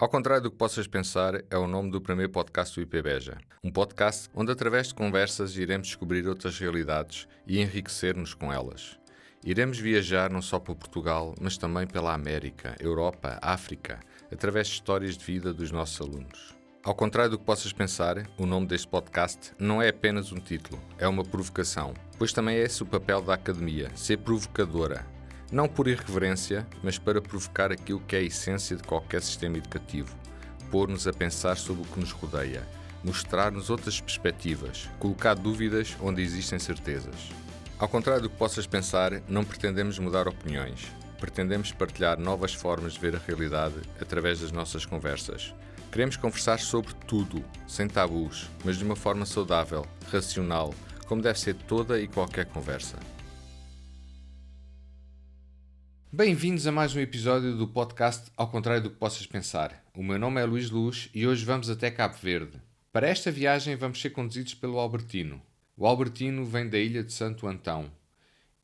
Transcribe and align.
Ao 0.00 0.08
contrário 0.08 0.44
do 0.44 0.50
que 0.52 0.56
possas 0.56 0.86
pensar, 0.86 1.42
é 1.50 1.58
o 1.58 1.66
nome 1.66 1.90
do 1.90 2.00
primeiro 2.00 2.30
podcast 2.30 2.72
do 2.72 2.82
IP 2.82 3.02
Beja. 3.02 3.36
Um 3.64 3.72
podcast 3.72 4.30
onde, 4.32 4.52
através 4.52 4.86
de 4.86 4.94
conversas, 4.94 5.56
iremos 5.56 5.88
descobrir 5.88 6.28
outras 6.28 6.56
realidades 6.56 7.26
e 7.44 7.60
enriquecer-nos 7.60 8.32
com 8.32 8.52
elas. 8.52 8.96
Iremos 9.44 9.76
viajar 9.76 10.30
não 10.30 10.40
só 10.40 10.60
por 10.60 10.76
Portugal, 10.76 11.34
mas 11.40 11.58
também 11.58 11.84
pela 11.84 12.14
América, 12.14 12.76
Europa, 12.78 13.40
África, 13.42 13.98
através 14.32 14.68
de 14.68 14.74
histórias 14.74 15.18
de 15.18 15.24
vida 15.24 15.52
dos 15.52 15.72
nossos 15.72 16.00
alunos. 16.00 16.56
Ao 16.84 16.94
contrário 16.94 17.32
do 17.32 17.38
que 17.38 17.44
possas 17.44 17.72
pensar, 17.72 18.24
o 18.38 18.46
nome 18.46 18.68
deste 18.68 18.86
podcast 18.86 19.52
não 19.58 19.82
é 19.82 19.88
apenas 19.88 20.30
um 20.30 20.38
título, 20.38 20.80
é 20.96 21.08
uma 21.08 21.24
provocação, 21.24 21.92
pois 22.16 22.32
também 22.32 22.56
é 22.56 22.62
esse 22.62 22.84
o 22.84 22.86
papel 22.86 23.20
da 23.20 23.34
academia, 23.34 23.90
ser 23.96 24.18
provocadora, 24.18 25.04
não 25.50 25.68
por 25.68 25.88
irreverência, 25.88 26.66
mas 26.82 26.98
para 26.98 27.22
provocar 27.22 27.72
aquilo 27.72 28.00
que 28.00 28.14
é 28.14 28.18
a 28.18 28.22
essência 28.22 28.76
de 28.76 28.82
qualquer 28.82 29.22
sistema 29.22 29.56
educativo, 29.56 30.14
pôr-nos 30.70 31.06
a 31.06 31.12
pensar 31.12 31.56
sobre 31.56 31.82
o 31.82 31.86
que 31.86 31.98
nos 31.98 32.10
rodeia, 32.10 32.62
mostrar-nos 33.02 33.70
outras 33.70 34.00
perspectivas, 34.00 34.88
colocar 34.98 35.34
dúvidas 35.34 35.96
onde 36.00 36.22
existem 36.22 36.58
certezas. 36.58 37.30
Ao 37.78 37.88
contrário 37.88 38.22
do 38.22 38.30
que 38.30 38.36
possas 38.36 38.66
pensar, 38.66 39.22
não 39.28 39.44
pretendemos 39.44 39.98
mudar 39.98 40.28
opiniões. 40.28 40.86
Pretendemos 41.18 41.72
partilhar 41.72 42.18
novas 42.18 42.52
formas 42.52 42.94
de 42.94 43.00
ver 43.00 43.16
a 43.16 43.20
realidade 43.24 43.76
através 44.00 44.40
das 44.40 44.52
nossas 44.52 44.84
conversas. 44.84 45.54
Queremos 45.90 46.16
conversar 46.16 46.58
sobre 46.58 46.92
tudo, 47.06 47.42
sem 47.66 47.88
tabus, 47.88 48.48
mas 48.64 48.76
de 48.76 48.84
uma 48.84 48.96
forma 48.96 49.24
saudável, 49.24 49.86
racional, 50.12 50.74
como 51.06 51.22
deve 51.22 51.38
ser 51.38 51.54
toda 51.54 51.98
e 51.98 52.06
qualquer 52.06 52.46
conversa. 52.46 52.96
Bem-vindos 56.10 56.66
a 56.66 56.72
mais 56.72 56.96
um 56.96 57.00
episódio 57.00 57.54
do 57.54 57.68
podcast 57.68 58.32
Ao 58.34 58.48
Contrário 58.48 58.82
do 58.82 58.88
que 58.88 58.96
Possas 58.96 59.26
Pensar. 59.26 59.84
O 59.94 60.02
meu 60.02 60.18
nome 60.18 60.40
é 60.40 60.44
Luís 60.46 60.70
Luz 60.70 61.10
e 61.14 61.26
hoje 61.26 61.44
vamos 61.44 61.68
até 61.68 61.90
Cabo 61.90 62.16
Verde. 62.16 62.58
Para 62.90 63.06
esta 63.06 63.30
viagem 63.30 63.76
vamos 63.76 64.00
ser 64.00 64.08
conduzidos 64.08 64.54
pelo 64.54 64.78
Albertino. 64.78 65.38
O 65.76 65.86
Albertino 65.86 66.46
vem 66.46 66.66
da 66.66 66.78
ilha 66.78 67.04
de 67.04 67.12
Santo 67.12 67.46
Antão 67.46 67.92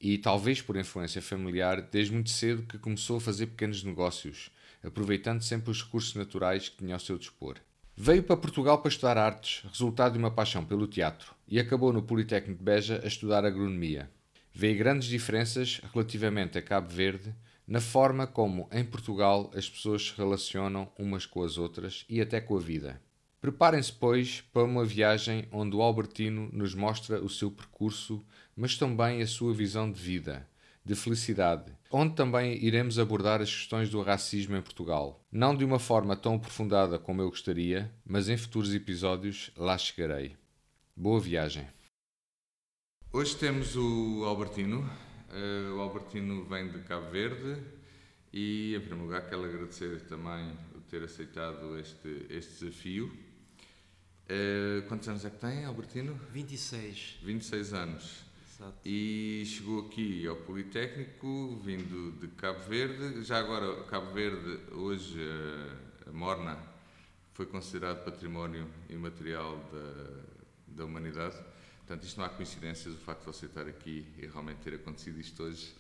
e, 0.00 0.16
talvez 0.16 0.62
por 0.62 0.74
influência 0.74 1.20
familiar, 1.20 1.82
desde 1.82 2.14
muito 2.14 2.30
cedo 2.30 2.62
que 2.62 2.78
começou 2.78 3.18
a 3.18 3.20
fazer 3.20 3.48
pequenos 3.48 3.84
negócios, 3.84 4.50
aproveitando 4.82 5.42
sempre 5.42 5.70
os 5.70 5.82
recursos 5.82 6.14
naturais 6.14 6.70
que 6.70 6.78
tinha 6.78 6.94
ao 6.94 7.00
seu 7.00 7.18
dispor. 7.18 7.58
Veio 7.94 8.22
para 8.22 8.38
Portugal 8.38 8.78
para 8.78 8.88
estudar 8.88 9.18
artes, 9.18 9.68
resultado 9.68 10.14
de 10.14 10.18
uma 10.18 10.30
paixão 10.30 10.64
pelo 10.64 10.86
teatro, 10.86 11.34
e 11.46 11.60
acabou 11.60 11.92
no 11.92 12.02
Politécnico 12.02 12.58
de 12.58 12.64
Beja 12.64 13.02
a 13.04 13.06
estudar 13.06 13.44
agronomia 13.44 14.08
vê 14.54 14.72
grandes 14.72 15.08
diferenças 15.08 15.80
relativamente 15.92 16.56
a 16.56 16.62
Cabo 16.62 16.88
Verde 16.88 17.34
na 17.66 17.80
forma 17.80 18.26
como, 18.26 18.68
em 18.70 18.84
Portugal, 18.84 19.50
as 19.54 19.68
pessoas 19.68 20.06
se 20.06 20.14
relacionam 20.16 20.90
umas 20.98 21.26
com 21.26 21.42
as 21.42 21.58
outras 21.58 22.04
e 22.08 22.20
até 22.20 22.40
com 22.40 22.56
a 22.56 22.60
vida. 22.60 23.00
Preparem-se, 23.40 23.92
pois, 23.92 24.42
para 24.52 24.64
uma 24.64 24.84
viagem 24.84 25.48
onde 25.50 25.74
o 25.74 25.82
Albertino 25.82 26.48
nos 26.52 26.74
mostra 26.74 27.22
o 27.22 27.28
seu 27.28 27.50
percurso, 27.50 28.24
mas 28.56 28.76
também 28.76 29.20
a 29.20 29.26
sua 29.26 29.52
visão 29.52 29.90
de 29.90 30.00
vida, 30.00 30.46
de 30.84 30.94
felicidade, 30.94 31.72
onde 31.90 32.14
também 32.14 32.62
iremos 32.62 32.98
abordar 32.98 33.40
as 33.40 33.52
questões 33.52 33.88
do 33.90 34.02
racismo 34.02 34.56
em 34.56 34.62
Portugal. 34.62 35.24
Não 35.32 35.56
de 35.56 35.64
uma 35.64 35.78
forma 35.78 36.14
tão 36.14 36.34
aprofundada 36.34 36.98
como 36.98 37.22
eu 37.22 37.28
gostaria, 37.28 37.90
mas 38.04 38.28
em 38.28 38.36
futuros 38.36 38.74
episódios 38.74 39.50
lá 39.56 39.76
chegarei. 39.76 40.36
Boa 40.96 41.20
viagem! 41.20 41.73
Hoje 43.16 43.36
temos 43.36 43.76
o 43.76 44.24
Albertino. 44.24 44.80
Uh, 45.30 45.76
o 45.76 45.80
Albertino 45.80 46.44
vem 46.46 46.68
de 46.68 46.80
Cabo 46.80 47.12
Verde 47.12 47.62
e, 48.32 48.74
em 48.74 48.80
primeiro 48.80 49.04
lugar, 49.04 49.28
quero 49.28 49.44
agradecer 49.44 50.00
também 50.08 50.50
o 50.74 50.80
ter 50.80 51.00
aceitado 51.00 51.78
este, 51.78 52.26
este 52.28 52.64
desafio. 52.64 53.06
Uh, 53.06 54.82
quantos 54.88 55.08
anos 55.08 55.24
é 55.24 55.30
que 55.30 55.38
tem, 55.38 55.64
Albertino? 55.64 56.18
26. 56.32 57.20
26 57.22 57.72
anos. 57.72 58.24
Exato. 58.52 58.78
E 58.84 59.44
chegou 59.46 59.86
aqui 59.86 60.26
ao 60.26 60.34
Politécnico, 60.34 61.56
vindo 61.62 62.18
de 62.18 62.26
Cabo 62.34 62.64
Verde. 62.68 63.22
Já 63.22 63.38
agora, 63.38 63.84
Cabo 63.84 64.12
Verde, 64.12 64.58
hoje, 64.72 65.20
uh, 66.08 66.12
Morna, 66.12 66.58
foi 67.32 67.46
considerado 67.46 68.04
património 68.04 68.66
imaterial 68.90 69.56
da, 69.72 70.78
da 70.78 70.84
humanidade. 70.84 71.53
Portanto, 71.86 72.06
isto 72.06 72.18
não 72.18 72.24
há 72.24 72.30
coincidências, 72.30 72.94
o 72.94 72.96
facto 72.96 73.20
de 73.20 73.26
você 73.26 73.44
estar 73.44 73.68
aqui 73.68 74.06
e 74.16 74.26
realmente 74.26 74.56
ter 74.58 74.74
acontecido 74.74 75.20
isto 75.20 75.42
hoje. 75.42 75.74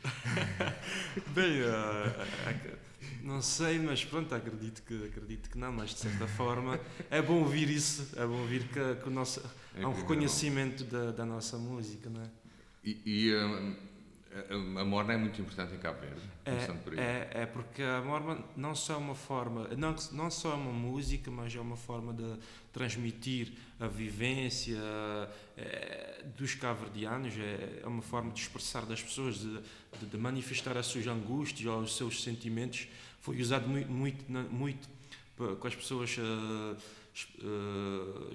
Bem, 1.34 1.62
uh, 1.62 2.76
não 3.22 3.40
sei, 3.40 3.78
mas 3.78 4.04
pronto, 4.04 4.34
acredito 4.34 4.82
que, 4.82 5.06
acredito 5.06 5.48
que 5.48 5.56
não, 5.56 5.72
mas 5.72 5.90
de 5.90 6.00
certa 6.00 6.28
forma 6.28 6.78
é 7.10 7.22
bom 7.22 7.40
ouvir 7.40 7.70
isso, 7.70 8.06
é 8.16 8.26
bom 8.26 8.38
ouvir 8.38 8.68
que, 8.68 8.96
que 8.96 9.08
o 9.08 9.10
nosso, 9.10 9.40
é 9.74 9.82
há 9.82 9.88
um 9.88 9.94
reconhecimento 9.94 10.84
da, 10.84 11.10
da 11.10 11.24
nossa 11.24 11.56
música, 11.56 12.10
não 12.10 12.20
é? 12.20 12.30
E, 12.84 13.00
e 13.06 13.34
um, 13.34 13.74
a 14.50 14.84
morna 14.84 15.12
é 15.12 15.16
muito 15.16 15.40
importante 15.40 15.74
em 15.74 15.78
Cabo 15.78 16.00
Verde, 16.00 16.20
é, 16.44 16.50
é, 16.96 17.42
é, 17.42 17.46
porque 17.46 17.82
a 17.82 18.02
morna 18.02 18.42
não 18.56 18.74
só 18.74 18.94
é 18.94 18.96
uma 18.96 19.14
forma, 19.14 19.68
não, 19.76 19.94
não 20.10 20.30
só 20.30 20.52
é 20.52 20.54
uma 20.54 20.72
música, 20.72 21.30
mas 21.30 21.54
é 21.54 21.60
uma 21.60 21.76
forma 21.76 22.12
de 22.12 22.36
transmitir 22.72 23.52
a 23.78 23.86
vivência 23.86 24.78
é, 25.56 26.24
dos 26.36 26.54
cabo-verdianos, 26.56 27.32
é, 27.38 27.82
é, 27.82 27.86
uma 27.86 28.02
forma 28.02 28.32
de 28.32 28.40
expressar 28.40 28.84
das 28.84 29.00
pessoas, 29.00 29.38
de, 29.38 29.60
de, 30.00 30.06
de, 30.06 30.18
manifestar 30.18 30.76
as 30.76 30.86
suas 30.86 31.06
angústias 31.06 31.72
ou 31.72 31.80
os 31.80 31.96
seus 31.96 32.22
sentimentos. 32.22 32.88
Foi 33.20 33.40
usado 33.40 33.68
muito, 33.68 33.90
muito, 33.90 34.24
muito 34.52 34.88
com 35.36 35.66
as 35.66 35.74
pessoas 35.74 36.16
uh, 36.18 36.76
uh, 37.42 38.34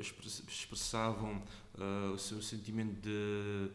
expressavam 0.49 1.41
uh, 1.77 2.13
o 2.13 2.17
seu 2.17 2.41
sentimento 2.41 3.01
de 3.01 3.69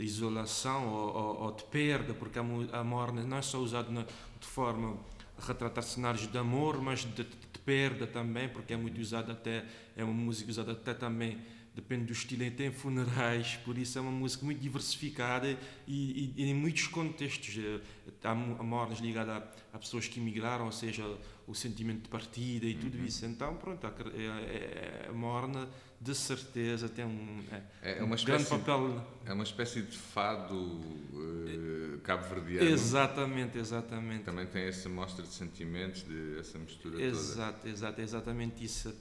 de 0.00 0.06
isolação 0.06 0.88
ou, 0.88 1.14
ou, 1.14 1.42
ou, 1.42 1.52
de 1.52 1.62
perda, 1.64 2.14
porque 2.14 2.38
a, 2.38 2.42
a 2.42 2.82
morna 2.82 3.22
não 3.22 3.36
é 3.36 3.42
só 3.42 3.58
usada 3.58 4.06
de 4.40 4.46
forma 4.46 4.96
a 5.38 5.46
retratar 5.46 5.84
cenários 5.84 6.26
de 6.26 6.38
amor, 6.38 6.80
mas 6.80 7.00
de, 7.00 7.22
de, 7.22 7.24
de, 7.24 7.58
perda 7.64 8.06
também, 8.06 8.48
porque 8.48 8.72
é 8.72 8.76
muito 8.76 8.98
usada 8.98 9.32
até, 9.32 9.64
é 9.94 10.02
uma 10.02 10.14
música 10.14 10.50
usada 10.50 10.72
até 10.72 10.94
também, 10.94 11.38
depende 11.74 12.06
do 12.06 12.12
estilo, 12.12 12.42
em 12.42 12.72
funerais, 12.72 13.56
por 13.64 13.76
isso 13.76 13.98
é 13.98 14.00
uma 14.00 14.10
música 14.10 14.44
muito 14.44 14.60
diversificada 14.60 15.48
e, 15.48 15.56
e, 15.86 16.34
e 16.36 16.50
em 16.50 16.54
muitos 16.54 16.86
contextos. 16.86 17.56
Eh, 17.58 17.80
há, 18.24 18.30
a 18.30 18.34
morna 18.34 18.96
ligada 19.00 19.32
a, 19.32 19.76
a, 19.76 19.78
pessoas 19.78 20.08
que 20.08 20.18
emigraram, 20.18 20.64
ou 20.64 20.72
seja, 20.72 21.04
o 21.46 21.54
sentimento 21.54 22.04
de 22.04 22.08
partida 22.08 22.66
e 22.66 22.74
tudo 22.74 22.98
uhum. 22.98 23.04
isso. 23.04 23.24
Então, 23.26 23.54
pronto, 23.56 23.86
a, 23.86 23.90
é, 23.90 25.04
é, 25.04 25.06
a 25.08 25.12
morna 25.12 25.68
de 26.00 26.14
certeza 26.14 26.88
tem 26.88 27.04
um, 27.04 27.44
é, 27.82 27.98
é 27.98 28.02
uma 28.02 28.16
um 28.16 28.24
grande 28.24 28.46
papel. 28.46 29.06
É 29.26 29.32
uma 29.34 29.44
espécie 29.44 29.82
de 29.82 29.98
fado 29.98 30.54
uh, 30.54 32.00
cabo-verdiano. 32.02 32.66
Exatamente, 32.70 33.58
exatamente. 33.58 34.24
Também 34.24 34.46
tem 34.46 34.62
essa 34.62 34.88
mostra 34.88 35.22
de 35.22 35.34
sentimentos, 35.34 36.02
de 36.02 36.38
essa 36.38 36.58
mistura 36.58 37.02
exato, 37.02 37.58
toda. 37.58 37.68
Exato, 37.68 38.00
exatamente 38.00 38.64
isso. 38.64 38.94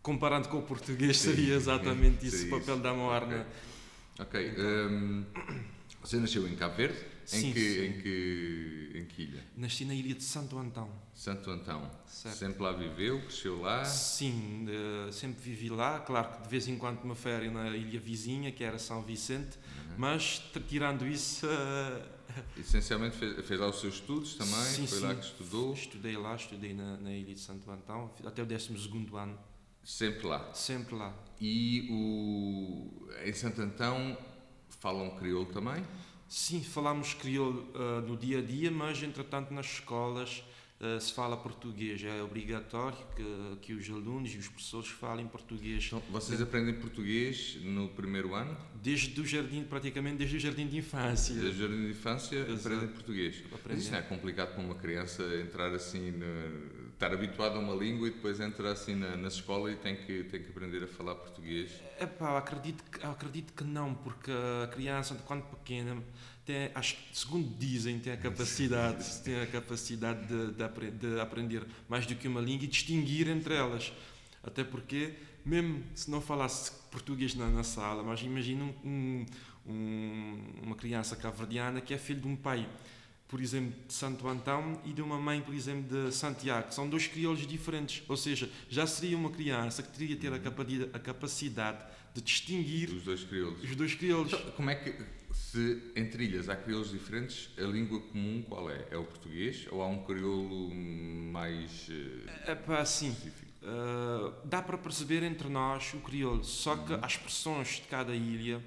Comparando 0.00 0.48
com 0.48 0.58
o 0.58 0.62
português, 0.62 1.18
Sim, 1.18 1.30
seria 1.30 1.54
exatamente 1.56 2.24
isso, 2.28 2.46
o 2.46 2.60
papel 2.60 2.78
da 2.78 2.94
morna. 2.94 3.44
Ok. 4.20 4.50
okay. 4.50 4.64
Um, 4.64 5.24
você 6.00 6.16
nasceu 6.18 6.46
em 6.46 6.54
Cabo 6.54 6.76
Verde? 6.76 7.15
Sim, 7.26 7.48
em, 7.48 7.52
que, 7.52 7.60
sim. 7.60 7.84
Em, 7.84 8.00
que, 8.00 8.92
em 8.94 9.04
que 9.04 9.22
ilha? 9.22 9.44
Nasci 9.56 9.84
na 9.84 9.94
ilha 9.94 10.14
de 10.14 10.22
Santo 10.22 10.56
Antão. 10.56 10.88
Santo 11.12 11.50
Antão. 11.50 11.90
Certo. 12.06 12.36
Sempre 12.36 12.62
lá 12.62 12.72
viveu, 12.72 13.20
cresceu 13.22 13.60
lá? 13.60 13.84
Sim, 13.84 14.66
uh, 14.68 15.12
sempre 15.12 15.42
vivi 15.42 15.68
lá. 15.68 15.98
Claro 15.98 16.36
que 16.36 16.42
de 16.44 16.48
vez 16.48 16.68
em 16.68 16.78
quando 16.78 17.04
me 17.04 17.16
férias 17.16 17.52
na 17.52 17.68
ilha 17.70 17.98
vizinha, 17.98 18.52
que 18.52 18.62
era 18.62 18.78
São 18.78 19.02
Vicente, 19.02 19.56
uhum. 19.56 19.94
mas 19.98 20.40
tirando 20.68 21.04
isso. 21.06 21.46
Uh... 21.46 22.16
Essencialmente 22.56 23.16
fez, 23.16 23.44
fez, 23.44 23.58
lá 23.58 23.68
os 23.68 23.80
seus 23.80 23.94
estudos 23.94 24.34
também? 24.34 24.54
Sim, 24.54 24.86
Foi 24.86 24.98
sim. 24.98 25.06
lá 25.06 25.14
que 25.14 25.24
estudou? 25.24 25.72
Estudei 25.74 26.16
lá, 26.16 26.36
estudei 26.36 26.74
na, 26.74 26.96
na 26.98 27.10
ilha 27.10 27.34
de 27.34 27.40
Santo 27.40 27.68
Antão, 27.70 28.10
até 28.24 28.42
o 28.42 28.46
12 28.46 28.72
ano. 29.14 29.38
Sempre 29.82 30.26
lá? 30.26 30.52
Sempre 30.52 30.94
lá. 30.94 31.14
E 31.40 31.88
o, 31.90 33.08
em 33.24 33.32
Santo 33.32 33.62
Antão 33.62 34.16
falam 34.68 35.10
crioulo 35.16 35.46
também? 35.46 35.84
Sim, 36.28 36.62
falamos 36.62 37.14
crioulo 37.14 37.68
uh, 37.74 38.00
no 38.00 38.16
dia 38.16 38.38
a 38.38 38.42
dia, 38.42 38.70
mas 38.70 39.02
entretanto 39.02 39.54
nas 39.54 39.66
escolas 39.66 40.42
uh, 40.80 41.00
se 41.00 41.12
fala 41.12 41.36
português. 41.36 42.02
É 42.02 42.20
obrigatório 42.22 42.98
que, 43.14 43.56
que 43.62 43.72
os 43.72 43.88
alunos 43.88 44.34
e 44.34 44.38
os 44.38 44.48
professores 44.48 44.88
falem 44.88 45.26
português. 45.26 45.84
Então, 45.86 46.02
vocês 46.10 46.40
aprendem 46.40 46.74
português 46.74 47.58
no 47.62 47.88
primeiro 47.90 48.34
ano? 48.34 48.56
Desde 48.82 49.20
o 49.20 49.24
jardim, 49.24 49.62
praticamente 49.62 50.16
desde 50.16 50.36
o 50.36 50.40
jardim 50.40 50.66
de 50.66 50.76
infância. 50.78 51.34
Desde 51.34 51.62
o 51.62 51.68
jardim 51.68 51.84
de 51.84 51.90
infância 51.90 52.38
Exato. 52.38 52.54
aprendem 52.54 52.88
português. 52.88 53.36
Aprendem. 53.46 53.60
Mas 53.68 53.78
isso 53.82 53.92
não 53.92 53.98
é 53.98 54.02
complicado 54.02 54.54
para 54.54 54.64
uma 54.64 54.74
criança 54.74 55.22
entrar 55.40 55.72
assim 55.74 56.10
no 56.10 56.75
estar 56.96 57.12
habituado 57.12 57.56
a 57.56 57.58
uma 57.58 57.74
língua 57.74 58.08
e 58.08 58.10
depois 58.10 58.40
entra 58.40 58.72
assim 58.72 58.94
na, 58.94 59.16
na 59.16 59.28
escola 59.28 59.70
e 59.70 59.76
tem 59.76 59.94
que, 59.94 60.24
tem 60.24 60.42
que 60.42 60.48
aprender 60.48 60.82
a 60.82 60.88
falar 60.88 61.14
português? 61.14 61.70
Epá, 62.00 62.38
acredito, 62.38 62.82
que, 62.84 63.04
acredito 63.06 63.52
que 63.52 63.64
não, 63.64 63.94
porque 63.94 64.32
a 64.64 64.66
criança, 64.68 65.14
quando 65.26 65.42
pequena, 65.42 66.02
tem, 66.46 66.70
acho, 66.74 66.96
segundo 67.12 67.46
dizem, 67.58 67.98
tem 67.98 68.14
a 68.14 68.16
capacidade, 68.16 69.04
tem 69.22 69.40
a 69.40 69.46
capacidade 69.46 70.26
de, 70.26 70.52
de, 70.52 70.90
de, 70.92 71.20
aprender 71.20 71.66
mais 71.86 72.06
do 72.06 72.14
que 72.14 72.26
uma 72.26 72.40
língua 72.40 72.64
e 72.64 72.68
distinguir 72.68 73.28
entre 73.28 73.54
elas. 73.54 73.92
Até 74.42 74.64
porque, 74.64 75.12
mesmo 75.44 75.84
se 75.94 76.10
não 76.10 76.22
falasse 76.22 76.72
português 76.90 77.34
na, 77.34 77.46
na 77.48 77.62
sala, 77.62 78.02
mas 78.02 78.22
imagina 78.22 78.64
um, 78.82 79.26
um, 79.66 80.38
uma 80.62 80.76
criança 80.76 81.14
cabo-verdiana 81.14 81.82
que 81.82 81.92
é 81.92 81.98
filho 81.98 82.22
de 82.22 82.28
um 82.28 82.36
pai 82.36 82.66
por 83.28 83.40
exemplo, 83.40 83.74
de 83.86 83.92
Santo 83.92 84.28
Antão 84.28 84.80
e 84.84 84.92
de 84.92 85.02
uma 85.02 85.18
mãe, 85.18 85.40
por 85.40 85.54
exemplo, 85.54 85.82
de 85.82 86.14
Santiago. 86.14 86.72
São 86.72 86.88
dois 86.88 87.06
crioulos 87.06 87.46
diferentes. 87.46 88.02
Ou 88.08 88.16
seja, 88.16 88.48
já 88.68 88.86
seria 88.86 89.16
uma 89.16 89.30
criança 89.30 89.82
que 89.82 89.90
teria 89.90 90.16
ter 90.16 90.32
a 90.32 90.98
capacidade 90.98 91.78
de 92.14 92.22
distinguir 92.22 92.90
os 92.90 93.02
dois 93.02 93.24
crioulos. 93.24 93.62
Os 93.62 93.76
dois 93.76 93.94
crioulos. 93.94 94.32
Então, 94.32 94.50
como 94.52 94.70
é 94.70 94.74
que, 94.76 94.94
se 95.32 95.82
entre 95.94 96.24
ilhas 96.24 96.48
há 96.48 96.56
crioulos 96.56 96.90
diferentes, 96.90 97.50
a 97.58 97.62
língua 97.62 98.00
comum 98.00 98.42
qual 98.48 98.70
é? 98.70 98.86
É 98.90 98.96
o 98.96 99.04
português 99.04 99.66
ou 99.70 99.82
há 99.82 99.86
um 99.86 100.04
crioulo 100.04 100.74
mais 100.74 101.90
é 102.46 102.54
pá, 102.54 102.84
sim. 102.84 103.14
Uh, 103.62 104.32
dá 104.44 104.62
para 104.62 104.78
perceber 104.78 105.24
entre 105.24 105.48
nós 105.48 105.92
o 105.94 105.98
crioulo, 105.98 106.44
só 106.44 106.76
que 106.76 106.92
uhum. 106.92 107.00
as 107.02 107.12
expressões 107.12 107.68
de 107.76 107.82
cada 107.82 108.14
ilha 108.14 108.62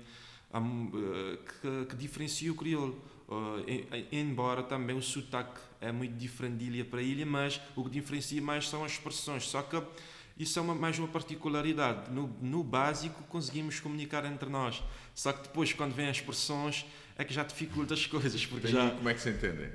uh, 0.53 1.37
que, 1.37 1.85
que 1.85 1.95
diferenciam 1.95 2.53
o 2.53 2.57
crioulo. 2.57 3.01
Uh, 3.29 3.63
embora 4.11 4.63
também 4.63 4.97
o 4.97 5.03
sotaque 5.03 5.61
é 5.79 5.91
muito 5.91 6.15
diferente 6.15 6.57
de 6.57 6.65
ilha 6.65 6.83
para 6.85 6.99
ilha, 6.99 7.27
mas 7.27 7.61
o 7.75 7.83
que 7.83 7.91
diferencia 7.91 8.41
mais 8.41 8.67
são 8.67 8.83
as 8.83 8.93
expressões. 8.93 9.43
Só 9.47 9.61
que 9.61 9.79
isso 10.35 10.57
é 10.57 10.61
uma, 10.63 10.73
mais 10.73 10.97
uma 10.97 11.07
particularidade. 11.07 12.09
No, 12.09 12.27
no 12.41 12.63
básico 12.63 13.21
conseguimos 13.25 13.79
comunicar 13.79 14.25
entre 14.25 14.49
nós. 14.49 14.83
Só 15.13 15.31
que 15.31 15.43
depois, 15.43 15.71
quando 15.73 15.93
vêm 15.93 16.09
as 16.09 16.17
expressões, 16.17 16.87
é 17.15 17.23
que 17.23 17.31
já 17.31 17.43
dificulta 17.43 17.93
as 17.93 18.03
coisas. 18.07 18.43
Porque 18.47 18.67
já... 18.67 18.89
Como 18.89 19.07
é 19.07 19.13
que 19.13 19.21
se 19.21 19.29
entendem? 19.29 19.69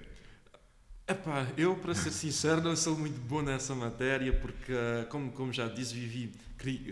Epá, 1.06 1.46
eu, 1.56 1.76
para 1.76 1.94
ser 1.94 2.10
sincero, 2.10 2.60
não 2.60 2.74
sou 2.74 2.98
muito 2.98 3.20
bom 3.20 3.40
nessa 3.40 3.74
matéria, 3.74 4.32
porque, 4.32 4.72
como, 5.10 5.30
como 5.30 5.52
já 5.52 5.68
disse, 5.68 5.94
vivi, 5.94 6.32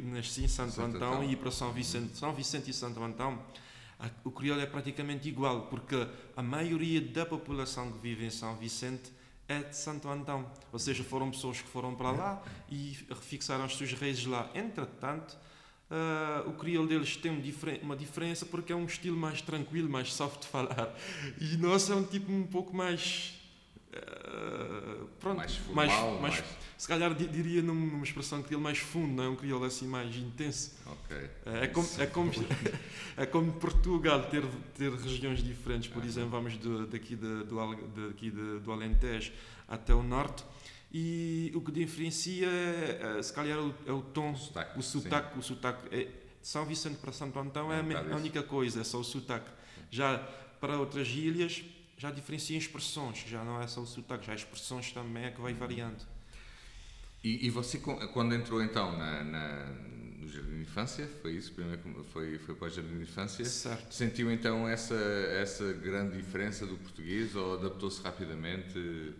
nasci 0.05 0.44
em 0.44 0.49
Santo, 0.49 0.75
Santo 0.75 0.97
Antão, 0.97 1.14
Antão 1.14 1.31
e 1.31 1.35
para 1.35 1.50
São 1.50 1.73
Vicente, 1.73 2.17
São 2.19 2.32
Vicente 2.35 2.70
e 2.70 2.75
Santo 2.75 3.03
Antão 3.03 3.43
o 4.25 4.31
crioulo 4.31 4.60
é 4.62 4.66
praticamente 4.66 5.28
igual, 5.28 5.66
porque 5.66 6.06
a 6.37 6.43
maioria 6.43 7.00
da 7.00 7.25
população 7.25 7.93
que 7.93 7.99
vive 7.99 8.25
em 8.25 8.31
São 8.31 8.56
Vicente 8.56 9.12
é 9.49 9.62
de 9.62 9.76
Santo 9.76 10.08
Antão. 10.08 10.50
Ou 10.72 10.78
seja, 10.78 11.04
foram 11.04 11.31
pessoas 11.31 11.60
que 11.60 11.69
foram 11.69 11.94
para 11.94 12.10
lá 12.10 12.43
e 12.70 12.96
fixaram 13.20 13.64
as 13.64 13.75
suas 13.75 13.93
raízes 13.93 14.26
lá. 14.26 14.50
Entretanto, 14.54 15.37
uh, 15.90 16.49
o 16.49 16.54
crioulo 16.54 16.88
deles 16.88 17.16
tem 17.16 17.31
uma 17.82 17.96
diferença 17.96 18.46
porque 18.46 18.72
é 18.72 18.76
um 18.76 18.87
estilo 18.87 19.16
mais 19.16 19.43
tranquilo, 19.43 19.88
mais 19.88 20.12
soft 20.12 20.43
de 20.43 20.46
falar. 20.49 20.94
E 21.40 21.56
nós 21.56 21.90
é 21.90 21.94
um 21.94 22.04
tipo 22.04 22.32
um 22.32 22.46
pouco 22.46 22.75
mais 22.75 23.41
Uh, 23.92 25.06
pronto, 25.20 25.36
mais 25.36 25.54
formal, 25.54 25.86
mais, 25.86 26.20
mais, 26.20 26.20
mais, 26.40 26.44
se 26.78 26.88
calhar 26.88 27.14
diria 27.14 27.60
numa 27.60 28.02
expressão 28.02 28.42
crioulo 28.42 28.64
mais 28.64 28.78
fundo, 28.78 29.12
não 29.12 29.24
é 29.24 29.28
um 29.28 29.36
crioulo 29.36 29.66
assim 29.66 29.86
mais 29.86 30.16
intenso. 30.16 30.72
Ok. 30.86 31.30
É, 31.44 31.66
como, 31.66 31.88
é, 31.98 32.06
como, 32.06 32.32
é 33.18 33.26
como 33.26 33.52
Portugal 33.52 34.22
ter, 34.30 34.42
ter 34.74 34.90
regiões 34.92 35.42
diferentes, 35.42 35.90
por 35.90 36.02
exemplo, 36.04 36.30
vamos 36.30 36.56
do, 36.56 36.86
daqui, 36.86 37.14
de, 37.14 37.44
do, 37.44 38.08
daqui 38.08 38.30
de, 38.30 38.60
do 38.60 38.72
Alentejo 38.72 39.30
até 39.68 39.94
o 39.94 40.02
norte. 40.02 40.42
E 40.90 41.52
o 41.54 41.60
que 41.60 41.70
diferencia 41.70 42.48
é, 42.48 43.18
é 43.18 43.22
se 43.22 43.32
calhar, 43.32 43.58
o, 43.58 43.74
é 43.86 43.92
o 43.92 44.00
tom, 44.00 44.32
o 44.32 44.36
sotaque. 44.36 44.78
O 44.78 44.82
sotaque, 44.82 45.38
o 45.38 45.42
sotaque 45.42 45.94
é, 45.94 46.08
São 46.40 46.64
Vicente 46.64 46.96
para 46.96 47.12
Santo 47.12 47.38
Antão 47.38 47.70
é, 47.70 47.80
é 47.80 48.12
a 48.12 48.16
única 48.16 48.42
coisa, 48.42 48.80
é 48.80 48.84
só 48.84 48.98
o 48.98 49.04
sotaque. 49.04 49.50
Já 49.90 50.16
para 50.60 50.78
outras 50.78 51.08
ilhas, 51.08 51.62
já 52.02 52.10
diferencia 52.10 52.56
em 52.56 52.58
expressões, 52.58 53.25
já 53.28 53.44
não 53.44 53.62
é 53.62 53.66
só 53.69 53.81
o 53.81 53.87
sotaque, 53.87 54.26
já 54.26 54.32
as 54.32 54.40
expressões 54.40 54.90
também 54.90 55.26
é 55.26 55.31
que 55.31 55.40
vai 55.40 55.54
variando. 55.54 56.04
E, 57.22 57.46
e 57.46 57.50
você, 57.50 57.78
quando 57.78 58.34
entrou 58.34 58.60
então 58.60 58.99
na, 58.99 59.22
na, 59.22 59.66
no 60.19 60.28
Jardim 60.28 60.56
de 60.56 60.62
Infância, 60.62 61.08
foi 61.22 61.34
isso? 61.34 61.52
Primeiro 61.52 61.81
foi, 62.12 62.38
foi 62.38 62.56
para 62.56 62.66
o 62.66 62.70
Jardim 62.70 62.96
de 62.96 63.02
Infância? 63.04 63.44
Certo. 63.44 63.94
Sentiu 63.94 64.32
então 64.32 64.69
essa, 64.69 64.96
essa 64.96 65.72
grande 65.75 66.16
diferença 66.16 66.66
do 66.66 66.76
português 66.76 67.37
ou 67.37 67.54
adaptou-se 67.54 68.02
rapidamente? 68.02 69.14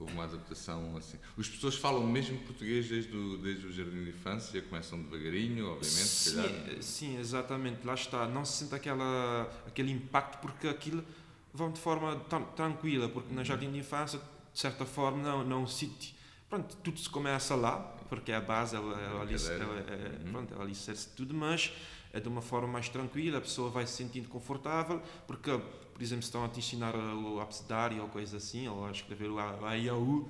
Houve 0.00 0.14
uma 0.14 0.24
adaptação 0.24 0.96
assim. 0.96 1.18
As 1.38 1.46
pessoas 1.46 1.76
falam 1.76 2.04
mesmo 2.04 2.38
português 2.38 2.88
desde 2.88 3.14
o, 3.14 3.36
desde 3.36 3.66
o 3.66 3.72
Jardim 3.72 4.04
de 4.04 4.10
Infância, 4.10 4.60
começam 4.62 5.00
devagarinho, 5.00 5.68
obviamente, 5.68 6.08
sim, 6.08 6.80
Sim, 6.80 7.20
exatamente, 7.20 7.86
lá 7.86 7.92
está. 7.92 8.26
Não 8.26 8.42
se 8.42 8.64
sente 8.64 8.74
aquela, 8.74 9.42
aquele 9.66 9.92
impacto 9.92 10.40
porque 10.40 10.66
aquilo 10.66 11.04
vão 11.52 11.70
de 11.70 11.80
forma 11.80 12.16
tranquila, 12.56 13.08
porque 13.08 13.32
no 13.34 13.44
jardim 13.44 13.70
de 13.70 13.78
infância, 13.78 14.18
de 14.52 14.58
certa 14.58 14.84
forma, 14.84 15.22
não, 15.22 15.44
não 15.44 15.66
sítio. 15.66 16.14
Pronto, 16.48 16.76
tudo 16.76 16.98
se 16.98 17.08
começa 17.08 17.54
lá, 17.54 17.78
porque 18.08 18.30
é 18.30 18.36
a 18.36 18.40
base, 18.40 18.76
é, 18.76 18.78
é, 18.78 18.82
é, 18.82 18.84
uhum. 18.84 20.32
pronto, 20.32 20.54
é 20.54 20.62
alicerce 20.62 21.08
tudo, 21.16 21.32
mas 21.32 21.72
é 22.12 22.20
de 22.20 22.28
uma 22.28 22.42
forma 22.42 22.68
mais 22.68 22.88
tranquila, 22.88 23.38
a 23.38 23.40
pessoa 23.40 23.70
vai 23.70 23.86
se 23.86 23.94
sentindo 23.94 24.28
confortável, 24.28 25.00
porque, 25.26 25.50
por 25.50 26.02
exemplo, 26.02 26.22
se 26.22 26.28
estão 26.28 26.44
a 26.44 26.48
te 26.48 26.58
ensinar 26.58 26.94
o 26.94 27.40
abecedário 27.40 28.02
ou 28.02 28.08
coisa 28.08 28.36
assim, 28.36 28.68
ou 28.68 28.84
a 28.86 28.90
escrever 28.90 29.30
o 29.30 29.38
A, 29.38 29.78
I, 29.78 29.88
A, 29.88 29.94
U, 29.94 30.28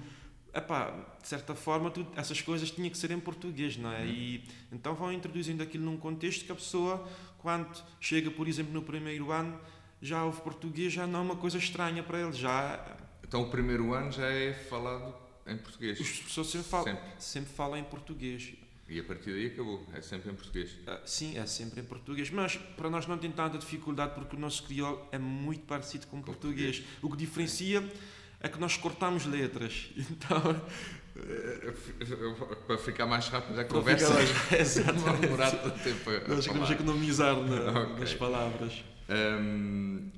epá, 0.54 0.92
de 1.20 1.26
certa 1.26 1.56
forma, 1.56 1.90
tudo, 1.90 2.08
essas 2.14 2.40
coisas 2.40 2.70
tinham 2.70 2.88
que 2.88 2.96
ser 2.96 3.10
em 3.10 3.18
português, 3.18 3.76
não 3.76 3.90
é? 3.90 4.02
Uhum. 4.02 4.06
E, 4.06 4.44
então 4.70 4.94
vão 4.94 5.12
introduzindo 5.12 5.60
aquilo 5.60 5.84
num 5.84 5.96
contexto 5.96 6.44
que 6.44 6.52
a 6.52 6.54
pessoa, 6.54 7.04
quando 7.38 7.82
chega, 8.00 8.30
por 8.30 8.46
exemplo, 8.46 8.72
no 8.72 8.82
primeiro 8.82 9.32
ano, 9.32 9.58
já 10.02 10.24
o 10.24 10.32
português 10.32 10.92
já 10.92 11.06
não 11.06 11.20
é 11.20 11.22
uma 11.22 11.36
coisa 11.36 11.56
estranha 11.56 12.02
para 12.02 12.20
ele. 12.20 12.32
Já... 12.32 12.84
Então 13.22 13.42
o 13.42 13.48
primeiro 13.48 13.94
ano 13.94 14.10
já 14.10 14.26
é 14.26 14.52
falado 14.52 15.14
em 15.46 15.56
português? 15.56 16.00
As 16.00 16.08
pessoas 16.08 16.48
sempre 16.48 16.68
falam, 16.68 16.86
sempre. 16.86 17.10
sempre 17.18 17.54
falam 17.54 17.78
em 17.78 17.84
português. 17.84 18.54
E 18.88 18.98
a 18.98 19.04
partir 19.04 19.30
daí 19.30 19.46
acabou, 19.46 19.86
é 19.94 20.02
sempre 20.02 20.30
em 20.30 20.34
português? 20.34 20.72
Uh, 20.72 21.00
sim, 21.06 21.38
é 21.38 21.46
sempre 21.46 21.80
em 21.80 21.84
português, 21.84 22.28
mas 22.30 22.56
para 22.56 22.90
nós 22.90 23.06
não 23.06 23.16
tem 23.16 23.30
tanta 23.30 23.56
dificuldade 23.56 24.14
porque 24.14 24.36
o 24.36 24.38
nosso 24.38 24.64
crioulo 24.64 25.06
é 25.12 25.18
muito 25.18 25.64
parecido 25.64 26.08
com 26.08 26.18
o 26.18 26.22
português. 26.22 26.80
português. 26.80 27.02
O 27.02 27.08
que 27.08 27.16
diferencia 27.16 27.82
é 28.40 28.48
que 28.48 28.58
nós 28.58 28.76
cortamos 28.76 29.24
letras, 29.24 29.90
então... 29.96 30.60
para 32.66 32.76
ficar 32.76 33.06
mais 33.06 33.28
rápido 33.28 33.60
a 33.60 33.64
conversa, 33.64 34.12
mais... 34.12 34.30
exatamente. 34.52 35.20
demorar 35.22 35.50
tanto 35.52 35.78
tempo 35.78 36.10
Nós 36.28 36.46
queremos 36.46 36.70
economizar 36.70 37.36
na, 37.36 37.82
okay. 37.82 38.00
nas 38.00 38.14
palavras. 38.14 38.84
Um, 39.08 40.10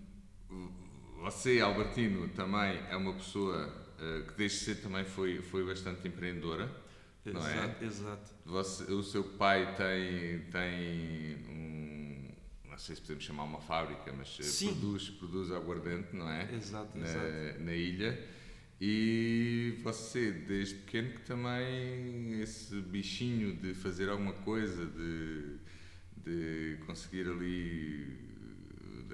você, 1.23 1.61
Albertino, 1.61 2.29
também 2.29 2.79
é 2.91 2.97
uma 2.97 3.15
pessoa 3.15 3.67
uh, 3.99 4.27
que 4.27 4.35
desde 4.37 4.59
cedo 4.59 4.83
também 4.83 5.05
foi, 5.05 5.41
foi 5.41 5.65
bastante 5.65 6.07
empreendedora. 6.07 6.71
Exato, 7.25 7.47
não 7.47 7.47
é? 7.47 7.77
exato. 7.85 8.31
Você, 8.45 8.93
o 8.93 9.03
seu 9.03 9.25
pai 9.25 9.75
tem, 9.75 10.41
tem 10.51 11.37
um, 11.49 12.29
não 12.69 12.79
sei 12.79 12.97
se 12.97 13.01
podemos 13.01 13.25
chamar 13.25 13.45
uma 13.45 13.61
fábrica, 13.61 14.13
mas 14.13 14.39
eh, 14.39 14.67
produz, 14.67 15.09
produz 15.11 15.51
aguardente, 15.51 16.15
não 16.15 16.29
é? 16.29 16.53
Exato, 16.55 16.99
na, 16.99 17.07
exato. 17.07 17.63
na 17.63 17.73
ilha. 17.73 18.21
E 18.81 19.79
você, 19.83 20.33
desde 20.33 20.75
pequeno, 20.75 21.11
que 21.15 21.23
também 21.23 22.41
esse 22.43 22.81
bichinho 22.83 23.57
de 23.57 23.73
fazer 23.73 24.11
alguma 24.11 24.33
coisa, 24.33 24.85
de, 24.85 25.57
de 26.17 26.77
conseguir 26.85 27.29
ali 27.29 28.24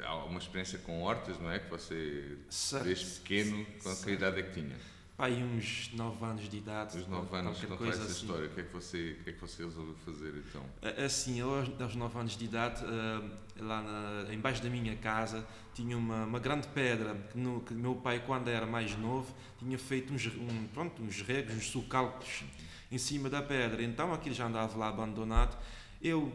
há 0.04 0.25
uma 0.25 0.38
experiência 0.38 0.78
com 0.78 1.02
hortas, 1.02 1.38
não 1.38 1.50
é? 1.50 1.59
Que 1.59 1.71
você, 1.71 2.38
certo. 2.49 2.85
desde 2.85 3.21
pequeno, 3.21 3.66
com 3.83 3.97
que 3.97 4.11
idade 4.11 4.40
é 4.40 4.42
que 4.42 4.52
tinha? 4.52 4.76
Pai, 5.21 5.35
uns 5.42 5.90
9 5.92 6.25
anos 6.25 6.49
de 6.49 6.57
idade. 6.57 6.97
Os 6.97 7.07
9 7.07 7.37
anos, 7.37 7.61
faz 7.61 7.90
essa 7.90 8.02
assim. 8.04 8.12
história. 8.12 8.47
O 8.47 8.50
que, 8.54 8.61
é 8.61 8.64
que, 8.64 8.73
você, 8.73 9.16
o 9.21 9.25
que 9.25 9.28
é 9.28 9.33
que 9.35 9.40
você 9.42 9.64
resolveu 9.64 9.95
fazer 9.97 10.33
então? 10.49 10.64
Assim, 11.04 11.38
eu 11.38 11.59
aos 11.78 11.95
9 11.95 12.19
anos 12.19 12.38
de 12.38 12.45
idade, 12.47 12.83
eh, 12.83 13.62
lá 13.62 13.83
na, 13.83 14.33
embaixo 14.33 14.62
da 14.62 14.71
minha 14.71 14.97
casa, 14.97 15.47
tinha 15.75 15.95
uma, 15.95 16.25
uma 16.25 16.38
grande 16.38 16.69
pedra 16.69 17.14
que, 17.30 17.37
no, 17.37 17.61
que 17.61 17.75
meu 17.75 17.97
pai, 17.97 18.23
quando 18.26 18.49
era 18.49 18.64
mais 18.64 18.97
novo, 18.97 19.30
tinha 19.59 19.76
feito 19.76 20.11
uns, 20.14 20.26
um, 20.26 20.66
pronto, 20.73 21.02
uns 21.02 21.21
regos, 21.21 21.54
uns 21.54 21.69
sulcalcos 21.69 22.45
em 22.90 22.97
cima 22.97 23.28
da 23.28 23.42
pedra. 23.42 23.83
Então 23.83 24.14
aquilo 24.14 24.35
já 24.35 24.47
andava 24.47 24.75
lá 24.78 24.88
abandonado. 24.88 25.54
Eu 26.00 26.33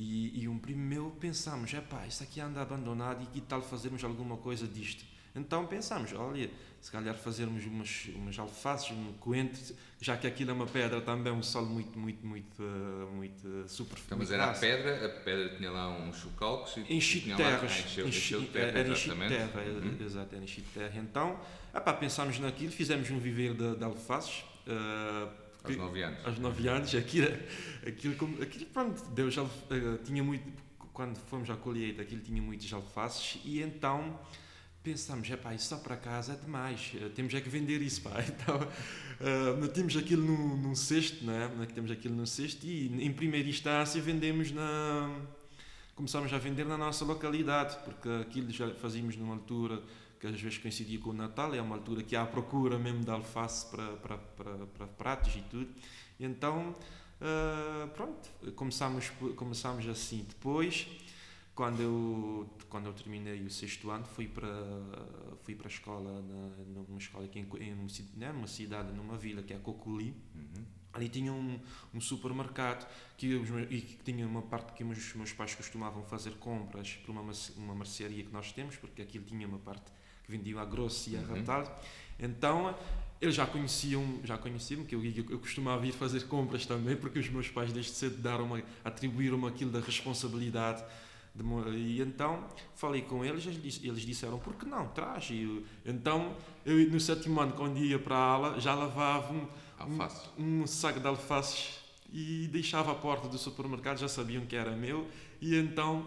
e, 0.00 0.44
e 0.44 0.48
um 0.48 0.58
primo 0.58 0.80
meu 0.80 1.10
pensámos, 1.20 1.74
é 1.74 1.80
pá, 1.82 2.06
isso 2.06 2.22
aqui 2.22 2.40
anda 2.40 2.62
abandonado 2.62 3.22
e 3.22 3.26
que 3.26 3.40
tal 3.42 3.60
fazermos 3.60 4.02
alguma 4.02 4.38
coisa 4.38 4.66
disto? 4.66 5.04
Então 5.36 5.66
pensámos, 5.66 6.14
olha, 6.14 6.50
se 6.80 6.90
calhar 6.90 7.14
fazermos 7.14 7.66
umas, 7.66 8.08
umas 8.14 8.38
alfaces, 8.38 8.92
um 8.92 9.12
coentro, 9.20 9.60
já 10.00 10.16
que 10.16 10.26
aquilo 10.26 10.52
é 10.52 10.54
uma 10.54 10.66
pedra 10.66 11.02
também, 11.02 11.30
um 11.30 11.42
solo 11.42 11.66
muito, 11.66 11.98
muito, 11.98 12.26
muito, 12.26 12.62
uh, 12.62 13.12
muito 13.12 13.68
super 13.68 13.98
então, 14.06 14.16
Mas 14.16 14.30
era 14.30 14.46
a 14.46 14.54
pedra, 14.54 15.04
a 15.04 15.08
pedra 15.20 15.56
tinha 15.56 15.70
lá 15.70 15.90
uns 15.90 16.16
chocalcos 16.16 16.78
e 16.78 16.94
enchi 16.94 17.20
de 17.20 17.34
terras. 17.36 17.70
Encheu, 17.70 18.08
encheu 18.08 18.40
de 18.40 18.46
terra, 18.46 18.78
era 18.78 18.88
enchi 18.88 19.10
de 19.10 19.28
terra, 19.28 19.60
uhum. 19.60 19.96
exato, 20.00 20.34
era 20.34 20.44
enchi 20.44 20.62
de 20.62 20.68
terra. 20.68 20.98
Então, 20.98 21.38
epá, 21.74 21.92
pensámos 21.92 22.38
naquilo, 22.38 22.72
fizemos 22.72 23.10
um 23.10 23.18
viveiro 23.18 23.54
de, 23.54 23.76
de 23.76 23.84
alfaces. 23.84 24.44
Uh, 24.66 25.49
aos 25.64 25.76
9 25.76 26.02
anos. 26.02 26.26
Aos 26.26 26.38
9 26.38 26.68
anos, 26.68 26.94
aquilo, 26.94 27.28
aquilo, 27.86 28.42
aquilo 28.42 28.66
pronto, 28.66 29.02
Deus 29.10 29.34
já, 29.34 29.42
uh, 29.42 29.50
tinha 30.04 30.22
muito, 30.22 30.44
quando 30.92 31.16
fomos 31.16 31.48
à 31.50 31.56
colheita, 31.56 32.02
aquilo 32.02 32.20
tinha 32.20 32.40
muitos 32.40 32.72
alfaces 32.72 33.40
e 33.44 33.62
então 33.62 34.18
pensamos, 34.82 35.30
é 35.30 35.36
pá, 35.36 35.54
isso 35.54 35.68
só 35.68 35.76
para 35.76 35.96
casa 35.96 36.32
é 36.32 36.36
demais, 36.36 36.92
eh, 36.94 37.10
temos 37.14 37.34
é 37.34 37.40
que 37.40 37.48
vender 37.48 37.82
isso, 37.82 38.00
pá. 38.02 38.12
Então, 38.26 38.56
uh, 38.56 39.60
metemos 39.60 39.96
aquilo 39.96 40.24
num, 40.24 40.56
num 40.56 40.74
cesto, 40.74 41.24
não 41.24 41.34
é? 41.34 41.48
Metemos 41.48 41.90
aquilo 41.90 42.14
num 42.14 42.24
cesto 42.24 42.66
e, 42.66 42.86
em 43.04 43.12
primeira 43.12 43.48
instância, 43.48 44.00
vendemos 44.00 44.50
na... 44.50 45.20
Começámos 45.94 46.32
a 46.32 46.38
vender 46.38 46.64
na 46.64 46.78
nossa 46.78 47.04
localidade, 47.04 47.76
porque 47.84 48.08
aquilo 48.22 48.50
já 48.50 48.72
fazíamos 48.74 49.16
numa 49.16 49.34
altura 49.34 49.82
que 50.20 50.26
às 50.26 50.38
vezes 50.38 50.58
coincidia 50.58 51.00
com 51.00 51.10
o 51.10 51.14
Natal, 51.14 51.54
é 51.54 51.62
uma 51.62 51.76
altura 51.76 52.02
que 52.02 52.14
há 52.14 52.26
procura 52.26 52.78
mesmo 52.78 53.02
de 53.02 53.10
alface 53.10 53.66
para, 53.70 53.96
para, 53.96 54.18
para, 54.18 54.66
para 54.66 54.86
pratos 54.86 55.34
e 55.34 55.40
tudo. 55.42 55.68
Então, 56.20 56.76
uh, 57.20 57.88
pronto, 57.88 58.28
começámos, 58.54 59.10
começámos 59.34 59.88
assim. 59.88 60.26
Depois 60.28 60.86
quando 61.54 61.82
eu 61.82 62.48
quando 62.70 62.86
eu 62.86 62.92
terminei 62.94 63.42
o 63.42 63.50
sexto 63.50 63.90
ano 63.90 64.04
fui 64.04 64.26
para 64.28 64.48
fui 65.42 65.54
para 65.54 65.66
a 65.66 65.70
escola 65.70 66.22
na, 66.22 66.82
numa 66.88 66.98
escola 66.98 67.26
aqui 67.26 67.38
em, 67.38 67.48
em 67.62 67.86
né, 68.16 68.32
numa 68.32 68.46
cidade 68.46 68.92
numa 68.92 69.18
vila 69.18 69.42
que 69.42 69.52
é 69.52 69.58
Coculi 69.58 70.14
uhum. 70.34 70.64
ali 70.94 71.08
tinha 71.10 71.30
um, 71.30 71.60
um 71.92 72.00
supermercado 72.00 72.88
que 73.18 73.34
os, 73.34 73.50
e 73.68 73.80
que 73.82 74.02
tinha 74.02 74.26
uma 74.26 74.40
parte 74.40 74.72
que 74.72 74.82
os 74.82 75.14
meus 75.14 75.34
pais 75.34 75.54
costumavam 75.54 76.02
fazer 76.04 76.34
compras 76.38 76.94
para 77.02 77.12
uma 77.12 77.30
uma 77.58 77.74
mercearia 77.74 78.24
que 78.24 78.32
nós 78.32 78.52
temos 78.52 78.76
porque 78.76 79.02
aquilo 79.02 79.26
tinha 79.26 79.46
uma 79.46 79.58
parte 79.58 79.92
que 80.30 80.36
vendia 80.36 80.60
a 80.60 80.64
grosso 80.64 81.10
e 81.10 81.16
a 81.16 81.20
uhum. 81.20 81.64
então 82.18 82.74
eles 83.20 83.34
já 83.34 83.46
conheciam 83.46 84.20
já 84.22 84.38
conheciam 84.38 84.84
que 84.84 84.94
eu, 84.94 85.04
eu, 85.04 85.38
costumava 85.38 85.86
ir 85.86 85.92
fazer 85.92 86.26
compras 86.26 86.64
também 86.64 86.96
porque 86.96 87.18
os 87.18 87.28
meus 87.28 87.48
pais 87.48 87.72
desde 87.72 87.92
cedo 87.92 88.16
deram 88.16 88.62
atribuíram-me 88.84 89.48
aquilo 89.48 89.70
da 89.70 89.80
responsabilidade 89.80 90.84
e 91.76 92.00
então 92.00 92.44
falei 92.74 93.02
com 93.02 93.24
eles, 93.24 93.46
eles 93.46 94.02
disseram, 94.02 94.38
por 94.38 94.54
que 94.54 94.66
não, 94.66 94.88
traz. 94.88 95.28
E, 95.30 95.64
então, 95.86 96.34
eu 96.66 96.90
no 96.90 96.98
sétimo 96.98 97.40
ano, 97.40 97.52
quando 97.52 97.78
ia 97.78 97.98
para 97.98 98.16
a 98.16 98.18
aula, 98.18 98.60
já 98.60 98.74
lavava 98.74 99.32
um, 99.32 99.46
um, 100.38 100.62
um, 100.62 100.66
saco 100.66 100.98
de 100.98 101.06
alfaces 101.06 101.78
e 102.12 102.48
deixava 102.48 102.90
a 102.90 102.94
porta 102.94 103.28
do 103.28 103.38
supermercado, 103.38 103.98
já 103.98 104.08
sabiam 104.08 104.44
que 104.44 104.56
era 104.56 104.72
meu, 104.72 105.06
e 105.40 105.54
então 105.54 106.06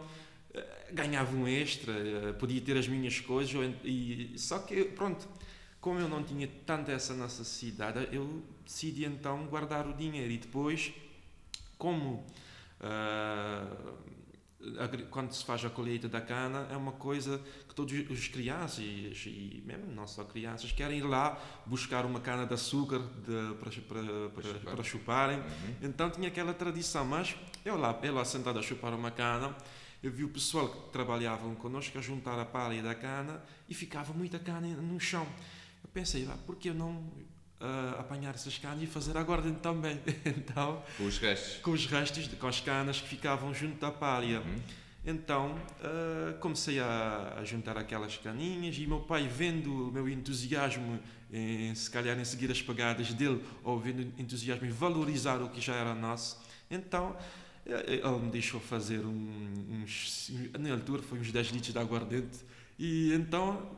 ganhava 0.92 1.36
um 1.36 1.48
extra, 1.48 1.92
eh, 1.94 2.34
podia 2.34 2.62
ter 2.62 2.78
as 2.78 2.88
minhas 2.88 3.20
coisas, 3.20 3.54
e, 3.84 4.34
só 4.38 4.60
que, 4.60 4.86
pronto, 4.86 5.28
como 5.82 6.00
eu 6.00 6.08
não 6.08 6.24
tinha 6.24 6.48
tanta 6.66 6.92
essa 6.92 7.14
necessidade, 7.14 8.08
eu 8.12 8.44
decidi 8.66 9.06
então 9.06 9.46
guardar 9.48 9.88
o 9.88 9.94
dinheiro 9.94 10.32
e 10.32 10.38
depois, 10.38 10.94
como... 11.78 12.26
Uh, 12.80 14.14
quando 15.10 15.34
se 15.34 15.44
faz 15.44 15.64
a 15.66 15.70
colheita 15.70 16.08
da 16.08 16.22
cana, 16.22 16.68
é 16.72 16.78
uma 16.78 16.94
coisa 16.94 17.42
que 17.68 17.76
todos 17.76 17.94
os 18.10 18.28
crianças, 18.28 18.80
e 18.80 19.62
mesmo 19.66 19.92
não 19.92 20.08
só 20.08 20.24
crianças, 20.24 20.72
querem 20.72 21.00
ir 21.00 21.04
lá 21.04 21.38
buscar 21.66 22.06
uma 22.06 22.20
cana 22.20 22.46
de 22.46 22.54
açúcar 22.54 23.00
de, 23.00 23.56
para, 23.56 23.72
para, 23.82 24.30
para, 24.30 24.72
para 24.72 24.84
chuparem. 24.84 25.38
Uhum. 25.38 25.76
Então 25.82 26.10
tinha 26.10 26.30
aquela 26.30 26.54
tradição, 26.54 27.04
mas 27.04 27.36
eu 27.66 27.78
lá, 27.78 27.98
eu 28.04 28.14
lá 28.14 28.24
sentado 28.24 28.60
a 28.60 28.62
chupar 28.62 28.94
uma 28.94 29.12
cana, 29.12 29.56
eu 30.04 30.12
vi 30.12 30.24
o 30.24 30.30
pessoal 30.30 30.68
que 30.68 30.92
trabalhavam 30.92 31.56
connosco 31.56 31.98
a 31.98 32.02
juntar 32.02 32.38
a 32.38 32.46
palha 32.46 32.84
da 32.84 32.94
cana 32.94 33.42
e 33.70 33.74
ficava 33.74 34.14
muita 34.14 34.38
cana 34.38 34.68
no 34.68 35.00
chão. 35.00 35.26
Eu 35.82 35.90
pensei, 35.94 36.28
ah, 36.30 36.38
por 36.46 36.58
que 36.58 36.70
eu 36.70 36.74
não 36.74 37.10
uh, 37.64 38.00
apanhar 38.00 38.36
essas 38.36 38.58
canas 38.58 38.84
e 38.84 38.88
fazer 38.88 39.18
aguardente 39.18 39.60
também. 39.60 40.00
então, 40.26 40.84
com 40.98 41.06
os 41.06 41.18
restos? 41.18 41.62
Com 41.62 41.72
os 41.72 41.86
restos, 41.86 42.28
com 42.28 42.48
as 42.48 42.60
canas 42.60 43.00
que 43.00 43.08
ficavam 43.08 43.54
junto 43.54 43.80
da 43.80 43.92
palha. 43.92 44.42
Uhum. 44.42 44.62
Então 45.06 45.56
uh, 45.82 46.38
comecei 46.40 46.80
a, 46.80 47.36
a, 47.38 47.44
juntar 47.44 47.78
aquelas 47.78 48.18
caninhas 48.18 48.78
e 48.78 48.88
meu 48.88 49.02
pai, 49.02 49.28
vendo 49.28 49.90
o 49.90 49.92
meu 49.92 50.08
entusiasmo 50.08 50.98
em 51.32 51.76
se 51.76 51.90
calhar 51.90 52.18
em 52.18 52.24
seguir 52.24 52.50
as 52.52 52.62
pegadas 52.62 53.14
dele, 53.14 53.44
ou 53.64 53.78
vendo 53.80 54.02
entusiasmo 54.18 54.66
em 54.66 54.70
valorizar 54.70 55.42
o 55.42 55.50
que 55.50 55.60
já 55.60 55.74
era 55.74 55.94
nosso, 55.94 56.40
então 56.72 57.18
ele 57.66 58.20
me 58.20 58.32
deixou 58.32 58.60
fazer 58.60 59.00
uns, 59.00 60.32
na 60.60 60.72
altura 60.72 61.02
foi 61.02 61.20
uns 61.20 61.32
10 61.32 61.48
litros 61.48 61.74
de 61.74 61.80
aguardente 61.80 62.40
e 62.78 63.14
então 63.14 63.78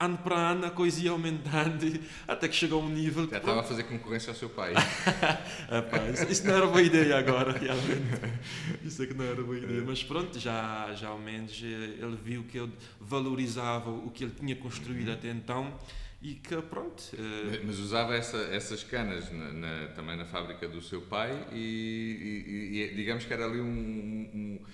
ano 0.00 0.16
para 0.18 0.36
ano 0.36 0.66
a 0.66 0.70
coisa 0.70 1.04
ia 1.04 1.10
aumentando 1.10 2.00
até 2.26 2.48
que 2.48 2.56
chegou 2.56 2.80
a 2.80 2.84
um 2.84 2.88
nível 2.88 3.28
Já 3.28 3.36
estava 3.36 3.60
a 3.60 3.62
fazer 3.62 3.82
concorrência 3.82 4.30
ao 4.30 4.34
seu 4.34 4.48
pai. 4.48 4.72
Epá, 5.70 5.98
isso, 6.30 6.46
não 6.46 6.54
era 6.54 6.66
boa 6.66 6.80
ideia 6.80 7.18
agora, 7.18 7.52
realmente. 7.52 8.40
Isso 8.82 9.02
é 9.02 9.06
que 9.06 9.12
não 9.12 9.26
era 9.26 9.42
boa 9.42 9.58
ideia. 9.58 9.84
Mas 9.86 10.02
pronto, 10.02 10.38
já, 10.38 10.92
já 10.94 11.08
ao 11.08 11.18
menos 11.18 11.52
eh, 11.62 12.02
ele 12.02 12.18
viu 12.24 12.44
que 12.44 12.58
eu 12.58 12.70
valorizava 12.98 13.90
o 13.90 14.10
que 14.10 14.24
ele 14.24 14.32
tinha 14.32 14.56
construído 14.56 15.08
uhum. 15.08 15.14
até 15.14 15.28
então 15.28 15.78
e 16.22 16.34
que 16.34 16.60
pronto. 16.62 17.00
Uh... 17.14 17.64
Mas 17.64 17.78
usava 17.78 18.14
essa, 18.14 18.38
essas 18.52 18.84
canas 18.84 19.30
na, 19.32 19.52
na, 19.52 19.86
também 19.88 20.16
na 20.16 20.24
fábrica 20.24 20.68
do 20.68 20.80
seu 20.80 21.02
pai 21.02 21.46
e, 21.52 22.76
e, 22.76 22.82
e 22.82 22.94
digamos 22.94 23.24
que 23.24 23.32
era 23.32 23.46
ali 23.46 23.60
um, 23.60 23.66
um, 23.66 24.64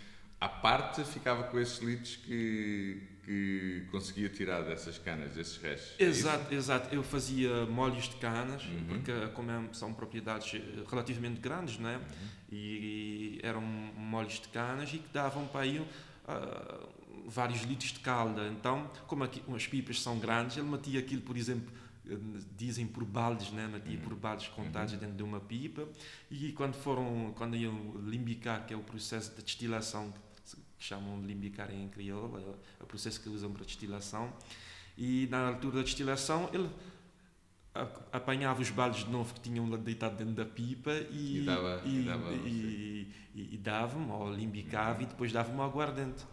à 0.41 0.49
parte 0.49 1.05
ficava 1.05 1.45
com 1.45 1.59
esses 1.59 1.79
litros 1.79 2.17
que 2.17 3.17
que 3.26 3.83
conseguia 3.91 4.29
tirar 4.29 4.62
dessas 4.62 4.99
canas, 4.99 5.33
desses 5.33 5.57
restos. 5.57 5.97
É 5.99 6.05
exato, 6.05 6.55
é 6.55 6.57
exato. 6.57 6.95
Eu 6.95 7.03
fazia 7.03 7.67
molhos 7.67 8.09
de 8.09 8.15
canas, 8.17 8.62
uhum. 8.65 8.85
porque 8.87 9.12
como 9.35 9.50
é, 9.50 9.61
são 9.73 9.93
propriedades 9.93 10.55
eh, 10.55 10.85
relativamente 10.88 11.41
grandes, 11.41 11.76
né? 11.76 11.97
Uhum. 11.97 12.29
E, 12.53 12.57
e, 12.57 13.41
eram 13.43 13.61
molhos 13.61 14.35
de 14.35 14.47
canas 14.49 14.91
e 14.95 14.99
que 14.99 15.12
davam 15.12 15.45
para 15.49 15.62
aí 15.62 15.81
uh, 15.81 16.88
vários 17.26 17.62
litros 17.62 17.92
de 17.92 18.00
calda. 18.00 18.49
Então, 18.49 18.90
como 19.06 19.25
aqui, 19.25 19.42
as 19.54 19.66
pipas 19.66 20.00
são 20.00 20.18
grandes, 20.18 20.56
ele 20.56 20.68
metia 20.68 21.00
aquilo, 21.00 21.23
por 21.23 21.37
exemplo, 21.37 21.73
eh, 22.09 22.16
dizem 22.56 22.87
por 22.87 23.04
baldes, 23.04 23.50
né? 23.50 23.66
metia 23.66 23.99
uhum. 23.99 24.04
por 24.04 24.14
baldes 24.14 24.49
contados 24.49 24.95
uhum. 24.95 24.99
dentro 24.99 25.16
de 25.16 25.23
uma 25.23 25.40
pipa 25.40 25.87
e 26.30 26.52
quando 26.52 26.75
foram, 26.75 27.35
quando 27.37 27.56
iam 27.56 27.97
limbicar, 28.06 28.66
que 28.66 28.73
é 28.73 28.76
o 28.76 28.83
processo 28.83 29.35
de 29.35 29.42
destilação 29.42 30.12
que 30.78 30.85
chamam 30.85 31.21
de 31.21 31.26
limbicar 31.26 31.73
em 31.73 31.88
crioulo, 31.88 32.59
é 32.78 32.83
o 32.83 32.87
processo 32.87 33.21
que 33.21 33.28
usam 33.28 33.50
para 33.52 33.64
destilação. 33.64 34.33
E 34.97 35.26
na 35.30 35.49
altura 35.49 35.76
da 35.76 35.83
destilação, 35.83 36.49
ele 36.52 36.71
apanhava 38.12 38.62
os 38.62 38.71
baldes 38.71 39.04
de 39.04 39.11
novo 39.11 39.35
que 39.35 39.40
tinham 39.40 39.68
deitado 39.78 40.16
dentro 40.16 40.35
da 40.35 40.45
pipa 40.45 40.92
e, 41.11 41.38
e 41.38 41.45
dava, 41.45 41.83
e, 41.85 42.02
dava, 42.02 42.33
e, 42.33 43.12
e, 43.35 43.54
e 43.54 43.59
dava-me, 43.59 44.11
ou 44.11 44.33
limbicava, 44.33 45.02
e 45.02 45.06
depois 45.06 45.33
dava-me 45.33 45.61
aguardente. 45.61 46.25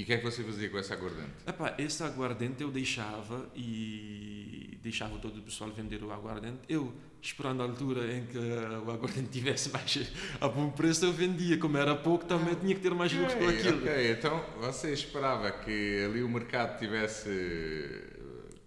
E 0.00 0.02
o 0.02 0.06
que 0.06 0.14
é 0.14 0.16
que 0.16 0.24
você 0.24 0.42
fazia 0.42 0.70
com 0.70 0.78
esse 0.78 0.90
aguardente? 0.94 1.28
Epá, 1.46 1.74
esse 1.76 2.02
aguardente 2.02 2.62
eu 2.62 2.70
deixava 2.70 3.46
e 3.54 4.78
deixava 4.82 5.18
todo 5.18 5.40
o 5.40 5.42
pessoal 5.42 5.70
vender 5.70 6.02
o 6.02 6.10
aguardente. 6.10 6.60
Eu 6.70 6.90
esperando 7.20 7.60
a 7.60 7.66
altura 7.66 8.10
em 8.10 8.24
que 8.24 8.38
o 8.38 8.90
aguardente 8.90 9.28
tivesse 9.28 9.68
mais 9.68 10.10
a 10.40 10.48
bom 10.48 10.70
preço, 10.70 11.04
eu 11.04 11.12
vendia. 11.12 11.58
Como 11.58 11.76
era 11.76 11.94
pouco, 11.94 12.24
também 12.24 12.54
tinha 12.54 12.74
que 12.74 12.80
ter 12.80 12.94
mais 12.94 13.12
lucro 13.12 13.36
okay, 13.36 13.44
com 13.44 13.52
aquilo. 13.52 13.78
Ok, 13.82 14.12
então 14.12 14.42
você 14.58 14.90
esperava 14.90 15.50
que 15.50 16.02
ali 16.02 16.22
o 16.22 16.28
mercado 16.30 16.78
tivesse 16.78 17.28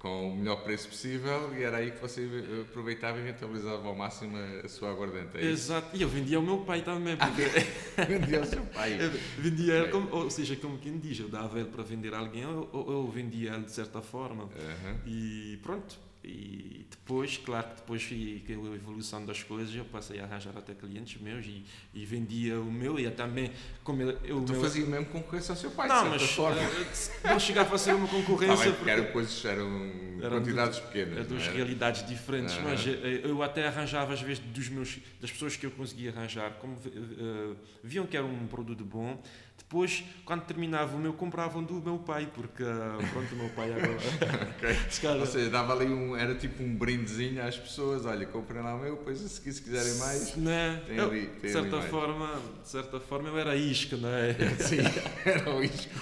com 0.03 0.31
o 0.31 0.36
melhor 0.36 0.57
preço 0.57 0.89
possível 0.89 1.55
e 1.57 1.63
era 1.63 1.77
aí 1.77 1.91
que 1.91 2.01
você 2.01 2.27
aproveitava 2.69 3.19
e 3.19 3.24
rentabilizava 3.24 3.88
ao 3.88 3.95
máximo 3.95 4.38
a 4.62 4.67
sua 4.67 4.91
aguardente. 4.91 5.38
É 5.38 5.45
Exato, 5.45 5.95
e 5.95 6.01
eu 6.01 6.10
vendia 6.10 6.36
ao 6.36 6.43
meu 6.43 6.57
pai 6.57 6.81
também. 6.81 7.15
Porque... 7.15 7.43
vendia 8.19 8.39
ao 8.39 8.45
seu 8.45 8.63
pai. 8.65 8.98
vendia 9.38 9.75
ele, 9.75 9.88
como, 9.88 10.13
ou 10.13 10.29
seja, 10.29 10.57
como 10.57 10.77
quem 10.77 11.00
diz, 11.00 11.22
eu 11.22 11.29
dava 11.29 11.57
ele 11.57 11.69
para 11.69 11.83
vender 11.83 12.13
a 12.13 12.19
alguém 12.19 12.45
ou 12.45 12.91
eu 12.91 13.07
vendia 13.07 13.53
ele 13.53 13.63
de 13.63 13.72
certa 13.72 14.01
forma. 14.01 14.43
Uhum. 14.43 14.98
E 15.07 15.57
pronto, 15.63 15.98
E 16.24 16.86
depois, 16.89 17.38
claro 17.38 17.68
que 17.68 17.75
depois 17.75 18.08
com 18.08 18.72
a 18.72 18.75
evolução 18.75 19.25
das 19.25 19.44
coisas, 19.44 19.75
eu 19.75 19.84
passei 19.84 20.22
a 20.22 20.24
arranjar 20.24 20.58
até 20.58 20.74
clientes 20.74 21.20
meus 21.22 21.46
e, 21.46 21.65
e 21.94 22.06
vendia 22.06 22.62
o 22.62 22.72
meu 22.72 22.98
e 22.98 23.10
também 23.12 23.51
como 23.84 24.01
eu, 24.01 24.18
eu 24.24 24.42
tu 24.46 24.53
meu... 24.53 24.62
fazia 24.62 24.86
mesmo 24.86 25.08
concorrência 25.08 25.51
ao 25.51 25.58
seu 25.58 25.72
pai, 25.72 25.89
não, 25.89 26.12
mas 26.12 26.22
forma. 26.32 26.62
Uh, 26.62 27.27
não 27.27 27.39
chegava 27.39 27.75
a 27.75 27.77
ser 27.77 27.94
uma 27.94 28.08
concorrência. 28.08 28.70
Ah, 28.70 28.74
porque 28.74 28.89
eram 28.89 29.12
coisas, 29.12 29.44
eram, 29.44 29.92
eram 30.22 30.38
quantidades 30.38 30.80
de, 30.80 30.88
pequenas. 30.88 31.18
Eram 31.18 31.27
duas 31.27 31.48
realidades 31.48 32.08
diferentes, 32.08 32.58
mas 32.63 32.86
eu 33.24 33.44
até 33.44 33.68
arranjava 33.68 34.13
às 34.13 34.22
vezes 34.22 34.39
dos 34.39 34.70
meus, 34.70 35.00
das 35.20 35.30
pessoas 35.30 35.58
que 35.58 35.65
eu 35.65 35.72
conseguia 35.72 36.12
arranjar, 36.12 36.51
como 36.53 36.75
uh, 36.75 37.58
viam 37.84 38.06
que 38.06 38.15
era 38.15 38.25
um 38.25 38.48
produto 38.48 38.86
bom, 38.86 39.22
depois, 39.57 40.03
quando 40.24 40.43
terminava 40.43 40.95
o 40.95 41.00
meu, 41.00 41.13
compravam 41.13 41.63
do 41.63 41.74
meu 41.75 41.98
pai, 41.98 42.29
porque 42.33 42.63
pronto, 43.12 43.33
o 43.33 43.38
meu 43.38 43.50
pai 43.50 43.74
agora. 43.74 43.98
okay. 44.55 45.19
Ou 45.19 45.25
seja, 45.25 45.50
dava 45.50 45.74
ali 45.74 45.88
um, 45.88 46.15
era 46.15 46.36
tipo 46.36 46.62
um 46.62 46.75
brindezinho 46.75 47.43
às 47.43 47.57
pessoas, 47.57 48.05
olha, 48.05 48.24
comprem 48.27 48.62
lá 48.62 48.75
o 48.75 48.79
meu, 48.79 48.95
depois 48.95 49.19
se 49.19 49.41
quiserem 49.41 49.95
mais, 49.95 50.36
né? 50.36 50.83
tem 50.86 50.98
eu, 50.98 51.10
ali, 51.10 51.25
tem 51.25 51.41
de 51.41 51.51
certa 51.51 51.77
ali 51.77 51.89
forma, 51.89 52.41
de 52.62 52.69
certa 52.69 53.00
forma 53.00 53.29
eu 53.29 53.38
era 53.39 53.55
isco, 53.55 53.98
não 53.98 54.10
é? 54.10 54.33
Sim, 54.62 54.77
era 55.25 55.50
o 55.50 55.63
isco. 55.63 55.93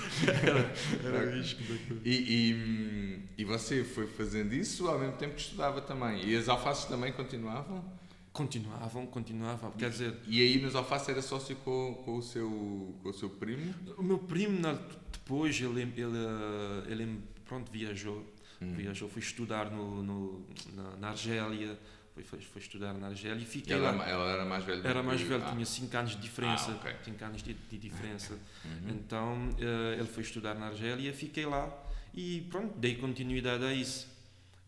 era, 0.44 1.18
era 1.18 1.32
o 1.32 1.38
isco 1.38 1.62
e, 2.04 2.12
e, 2.12 3.30
e 3.38 3.46
você 3.46 3.86
foi 3.86 4.08
fazendo 4.08 4.54
isso 4.54 4.88
ao 4.90 5.00
mesmo 5.00 5.16
tempo 5.16 5.36
que 5.36 5.42
estudava 5.42 5.80
também? 5.80 6.28
E 6.28 6.36
as 6.36 6.50
alfaces 6.50 6.86
também 6.86 7.14
continuavam? 7.14 8.01
Continuavam, 8.34 9.06
continuavam. 9.06 9.72
Quer 9.72 9.90
dizer. 9.90 10.16
E 10.26 10.42
aí 10.42 10.62
nos 10.62 10.74
alfaces 10.76 11.10
era 11.10 11.22
sócio 11.22 11.56
com, 11.58 12.02
com, 12.06 12.18
o, 12.18 12.22
seu, 12.22 12.96
com 13.04 13.10
o 13.10 13.14
seu 13.14 13.30
primo? 13.30 13.74
O 13.98 14.04
meu 14.04 14.20
primo, 14.20 14.58
depois, 15.12 15.60
ele, 15.60 15.82
ele, 15.82 15.98
ele 16.88 17.22
pronto, 17.46 17.70
viajou. 17.72 18.26
Hum. 18.62 18.74
Viajou, 18.74 19.10
foi 19.10 19.22
estudar 19.22 19.70
no, 19.70 20.02
no 20.02 20.46
na, 20.74 20.96
na, 20.98 21.10
Argélia. 21.10 21.78
Foi, 22.14 22.24
foi, 22.24 22.40
foi, 22.40 22.62
estudar 22.62 22.94
na 22.94 23.08
Argélia 23.08 23.42
e 23.42 23.46
fiquei 23.46 23.76
ela, 23.76 23.92
lá. 23.92 24.08
Ela 24.08 24.32
era 24.32 24.46
mais 24.46 24.64
velha? 24.64 24.88
Era 24.88 25.04
mais 25.04 25.22
velha, 25.22 25.44
ah. 25.46 25.52
tinha 25.52 25.66
5 25.66 25.98
anos 25.98 26.12
de 26.12 26.22
diferença. 26.22 26.66
5 26.66 26.80
ah, 26.86 26.90
okay. 26.90 27.28
anos 27.28 27.44
de, 27.44 27.54
de 27.54 27.78
diferença. 27.78 28.34
Uhum. 28.64 28.90
Então, 28.90 29.50
uh, 29.50 30.00
ele 30.00 30.08
foi 30.08 30.24
estudar 30.24 30.54
na 30.56 30.68
Argélia, 30.68 31.12
fiquei 31.14 31.46
lá 31.46 31.70
e 32.14 32.42
pronto, 32.50 32.78
dei 32.78 32.96
continuidade 32.96 33.64
a 33.64 33.74
isso. 33.74 34.08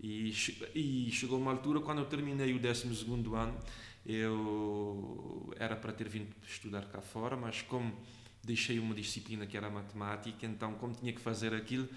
E, 0.03 0.33
e 0.75 1.10
chegou 1.13 1.39
uma 1.39 1.51
altura, 1.51 1.79
quando 1.79 2.00
eu 2.00 2.05
terminei 2.05 2.53
o 2.53 2.60
12 2.60 2.86
ano, 3.33 3.57
eu 4.05 5.53
era 5.57 5.77
para 5.77 5.93
ter 5.93 6.10
vindo 6.10 6.27
estudar 6.45 6.86
cá 6.88 7.00
fora, 7.00 7.38
mas 7.38 7.62
como 7.62 7.95
deixei 8.43 8.79
uma 8.79 8.93
disciplina 8.93 9.45
que 9.45 9.55
era 9.55 9.69
matemática, 9.69 10.45
então 10.45 10.74
como 10.74 10.93
tinha 10.93 11.13
que 11.13 11.22
fazer 11.22 11.53
aquilo, 11.53 11.88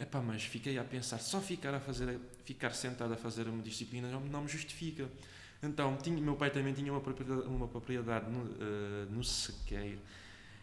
epá, 0.00 0.22
mas 0.22 0.42
fiquei 0.42 0.78
a 0.78 0.84
pensar, 0.84 1.18
só 1.18 1.38
ficar 1.38 1.74
a 1.74 1.80
fazer, 1.80 2.18
ficar 2.46 2.70
sentado 2.70 3.12
a 3.12 3.16
fazer 3.16 3.46
uma 3.46 3.62
disciplina 3.62 4.10
não, 4.10 4.20
não 4.20 4.42
me 4.44 4.48
justifica. 4.48 5.06
Então, 5.62 5.98
tinha, 5.98 6.18
meu 6.18 6.36
pai 6.36 6.50
também 6.50 6.72
tinha 6.72 6.90
uma 6.90 7.02
propriedade, 7.02 7.46
uma 7.46 7.68
propriedade 7.68 8.30
no, 8.30 8.40
uh, 8.40 9.10
no 9.10 9.22
Sequeiro, 9.22 10.00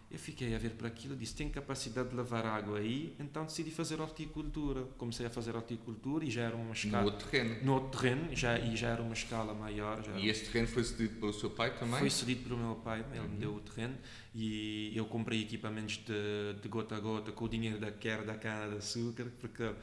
eu 0.10 0.18
fiquei 0.18 0.56
a 0.56 0.58
ver 0.58 0.72
para 0.72 0.88
aquilo, 0.88 1.18
disse, 1.18 1.36
tem 1.36 1.50
capacidade 1.50 2.10
de 2.10 2.16
lavar 2.16 2.46
água 2.46 2.80
aí, 2.80 3.14
então 3.20 3.44
decidi 3.44 3.72
fazer 3.72 4.00
horticultura. 4.00 4.84
Comecei 4.98 5.26
a 5.26 5.30
fazer 5.30 5.54
horticultura 5.54 6.24
e 6.24 6.32
já 6.32 6.44
era 6.44 6.56
uma 6.56 6.74
escala... 6.74 7.04
No 7.04 7.10
outro 7.12 7.28
terreno? 7.28 7.66
No 7.66 7.74
outro 7.74 8.00
terreno, 8.00 8.36
já, 8.36 8.58
e 8.58 8.76
já 8.78 8.88
era 8.90 9.02
uma 9.02 9.14
escala 9.14 9.54
maior. 9.54 10.02
E 10.16 10.30
esse 10.30 10.46
terreno 10.46 10.68
foi 10.70 10.86
cedido 10.86 11.20
pelo 11.20 11.34
seu 11.34 11.50
pai 11.50 11.78
também? 11.78 12.00
Foi 12.00 12.10
cedido 12.10 12.44
pelo 12.48 12.58
meu 12.58 12.76
pai, 12.76 13.06
ele 13.12 13.20
uhum. 13.20 13.28
me 13.28 13.38
deu 13.38 13.56
o 13.56 13.60
terreno 13.60 13.98
e 14.34 14.96
eu 14.96 15.06
comprei 15.06 15.42
equipamentos 15.42 15.98
de, 15.98 16.62
de 16.62 16.70
gota 16.70 16.96
a 16.96 17.00
gota 17.00 17.32
com 17.32 17.46
o 17.46 17.50
dinheiro 17.50 17.80
da 17.80 17.92
quer 17.92 18.24
da 18.24 18.36
cana 18.36 18.70
de 18.70 18.78
açúcar, 18.78 19.26
porque 19.42 19.64
uh, 19.64 19.76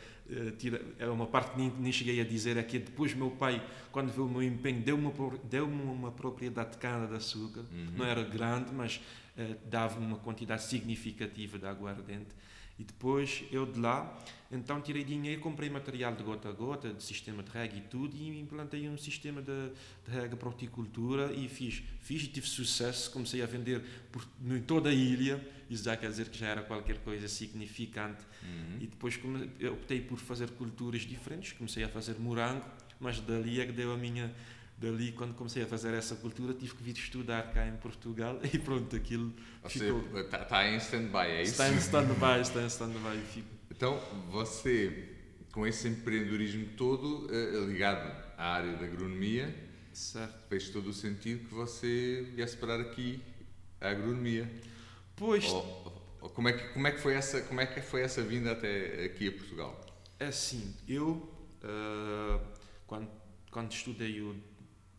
tira, 0.57 0.81
é 0.99 1.07
uma 1.09 1.27
parte 1.27 1.53
que 1.53 1.59
nem, 1.59 1.71
nem, 1.79 1.93
cheguei 1.93 2.21
a 2.21 2.25
dizer, 2.25 2.57
é 2.57 2.63
que 2.63 2.79
depois 2.79 3.13
meu 3.15 3.33
pai, 3.33 3.61
quando 3.91 4.11
viu 4.11 4.25
o 4.27 4.31
meu 4.31 4.43
empenho, 4.43 4.81
deu-me 4.81 5.07
uma, 5.07 5.39
deu 5.45 5.67
uma 5.67 6.13
propriedade 6.13 6.73
de 6.73 6.79
cana 6.79 7.09
de 7.09 7.17
açúcar, 7.17 7.61
uhum. 7.61 7.95
não 7.97 8.07
era 8.07 8.23
grande, 8.23 8.73
mas 8.73 9.01
uh, 9.37 9.69
dava 9.69 9.99
uma 9.99 10.19
quantidade 10.19 10.63
significativa 10.63 11.59
de 11.59 11.67
aguardente. 11.67 12.35
E 12.79 12.83
depois 12.83 13.45
eu 13.53 13.65
de 13.67 13.79
lá, 13.79 14.19
então 14.51 14.81
tirei 14.81 15.05
dinheiro, 15.05 15.41
comprei 15.41 15.71
material 15.71 16.13
de 16.15 16.25
gota 16.25 16.49
a 16.49 16.53
gota, 16.53 16.93
de 16.93 17.03
sistema 17.05 17.41
de 17.41 17.51
rega 17.51 17.77
e 17.77 17.81
tudo, 17.83 18.17
e 18.17 18.41
implantei 18.41 18.89
um 18.89 18.99
sistema 18.99 19.41
de, 19.41 19.71
de 20.05 20.11
rega 20.11 20.37
para 20.37 20.49
horticultura 20.49 21.33
e 21.33 21.49
fiz, 21.49 21.85
fiz 22.01 22.25
e 22.25 22.27
tive 22.27 22.49
sucesso. 22.49 23.13
Comecei 23.13 23.43
a 23.43 23.47
vender 23.47 23.81
por 24.11 24.27
em 24.45 24.61
toda 24.61 24.89
a 24.89 24.93
ilha, 24.93 25.41
isso 25.71 25.85
já 25.85 25.97
quer 25.97 26.11
dizer 26.11 26.29
que 26.29 26.37
já 26.37 26.49
era 26.49 26.63
qualquer 26.63 26.99
coisa 26.99 27.29
significante. 27.29 28.25
Uhum. 28.43 28.79
E 28.81 28.87
depois 28.89 29.21
optei 29.73 30.01
por 30.01 30.19
fazer 30.19 30.51
culturas 30.51 31.03
diferentes, 31.03 31.53
comecei 31.53 31.85
a 31.85 31.89
fazer 31.89 32.19
morango, 32.19 32.65
mas 32.99 33.21
dali 33.21 33.61
é 33.61 33.67
que 33.67 33.73
deu 33.73 33.93
a 33.93 33.97
minha 33.97 34.35
dali 34.77 35.13
quando 35.13 35.35
comecei 35.35 35.63
a 35.63 35.67
fazer 35.67 35.95
essa 35.95 36.17
cultura 36.17 36.53
tive 36.53 36.75
que 36.75 36.83
vir 36.83 36.97
estudar 36.97 37.53
cá 37.53 37.67
em 37.67 37.77
Portugal 37.77 38.39
e 38.53 38.59
pronto 38.59 38.95
aquilo 38.97 39.33
ficou 39.69 40.05
está 40.19 40.45
tá 40.45 40.67
em 40.69 40.77
stand-by 40.77 41.27
é 41.27 41.43
isso 41.43 41.53
está 41.53 41.69
em 41.69 41.77
stand-by 41.77 42.41
está 42.41 42.63
em 42.63 42.67
stand-by 42.67 43.45
então 43.71 44.01
você 44.31 45.11
com 45.53 45.67
esse 45.67 45.87
empreendedorismo 45.87 46.67
todo 46.77 47.29
eh, 47.33 47.65
ligado 47.67 48.11
à 48.37 48.55
área 48.55 48.73
da 48.77 48.85
agronomia 48.85 49.55
certo. 49.93 50.49
fez 50.49 50.69
todo 50.71 50.89
o 50.89 50.93
sentido 50.93 51.49
que 51.49 51.55
você 51.55 52.29
viesse 52.35 52.57
parar 52.57 52.81
aqui 52.81 53.23
a 53.81 53.91
agronomia? 53.91 54.51
Pois. 55.17 55.45
Ou, 55.45 56.19
ou, 56.21 56.31
como 56.31 56.49
é 56.49 56.53
que 56.53 56.73
como 56.73 56.87
é 56.87 56.93
que 56.93 56.99
foi 56.99 57.15
essa 57.15 57.41
como 57.43 57.61
é 57.61 57.67
que 57.67 57.81
foi 57.81 58.03
essa 58.03 58.23
vinda 58.23 58.53
até 58.53 59.05
aqui 59.05 59.29
a 59.29 59.33
Portugal? 59.33 59.81
É 60.19 60.27
assim 60.27 60.75
eu 60.89 61.29
uh, 61.63 62.41
quando 62.87 63.09
quando 63.51 63.71
estudei 63.71 64.21
o 64.21 64.35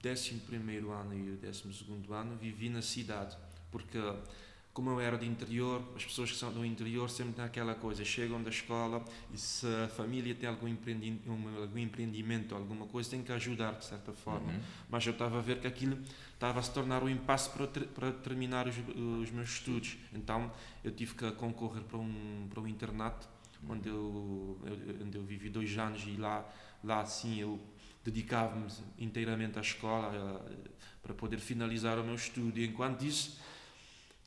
11 0.10 0.42
ano 0.92 1.14
e 1.14 1.32
o 1.32 1.38
12 1.38 1.64
ano 2.12 2.36
vivi 2.38 2.70
na 2.70 2.82
cidade, 2.82 3.38
porque 3.72 4.00
como 4.76 4.90
eu 4.90 5.00
era 5.00 5.18
de 5.18 5.26
interior, 5.26 5.82
as 5.96 6.04
pessoas 6.04 6.30
que 6.30 6.38
são 6.38 6.52
do 6.52 6.66
interior 6.66 7.10
sempre 7.10 7.32
têm 7.32 7.46
aquela 7.46 7.74
coisa, 7.74 8.04
chegam 8.04 8.44
da 8.44 8.50
escola 8.50 9.06
e 9.34 9.38
se 9.38 9.66
a 9.66 9.88
família 9.88 10.36
tem 10.36 10.50
algum 10.50 10.68
empreendimento, 10.68 11.32
algum 11.62 11.78
empreendimento 11.80 12.54
alguma 12.54 12.86
coisa, 12.86 13.10
tem 13.10 13.24
que 13.24 13.32
ajudar 13.32 13.72
de 13.76 13.86
certa 13.86 14.12
forma. 14.12 14.52
Uhum. 14.52 14.60
Mas 14.90 15.06
eu 15.06 15.14
estava 15.14 15.38
a 15.38 15.42
ver 15.42 15.62
que 15.62 15.68
aquilo 15.68 15.98
estava 16.34 16.60
a 16.60 16.62
se 16.62 16.74
tornar 16.74 17.02
um 17.02 17.08
impasse 17.08 17.50
para, 17.52 17.68
ter, 17.68 17.88
para 17.88 18.12
terminar 18.12 18.68
os, 18.68 18.76
os, 18.78 19.32
meus 19.32 19.50
estudos. 19.50 19.96
Então 20.12 20.52
eu 20.84 20.92
tive 20.92 21.16
que 21.16 21.32
concorrer 21.32 21.84
para 21.84 21.98
um, 21.98 22.46
para 22.50 22.60
um 22.60 22.68
internato, 22.68 23.30
onde 23.70 23.88
eu, 23.88 24.60
eu, 24.66 25.06
onde 25.06 25.18
eu 25.18 25.24
vivi 25.24 25.50
dois 25.50 25.78
anos 25.78 26.04
e 26.06 26.18
lá, 26.18 26.46
lá 26.84 27.06
sim 27.06 27.40
eu 27.40 27.62
dedicava-me 28.06 28.68
inteiramente 29.00 29.58
à 29.58 29.62
escola 29.62 30.46
para 31.02 31.14
poder 31.14 31.40
finalizar 31.40 31.98
o 31.98 32.04
meu 32.04 32.16
estudo. 32.16 32.60
E 32.60 32.66
enquanto 32.66 33.04
isso, 33.04 33.40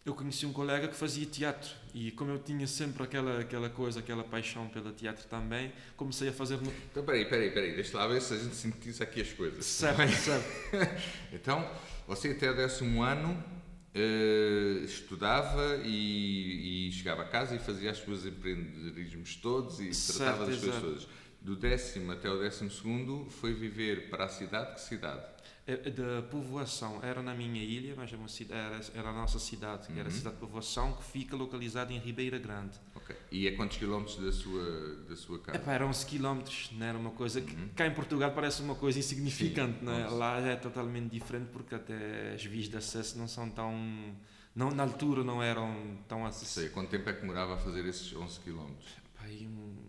eu 0.04 0.14
conheci 0.14 0.44
um 0.44 0.52
colega 0.52 0.88
que 0.88 0.96
fazia 0.96 1.24
teatro 1.26 1.70
e 1.94 2.10
como 2.12 2.32
eu 2.32 2.38
tinha 2.38 2.66
sempre 2.66 3.02
aquela 3.02 3.40
aquela 3.40 3.70
coisa, 3.70 4.00
aquela 4.00 4.24
paixão 4.24 4.66
pelo 4.68 4.90
teatro 4.92 5.26
também, 5.28 5.72
comecei 5.96 6.28
a 6.28 6.32
fazer. 6.32 6.58
Então 6.90 7.04
peraí, 7.04 7.24
peraí, 7.26 7.50
peraí, 7.50 7.74
deixa 7.74 7.96
lá 7.96 8.06
ver 8.08 8.20
se 8.20 8.34
a 8.34 8.36
gente 8.36 8.56
sintetiza 8.56 9.04
aqui 9.04 9.20
as 9.20 9.32
coisas. 9.32 9.64
Certo, 9.64 10.08
certo. 10.08 10.46
então, 11.32 11.70
você 12.06 12.30
até 12.30 12.52
décimo 12.52 13.02
ano 13.02 13.32
uh, 13.94 14.84
estudava 14.84 15.80
e, 15.84 16.88
e, 16.88 16.92
chegava 16.92 17.22
a 17.22 17.26
casa 17.26 17.54
e 17.54 17.58
fazia 17.58 17.92
os 17.92 17.98
seus 17.98 18.26
empreendedorismos 18.26 19.36
todos 19.36 19.78
e 19.78 19.92
certo, 19.92 20.18
tratava 20.18 20.46
das 20.46 20.58
coisas 20.58 20.80
todas 20.80 21.08
do 21.40 21.56
décimo 21.56 22.12
até 22.12 22.30
o 22.30 22.38
décimo 22.38 22.70
segundo 22.70 23.26
foi 23.30 23.54
viver 23.54 24.10
para 24.10 24.24
a 24.24 24.28
cidade, 24.28 24.74
que 24.74 24.80
cidade? 24.80 25.22
É, 25.66 25.72
é 25.72 25.90
da 25.90 26.22
povoação, 26.22 26.98
era 27.02 27.22
na 27.22 27.34
minha 27.34 27.62
ilha, 27.62 27.94
mas 27.94 28.10
é 28.10 28.54
era, 28.54 28.80
era 28.94 29.10
a 29.10 29.12
nossa 29.12 29.38
cidade, 29.38 29.86
que 29.86 29.92
uhum. 29.92 30.00
era 30.00 30.08
a 30.08 30.10
cidade 30.10 30.36
de 30.36 30.40
povoação, 30.40 30.94
que 30.94 31.04
fica 31.04 31.36
localizada 31.36 31.92
em 31.92 31.98
Ribeira 31.98 32.38
Grande. 32.38 32.78
Ok. 32.94 33.14
E 33.30 33.46
a 33.46 33.54
quantos 33.54 33.76
quilómetros 33.76 34.16
da 34.16 34.32
sua, 34.32 34.96
da 35.06 35.14
sua 35.14 35.38
casa? 35.40 35.58
Epá, 35.58 35.74
eram 35.74 35.88
11 35.88 36.06
quilómetros, 36.06 36.70
não 36.72 36.86
era 36.86 36.96
uma 36.96 37.10
coisa 37.10 37.42
que 37.42 37.54
uhum. 37.54 37.68
cá 37.76 37.86
em 37.86 37.92
Portugal 37.92 38.32
parece 38.32 38.62
uma 38.62 38.74
coisa 38.74 38.98
insignificante, 38.98 39.80
Sim, 39.80 39.84
não 39.84 39.92
é? 39.92 40.08
lá 40.08 40.38
é 40.40 40.56
totalmente 40.56 41.10
diferente 41.10 41.50
porque 41.52 41.74
até 41.74 42.32
as 42.32 42.42
vias 42.42 42.68
de 42.68 42.76
acesso 42.78 43.18
não 43.18 43.28
são 43.28 43.50
tão... 43.50 44.16
Não, 44.56 44.70
na 44.70 44.82
altura 44.82 45.22
não 45.22 45.42
eram 45.42 45.98
tão 46.08 46.24
acessíveis. 46.24 46.54
Sei, 46.54 46.68
quanto 46.70 46.88
tempo 46.88 47.08
é 47.10 47.12
que 47.12 47.20
demorava 47.20 47.54
a 47.54 47.58
fazer 47.58 47.84
esses 47.84 48.16
11 48.16 48.40
quilómetros? 48.40 48.88
Aí 49.18 49.48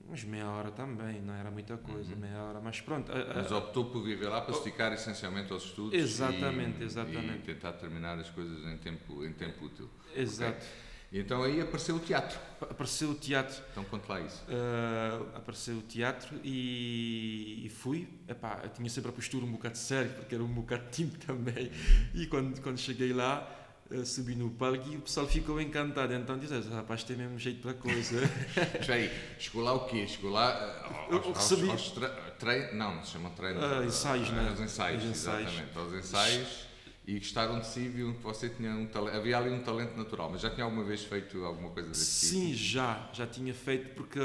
uns 0.09 0.23
meia 0.23 0.47
hora 0.49 0.71
também, 0.71 1.21
não 1.21 1.33
era 1.33 1.51
muita 1.51 1.77
coisa, 1.77 2.13
uhum. 2.13 2.19
meia 2.19 2.41
hora, 2.41 2.59
mas 2.59 2.81
pronto. 2.81 3.11
Mas 3.35 3.51
optou 3.51 3.85
por 3.85 4.03
viver 4.03 4.27
lá 4.27 4.41
para 4.41 4.53
se 4.53 4.63
dedicar 4.63 4.91
essencialmente 4.93 5.51
aos 5.51 5.63
estudos 5.63 5.93
exatamente, 5.93 6.81
e, 6.81 6.85
exatamente. 6.85 7.39
e 7.39 7.53
tentar 7.53 7.73
terminar 7.73 8.17
as 8.17 8.29
coisas 8.29 8.65
em 8.65 8.77
tempo, 8.77 9.23
em 9.23 9.33
tempo 9.33 9.65
útil. 9.65 9.89
Exato. 10.15 10.57
Okay? 10.57 10.67
E 11.11 11.19
então 11.19 11.41
aí 11.41 11.59
apareceu 11.59 11.95
o 11.95 11.99
teatro. 11.99 12.39
Apareceu 12.61 13.09
o 13.09 13.15
teatro. 13.15 13.59
Então 13.71 13.83
conte 13.83 14.07
lá 14.07 14.21
isso. 14.21 14.43
Uh, 14.43 15.35
apareceu 15.35 15.77
o 15.77 15.81
teatro 15.81 16.39
e, 16.43 17.65
e 17.65 17.69
fui. 17.69 18.07
Epá, 18.27 18.59
eu 18.63 18.69
tinha 18.69 18.89
sempre 18.89 19.09
a 19.09 19.13
postura 19.13 19.43
um 19.43 19.51
bocado 19.51 19.77
séria, 19.77 20.11
porque 20.11 20.35
era 20.35 20.43
um 20.43 20.53
bocado 20.53 20.83
tímido 20.91 21.17
também. 21.25 21.71
E 22.13 22.27
quando, 22.27 22.61
quando 22.61 22.77
cheguei 22.77 23.11
lá, 23.11 23.58
subi 24.05 24.35
no 24.35 24.49
palco 24.51 24.87
e 24.89 24.97
o 24.97 25.01
pessoal 25.01 25.27
ficou 25.27 25.59
encantado. 25.59 26.13
Então 26.13 26.37
diz, 26.37 26.51
rapaz, 26.67 27.03
tem 27.03 27.17
mesmo 27.17 27.39
jeito 27.39 27.61
para 27.61 27.73
coisa. 27.73 28.21
Espera 28.79 28.95
aí, 28.95 29.11
chegou 29.39 29.63
lá 29.63 29.73
o 29.73 29.85
quê? 29.85 30.07
Chegou 30.07 30.31
lá 30.31 31.07
aos, 31.09 31.25
recebi... 31.25 31.69
aos, 31.69 31.97
aos 31.97 32.07
tre... 32.37 32.73
não, 32.73 32.95
não 32.95 33.03
se 33.03 33.11
chama 33.11 33.29
treino. 33.31 33.59
Uh, 33.59 33.83
ensaios, 33.83 34.29
né? 34.31 34.49
Aos 34.49 34.59
ensaios, 34.59 35.03
ensaios, 35.03 35.49
exatamente. 35.49 35.77
Aos 35.77 35.93
ensaios 35.93 36.69
e 37.09 37.17
gostaram 37.17 37.59
de 37.59 37.65
si 37.65 37.79
e 37.79 37.87
viram 37.87 38.13
que 38.13 38.21
você 38.21 38.49
tinha 38.49 38.69
um 38.69 38.85
talento, 38.85 39.17
havia 39.17 39.35
ali 39.35 39.49
um 39.49 39.63
talento 39.63 39.97
natural, 39.97 40.29
mas 40.29 40.41
já 40.41 40.49
tinha 40.51 40.63
alguma 40.63 40.83
vez 40.83 41.03
feito 41.03 41.43
alguma 41.43 41.71
coisa 41.71 41.89
desse 41.89 42.05
Sim, 42.05 42.51
tipo? 42.51 42.57
Já, 42.57 43.09
já 43.11 43.25
tinha 43.25 43.51
feito 43.51 43.95
porque 43.95 44.19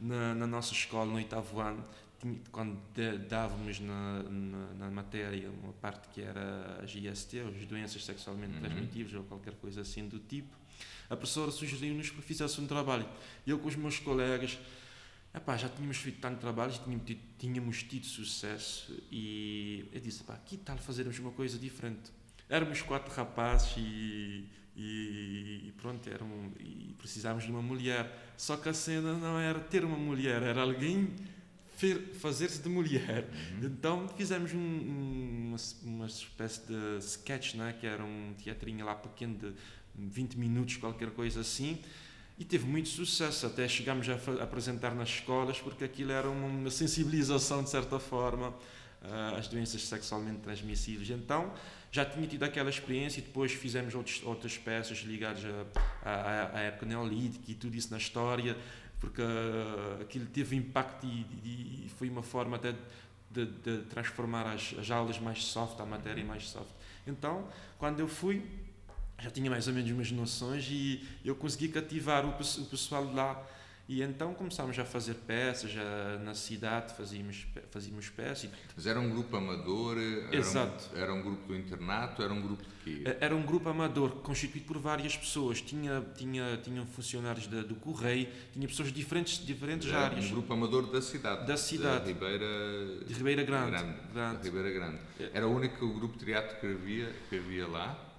na, 0.00 0.36
na 0.36 0.46
nossa 0.46 0.72
escola, 0.72 1.06
no 1.06 1.16
oitavo 1.16 1.58
ano, 1.58 1.84
quando 2.52 2.78
dávamos 3.28 3.80
na, 3.80 4.22
na, 4.22 4.74
na, 4.74 4.90
matéria 4.90 5.50
uma 5.62 5.72
parte 5.72 6.08
que 6.08 6.20
era 6.20 6.78
as 6.82 6.94
IST, 6.94 7.40
as 7.40 7.66
doenças 7.66 8.04
sexualmente 8.04 8.54
uhum. 8.54 8.60
transmitíveis 8.60 9.14
ou 9.14 9.24
qualquer 9.24 9.54
coisa 9.54 9.80
assim 9.80 10.06
do 10.06 10.18
tipo, 10.18 10.54
a 11.08 11.16
professora 11.16 11.50
sugeriu-nos 11.50 12.10
que 12.10 12.20
fizesse 12.22 12.60
um 12.60 12.66
trabalho. 12.66 13.08
Eu 13.46 13.58
com 13.58 13.68
os 13.68 13.76
meus 13.76 13.98
colegas, 13.98 14.58
epá, 15.34 15.56
já 15.56 15.68
tínhamos 15.68 15.96
feito 15.96 16.20
tanto 16.20 16.38
trabalho, 16.38 16.72
tínhamos 16.72 17.06
tido, 17.06 17.20
tínhamos 17.38 17.82
tido 17.82 18.06
sucesso 18.06 18.96
e 19.10 19.88
eu 19.92 20.00
disse, 20.00 20.22
epá, 20.22 20.36
que 20.36 20.56
tal 20.58 20.76
fazermos 20.78 21.18
uma 21.18 21.32
coisa 21.32 21.58
diferente? 21.58 22.12
Éramos 22.48 22.82
quatro 22.82 23.12
rapazes 23.14 23.74
e, 23.78 24.46
e, 24.76 25.68
e 25.68 25.74
pronto, 25.78 26.08
eram, 26.08 26.52
e 26.58 26.94
precisávamos 26.98 27.44
de 27.44 27.50
uma 27.50 27.62
mulher. 27.62 28.34
Só 28.36 28.56
que 28.56 28.68
a 28.68 28.74
cena 28.74 29.14
não 29.14 29.38
era 29.38 29.58
ter 29.58 29.84
uma 29.84 29.96
mulher, 29.96 30.42
era 30.42 30.60
alguém 30.60 31.14
fazer-se 32.14 32.60
de 32.60 32.68
mulher. 32.68 33.28
Uhum. 33.28 33.66
Então 33.66 34.08
fizemos 34.16 34.52
um, 34.52 34.58
um, 34.58 35.48
uma, 35.48 35.56
uma 35.82 36.06
espécie 36.06 36.60
de 36.66 36.98
sketch, 36.98 37.54
né? 37.54 37.74
que 37.78 37.86
era 37.86 38.02
um 38.02 38.34
teatrinho 38.42 38.84
lá 38.84 38.94
pequeno 38.94 39.36
de 39.36 39.52
20 39.94 40.34
minutos, 40.36 40.76
qualquer 40.76 41.10
coisa 41.10 41.40
assim. 41.40 41.78
E 42.38 42.44
teve 42.44 42.66
muito 42.66 42.88
sucesso, 42.88 43.46
até 43.46 43.68
chegámos 43.68 44.08
a 44.08 44.14
apresentar 44.42 44.94
nas 44.94 45.10
escolas, 45.10 45.58
porque 45.60 45.84
aquilo 45.84 46.10
era 46.10 46.28
uma 46.28 46.70
sensibilização, 46.70 47.62
de 47.62 47.68
certa 47.68 47.98
forma, 47.98 48.54
às 49.36 49.46
doenças 49.46 49.82
sexualmente 49.86 50.40
transmissíveis. 50.40 51.10
Então, 51.10 51.52
já 51.92 52.04
tinha 52.04 52.26
tido 52.26 52.42
aquela 52.42 52.70
experiência 52.70 53.20
e 53.20 53.22
depois 53.22 53.52
fizemos 53.52 53.94
outros, 53.94 54.22
outras 54.24 54.56
peças 54.56 54.98
ligadas 54.98 55.42
à, 56.02 56.60
época 56.60 56.86
neolítica 56.86 57.50
e 57.50 57.54
tudo 57.54 57.76
isso 57.76 57.90
na 57.90 57.98
história 57.98 58.56
porque 59.00 59.22
uh, 59.22 60.02
aquilo 60.02 60.26
teve 60.26 60.54
impacto 60.54 61.06
e, 61.06 61.86
e, 61.86 61.90
foi 61.96 62.08
uma 62.10 62.22
forma 62.22 62.56
até 62.56 62.74
de, 63.30 63.46
de 63.46 63.78
transformar 63.84 64.52
as, 64.52 64.74
as, 64.78 64.90
aulas 64.90 65.18
mais 65.18 65.42
soft, 65.42 65.80
a 65.80 65.86
matéria 65.86 66.22
mais 66.22 66.48
soft. 66.48 66.70
Então, 67.06 67.48
quando 67.78 68.00
eu 68.00 68.06
fui, 68.06 68.44
já 69.18 69.30
tinha 69.30 69.50
mais 69.50 69.66
ou 69.66 69.72
menos 69.72 69.90
umas 69.90 70.12
noções 70.12 70.68
e 70.70 71.02
eu 71.24 71.34
consegui 71.34 71.68
cativar 71.68 72.26
o, 72.26 72.30
o 72.30 72.66
pessoal 72.66 73.04
lá 73.12 73.42
e 73.90 74.04
então 74.04 74.32
começámos 74.34 74.78
a 74.78 74.84
fazer 74.84 75.14
peças, 75.14 75.68
já 75.68 76.16
na 76.22 76.32
cidade 76.32 76.94
fazíamos, 76.94 77.44
fazíamos 77.72 78.08
peças. 78.08 78.48
Mas 78.76 78.86
era 78.86 79.00
um 79.00 79.10
grupo 79.10 79.36
amador? 79.36 79.98
Era 79.98 80.36
Exato. 80.36 80.94
Um, 80.94 80.96
era 80.96 81.12
um 81.12 81.20
grupo 81.20 81.48
do 81.48 81.56
internato? 81.56 82.22
Era 82.22 82.32
um 82.32 82.40
grupo 82.40 82.62
de 82.62 82.68
quê? 82.84 83.02
Eh, 83.04 83.16
era 83.20 83.34
um 83.34 83.42
grupo 83.42 83.68
amador 83.68 84.10
constituído 84.22 84.64
por 84.64 84.78
várias 84.78 85.16
pessoas. 85.16 85.60
Tinha, 85.60 86.06
tinha, 86.16 86.56
tinham 86.62 86.86
funcionários 86.86 87.48
do 87.48 87.74
Correio, 87.74 88.28
tinha 88.52 88.68
pessoas 88.68 88.90
de 88.90 88.94
diferentes, 88.94 89.44
diferentes 89.44 89.88
era 89.88 90.04
áreas. 90.04 90.26
um 90.26 90.30
grupo 90.34 90.52
amador 90.52 90.88
da 90.88 91.02
cidade? 91.02 91.44
Da 91.48 91.56
cidade. 91.56 92.04
De 92.04 92.12
Ribeira, 92.12 92.46
de 93.04 93.12
Ribeira 93.12 93.42
Grande. 93.42 93.70
Grande, 93.72 93.98
Grande. 94.14 94.44
Ribeira 94.44 94.70
Grande. 94.70 94.98
Era 95.34 95.48
o 95.48 95.52
único 95.52 95.92
grupo 95.94 96.16
de 96.16 96.26
teatro 96.26 96.60
que 96.60 96.66
havia, 96.66 97.12
que 97.28 97.38
havia 97.38 97.66
lá? 97.66 98.09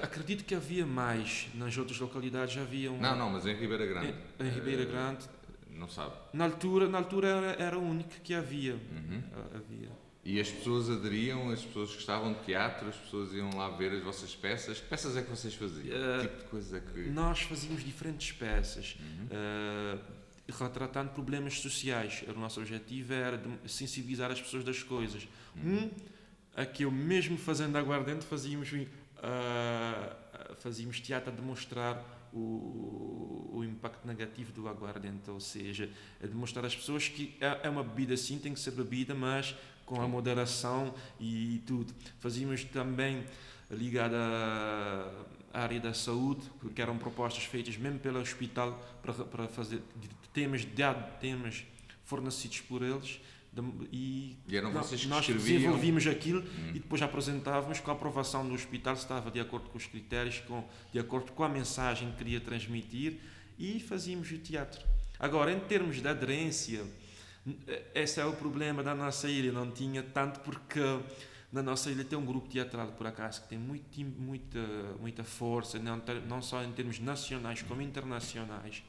Acredito 0.00 0.44
que 0.44 0.54
havia 0.54 0.86
mais, 0.86 1.48
nas 1.54 1.76
outras 1.76 1.98
localidades 1.98 2.56
havia 2.56 2.90
um... 2.90 2.98
Não, 2.98 3.16
não, 3.16 3.30
mas 3.30 3.46
em 3.46 3.54
Ribeira 3.54 3.86
Grande. 3.86 4.14
Em, 4.40 4.46
em 4.46 4.50
Ribeira 4.50 4.84
Grande. 4.84 5.28
Não 5.70 5.88
sabe? 5.88 6.14
Na 6.32 6.44
altura, 6.44 6.88
na 6.88 6.98
altura 6.98 7.28
era, 7.28 7.62
era 7.62 7.78
o 7.78 7.82
único 7.82 8.10
que 8.22 8.34
havia. 8.34 8.74
Uhum. 8.74 9.22
havia. 9.54 9.90
E 10.24 10.40
as 10.40 10.48
pessoas 10.48 10.88
aderiam, 10.88 11.50
as 11.50 11.62
pessoas 11.62 11.92
gostavam 11.92 12.32
de 12.32 12.40
teatro, 12.44 12.88
as 12.88 12.96
pessoas 12.96 13.32
iam 13.32 13.50
lá 13.56 13.68
ver 13.70 13.92
as 13.92 14.02
vossas 14.04 14.34
peças. 14.34 14.80
Que 14.80 14.86
peças 14.86 15.16
é 15.16 15.22
que 15.22 15.30
vocês 15.30 15.54
faziam? 15.54 15.96
Uh, 15.96 16.20
que 16.20 16.28
tipo 16.28 16.42
de 16.42 16.48
coisa 16.48 16.80
que... 16.80 17.00
Nós 17.10 17.40
fazíamos 17.42 17.82
diferentes 17.84 18.30
peças, 18.30 18.96
uhum. 19.00 19.26
uh, 19.26 20.00
retratando 20.62 21.10
problemas 21.10 21.58
sociais. 21.58 22.24
O 22.28 22.38
nosso 22.38 22.60
objetivo 22.60 23.12
era 23.12 23.42
sensibilizar 23.66 24.30
as 24.30 24.40
pessoas 24.40 24.62
das 24.62 24.82
coisas. 24.82 25.26
Uhum. 25.56 25.84
Um, 25.84 25.90
a 26.54 26.66
que 26.66 26.84
eu 26.84 26.90
mesmo 26.90 27.36
fazendo 27.36 27.76
aguardente 27.76 28.24
fazíamos 28.26 28.70
uh, 29.22 30.54
fazíamos 30.56 31.00
teatro 31.00 31.30
a 31.30 31.34
demonstrar 31.34 32.28
o, 32.32 33.50
o, 33.52 33.64
impacto 33.64 34.06
negativo 34.06 34.52
do 34.52 34.68
aguardente, 34.68 35.30
ou 35.30 35.38
seja, 35.38 35.88
a 36.22 36.26
demonstrar 36.26 36.64
às 36.64 36.74
pessoas 36.74 37.08
que 37.08 37.36
é, 37.40 37.60
é 37.64 37.70
uma 37.70 37.84
bebida 37.84 38.16
sim, 38.16 38.38
tem 38.38 38.54
que 38.54 38.60
ser 38.60 38.72
bebida, 38.72 39.14
mas 39.14 39.54
com 39.84 40.00
a 40.00 40.08
moderação 40.08 40.94
e 41.20 41.62
tudo. 41.66 41.92
Fazíamos 42.20 42.64
também 42.64 43.24
ligada 43.70 44.16
à 45.52 45.62
área 45.62 45.80
da 45.80 45.92
saúde, 45.92 46.42
que 46.74 46.80
eram 46.80 46.96
propostas 46.96 47.44
feitas 47.44 47.76
mesmo 47.76 47.98
pelo 47.98 48.20
hospital 48.20 48.80
para, 49.02 49.12
para 49.12 49.48
fazer 49.48 49.82
temas, 50.32 50.66
temas 51.20 51.64
fornecidos 52.04 52.60
por 52.62 52.82
eles 52.82 53.20
e, 53.92 54.38
e 54.48 54.56
eram 54.56 54.72
vocês 54.72 55.02
que 55.02 55.08
nós 55.08 55.20
escreviam? 55.20 55.58
desenvolvimos 55.58 56.06
aquilo 56.06 56.40
hum. 56.40 56.70
e 56.70 56.78
depois 56.78 57.02
apresentávamos 57.02 57.80
com 57.80 57.90
a 57.90 57.94
aprovação 57.94 58.48
do 58.48 58.54
hospital 58.54 58.96
se 58.96 59.02
estava 59.02 59.30
de 59.30 59.40
acordo 59.40 59.68
com 59.68 59.76
os 59.76 59.86
critérios, 59.86 60.40
com, 60.40 60.64
de 60.90 60.98
acordo 60.98 61.32
com 61.32 61.44
a 61.44 61.48
mensagem 61.48 62.10
que 62.12 62.18
queria 62.18 62.40
transmitir 62.40 63.18
e 63.58 63.78
fazíamos 63.80 64.30
o 64.30 64.38
teatro. 64.38 64.86
Agora, 65.18 65.52
em 65.52 65.60
termos 65.60 66.00
de 66.00 66.08
aderência, 66.08 66.84
esse 67.94 68.20
é 68.20 68.24
o 68.24 68.32
problema 68.32 68.82
da 68.82 68.94
nossa 68.94 69.28
ilha, 69.28 69.52
não 69.52 69.70
tinha 69.70 70.02
tanto 70.02 70.40
porque 70.40 70.80
na 71.52 71.62
nossa 71.62 71.90
ilha 71.90 72.02
tem 72.02 72.18
um 72.18 72.24
grupo 72.24 72.48
teatral, 72.48 72.88
por 72.92 73.06
acaso, 73.06 73.42
que 73.42 73.48
tem 73.48 73.58
muito, 73.58 74.00
muita, 74.00 74.58
muita 74.98 75.22
força, 75.22 75.78
não, 75.78 76.00
não 76.26 76.40
só 76.40 76.64
em 76.64 76.72
termos 76.72 76.98
nacionais 76.98 77.60
como 77.62 77.82
internacionais 77.82 78.82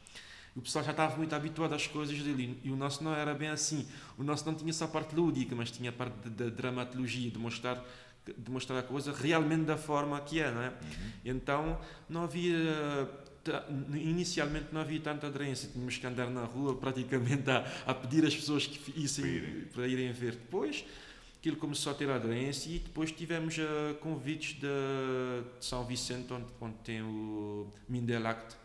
o 0.55 0.61
pessoal 0.61 0.85
já 0.85 0.91
estava 0.91 1.15
muito 1.17 1.33
habituado 1.33 1.73
às 1.73 1.87
coisas 1.87 2.17
dele 2.19 2.59
e 2.63 2.69
o 2.69 2.75
nosso 2.75 3.03
não 3.03 3.13
era 3.13 3.33
bem 3.33 3.49
assim. 3.49 3.87
O 4.17 4.23
nosso 4.23 4.45
não 4.45 4.53
tinha 4.53 4.71
só 4.71 4.85
a 4.85 4.87
parte 4.87 5.15
lúdica, 5.15 5.55
mas 5.55 5.71
tinha 5.71 5.89
a 5.89 5.93
parte 5.93 6.29
da 6.29 6.49
dramatologia, 6.49 7.31
de 7.31 7.39
mostrar, 7.39 7.83
de 8.37 8.51
mostrar 8.51 8.79
a 8.79 8.83
coisa 8.83 9.11
realmente 9.13 9.63
da 9.65 9.77
forma 9.77 10.19
que 10.21 10.39
é, 10.39 10.51
não 10.51 10.61
é? 10.61 10.69
Uhum. 10.69 11.11
Então 11.25 11.79
não 12.07 12.23
havia 12.23 13.09
inicialmente 13.93 14.67
não 14.71 14.79
havia 14.79 15.01
tanta 15.01 15.27
aderência, 15.27 15.69
tínhamos 15.69 15.97
que 15.97 16.07
andar 16.07 16.29
na 16.29 16.45
rua 16.45 16.75
praticamente 16.75 17.49
a, 17.51 17.65
a 17.85 17.93
pedir 17.93 18.25
às 18.25 18.33
pessoas 18.33 18.65
que 18.65 19.03
issem 19.03 19.67
para 19.73 19.87
irem 19.87 20.11
ver. 20.13 20.33
Depois 20.33 20.85
aquilo 21.43 21.57
começou 21.57 21.91
a 21.91 21.95
ter 21.95 22.09
aderência 22.09 22.69
e 22.69 22.79
depois 22.79 23.11
tivemos 23.11 23.57
uh, 23.57 23.95
convites 23.99 24.53
de, 24.53 24.61
de, 24.61 25.65
São 25.65 25.83
Vicente, 25.83 26.31
onde, 26.31 26.45
onde 26.61 26.75
tem 26.85 27.01
o 27.01 27.67
Mindelact, 27.89 28.55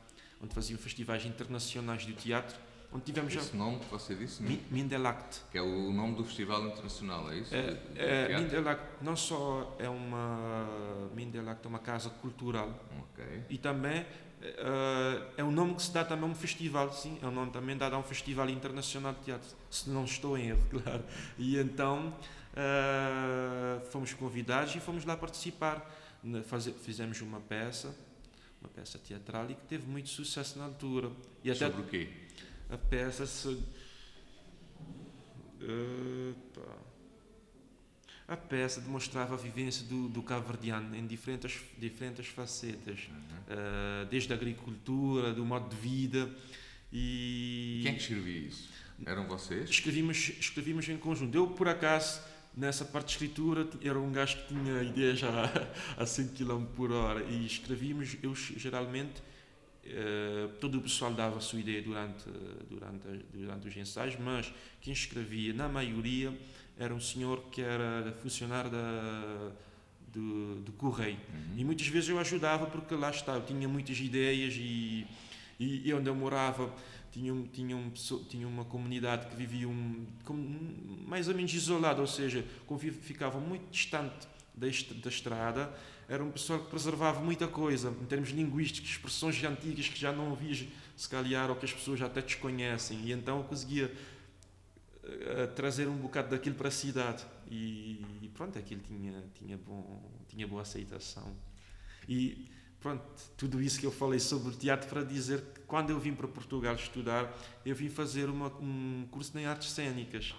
onde 0.42 0.54
faziam 0.54 0.78
festivais 0.78 1.24
internacionais 1.24 2.02
de 2.02 2.12
teatro, 2.12 2.56
onde 2.92 3.04
tivemos 3.04 3.34
Esse 3.34 3.52
já... 3.52 3.58
nome 3.58 3.78
que 3.80 3.90
você 3.90 4.14
disse? 4.14 4.42
Mi, 4.42 4.62
Mindelact. 4.70 5.42
Que 5.50 5.58
é 5.58 5.62
o 5.62 5.92
nome 5.92 6.14
do 6.14 6.24
festival 6.24 6.66
internacional, 6.66 7.30
é 7.30 7.38
isso? 7.38 7.54
É, 7.54 7.78
é, 7.96 8.38
Mindelact 8.38 9.02
não 9.02 9.16
só 9.16 9.76
é 9.78 9.88
uma... 9.88 10.66
Mindelact 11.14 11.64
é 11.64 11.68
uma 11.68 11.78
casa 11.80 12.10
cultural. 12.10 12.72
E 13.50 13.58
também 13.58 14.06
Uh, 14.40 15.26
é 15.36 15.42
um 15.42 15.50
nome 15.50 15.74
que 15.74 15.82
se 15.82 15.92
dá 15.92 16.04
também 16.04 16.28
a 16.28 16.32
um 16.32 16.34
festival, 16.34 16.92
sim, 16.92 17.18
é 17.20 17.26
um 17.26 17.32
nome 17.32 17.50
também 17.50 17.76
dado 17.76 17.96
a 17.96 17.98
um 17.98 18.04
festival 18.04 18.48
internacional 18.48 19.12
de 19.12 19.18
teatro, 19.22 19.48
se 19.68 19.90
não 19.90 20.04
estou 20.04 20.38
em 20.38 20.50
erro, 20.50 20.64
claro. 20.70 21.04
E 21.36 21.58
então 21.58 22.14
uh, 22.54 23.84
fomos 23.86 24.14
convidados 24.14 24.76
e 24.76 24.78
fomos 24.78 25.04
lá 25.04 25.16
participar. 25.16 25.84
Fazer, 26.46 26.72
fizemos 26.72 27.20
uma 27.20 27.40
peça 27.40 27.94
uma 28.60 28.68
peça 28.68 28.98
teatral 28.98 29.50
e 29.50 29.54
que 29.54 29.66
teve 29.66 29.86
muito 29.86 30.08
sucesso 30.08 30.58
na 30.58 30.64
altura. 30.64 31.10
E 31.44 31.50
até 31.50 31.66
Sobre 31.66 31.82
o 31.82 31.86
quê? 31.86 32.08
A 32.70 32.76
peça 32.76 33.26
se. 33.26 33.62
a 38.26 38.36
peça 38.36 38.80
demonstrava 38.80 39.34
a 39.34 39.38
vivência 39.38 39.84
do, 39.86 40.08
do 40.08 40.22
cabo-verdiano 40.22 40.94
em 40.94 41.06
diferentes, 41.06 41.60
diferentes 41.78 42.26
facetas, 42.26 43.08
uhum. 43.08 43.16
uh, 43.16 44.06
desde 44.06 44.32
a 44.32 44.36
agricultura, 44.36 45.32
do 45.32 45.44
modo 45.44 45.68
de 45.74 45.80
vida. 45.80 46.30
E... 46.92 47.80
Quem 47.82 47.92
é 47.92 47.94
que 47.94 48.00
escrevia 48.00 48.48
isso? 48.48 48.68
Eram 49.06 49.26
vocês? 49.26 49.70
Escrevíamos, 49.70 50.32
escrevíamos 50.40 50.88
em 50.88 50.98
conjunto. 50.98 51.34
Eu, 51.34 51.48
por 51.48 51.68
acaso, 51.68 52.20
nessa 52.58 52.84
parte 52.84 53.06
de 53.06 53.12
escritura 53.12 53.66
era 53.82 53.98
um 53.98 54.10
gajo 54.10 54.36
que 54.38 54.48
tinha 54.48 54.82
ideias 54.82 55.20
a, 55.96 56.02
a 56.02 56.06
100 56.06 56.28
km 56.28 56.64
por 56.76 56.90
hora 56.92 57.22
e 57.24 57.46
escrevíamos, 57.46 58.16
eu 58.22 58.34
geralmente 58.34 59.22
Uh, 59.88 60.48
todo 60.60 60.76
o 60.76 60.82
pessoal 60.82 61.14
dava 61.14 61.38
a 61.38 61.40
sua 61.40 61.60
ideia 61.60 61.80
durante, 61.80 62.28
durante, 62.68 63.08
durante 63.32 63.68
os 63.68 63.74
ensaios, 63.74 64.16
mas 64.20 64.52
quem 64.82 64.92
escrevia, 64.92 65.54
na 65.54 65.66
maioria, 65.66 66.30
era 66.78 66.94
um 66.94 67.00
senhor 67.00 67.44
que 67.50 67.62
era 67.62 68.12
funcionário 68.20 68.70
da, 68.70 69.50
do, 70.12 70.56
do 70.56 70.72
correio. 70.72 71.16
Uhum. 71.16 71.54
E 71.56 71.64
muitas 71.64 71.86
vezes 71.86 72.10
eu 72.10 72.18
ajudava 72.18 72.66
porque 72.66 72.94
lá 72.94 73.08
está, 73.08 73.32
eu 73.36 73.46
tinha 73.46 73.66
muitas 73.66 73.98
ideias 73.98 74.52
e, 74.58 75.06
e, 75.58 75.88
e 75.88 75.94
onde 75.94 76.08
eu 76.08 76.14
morava 76.14 76.72
tinha, 77.10 77.34
tinha, 77.52 77.76
um, 77.76 77.90
tinha 78.28 78.46
uma 78.46 78.64
comunidade 78.64 79.26
que 79.26 79.36
vivia 79.36 79.68
um, 79.68 80.06
mais 81.06 81.28
ou 81.28 81.34
menos 81.34 81.52
isolada, 81.52 82.00
ou 82.00 82.06
seja, 82.06 82.44
ficava 83.02 83.40
muito 83.40 83.70
distante 83.70 84.28
da, 84.54 84.66
da 85.02 85.08
estrada. 85.08 85.72
Era 86.08 86.24
um 86.24 86.30
pessoal 86.30 86.60
que 86.60 86.70
preservava 86.70 87.20
muita 87.20 87.46
coisa, 87.46 87.90
em 87.90 88.06
termos 88.06 88.30
linguísticos, 88.30 88.90
expressões 88.90 89.42
antigas 89.44 89.88
que 89.88 89.98
já 89.98 90.12
não 90.12 90.30
ouvias, 90.30 90.64
se 90.96 91.08
calhar, 91.08 91.50
ou 91.50 91.56
que 91.56 91.66
as 91.66 91.72
pessoas 91.72 92.00
até 92.00 92.22
desconhecem. 92.22 93.00
E 93.04 93.12
então 93.12 93.38
eu 93.38 93.44
conseguia 93.44 93.92
uh, 95.04 95.54
trazer 95.54 95.86
um 95.86 95.96
bocado 95.96 96.30
daquilo 96.30 96.56
para 96.56 96.68
a 96.68 96.70
cidade. 96.70 97.24
E, 97.50 98.04
e 98.22 98.30
pronto, 98.32 98.58
aquilo 98.58 98.80
tinha, 98.82 99.24
tinha, 99.34 99.58
bom, 99.58 100.10
tinha 100.28 100.46
boa 100.46 100.62
aceitação. 100.62 101.36
E 102.08 102.48
pronto, 102.80 103.04
tudo 103.36 103.60
isso 103.60 103.78
que 103.78 103.86
eu 103.86 103.92
falei 103.92 104.20
sobre 104.20 104.48
o 104.48 104.52
teatro 104.52 104.88
para 104.88 105.02
dizer 105.02 105.40
que 105.40 105.60
quando 105.60 105.90
eu 105.90 105.98
vim 105.98 106.14
para 106.14 106.28
Portugal 106.28 106.74
estudar, 106.74 107.32
eu 107.64 107.74
vim 107.74 107.88
fazer 107.88 108.28
uma, 108.28 108.48
um 108.60 109.06
curso 109.10 109.36
em 109.38 109.46
artes 109.46 109.70
cênicas. 109.70 110.34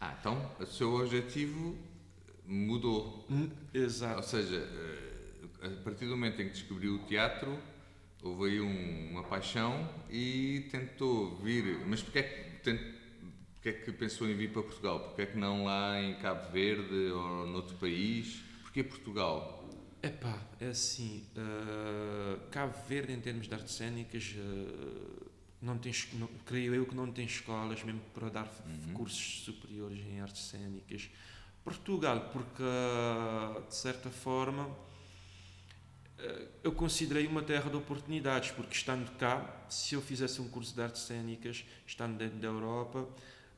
Ah, 0.00 0.16
então 0.18 0.50
o 0.58 0.66
seu 0.66 0.94
objetivo 0.94 1.76
mudou. 2.46 3.24
Hum, 3.30 3.48
exato. 3.72 4.16
Ou 4.16 4.22
seja, 4.22 4.56
eh, 4.56 5.66
a 5.66 5.82
partir 5.82 6.06
do 6.06 6.10
momento 6.12 6.42
em 6.42 6.48
que 6.48 6.54
descobriu 6.54 6.96
o 6.96 6.98
teatro, 7.06 7.58
houve 8.22 8.50
aí 8.50 8.60
um, 8.60 9.10
uma 9.12 9.22
paixão 9.22 9.88
e 10.10 10.68
tentou 10.70 11.36
vir. 11.36 11.86
Mas 11.86 12.02
porquê 12.02 12.18
é 12.18 12.22
que, 12.22 12.72
porquê 13.54 13.68
é 13.68 13.72
que 13.72 13.92
pensou 13.92 14.28
em 14.28 14.34
vir 14.34 14.52
para 14.52 14.62
Portugal? 14.62 15.00
Porquê 15.00 15.22
é 15.22 15.26
que 15.26 15.38
não 15.38 15.64
lá 15.64 16.00
em 16.00 16.14
Cabo 16.16 16.50
Verde 16.50 17.12
ou 17.12 17.46
noutro 17.46 17.76
país? 17.76 18.42
Porquê 18.62 18.82
Portugal? 18.82 19.61
Epá, 20.02 20.36
é 20.60 20.66
assim, 20.66 21.24
uh, 21.36 22.40
Cabo 22.50 22.74
Verde 22.88 23.12
em 23.12 23.20
termos 23.20 23.46
de 23.46 23.54
artes 23.54 23.74
cênicas 23.74 24.34
uh, 24.36 25.30
não 25.60 25.78
tem, 25.78 25.92
não, 26.14 26.26
creio 26.44 26.74
eu 26.74 26.84
que 26.84 26.94
não 26.94 27.12
tem 27.12 27.24
escolas 27.24 27.84
mesmo 27.84 28.00
para 28.12 28.28
dar 28.28 28.52
uhum. 28.66 28.94
cursos 28.94 29.44
superiores 29.44 30.00
em 30.00 30.20
artes 30.20 30.42
cênicas. 30.42 31.08
Portugal, 31.62 32.30
porque 32.32 32.64
de 33.68 33.74
certa 33.76 34.10
forma 34.10 34.66
uh, 34.66 36.48
eu 36.64 36.72
considerei 36.72 37.28
uma 37.28 37.42
terra 37.42 37.70
de 37.70 37.76
oportunidades, 37.76 38.50
porque 38.50 38.74
estando 38.74 39.08
cá, 39.18 39.64
se 39.68 39.94
eu 39.94 40.02
fizesse 40.02 40.42
um 40.42 40.48
curso 40.48 40.74
de 40.74 40.82
artes 40.82 41.02
cênicas, 41.02 41.64
estando 41.86 42.18
dentro 42.18 42.38
da 42.38 42.48
Europa, 42.48 43.08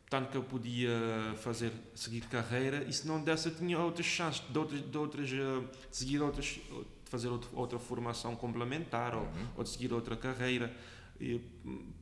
tanto 0.09 0.31
que 0.31 0.37
eu 0.37 0.43
podia 0.43 0.90
fazer 1.38 1.73
seguir 1.95 2.23
carreira 2.23 2.85
e 2.85 2.93
se 2.93 3.07
não 3.07 3.23
desse 3.23 3.49
eu 3.49 3.55
tinha 3.55 3.79
outras 3.79 4.07
chances 4.07 4.43
de 4.49 4.59
outras 4.59 4.90
de, 4.90 4.99
outras, 4.99 5.31
eh, 5.33 5.77
seguir 5.90 6.21
outras 6.21 6.47
de 6.47 6.87
fazer 7.05 7.29
outra, 7.29 7.51
outra 7.55 7.79
formação 7.79 8.37
complementar 8.37 9.14
ou, 9.14 9.23
uhum. 9.23 9.49
ou 9.57 9.64
de 9.64 9.71
seguir 9.71 9.93
outra 9.93 10.17
carreira. 10.17 10.75
E, 11.21 11.40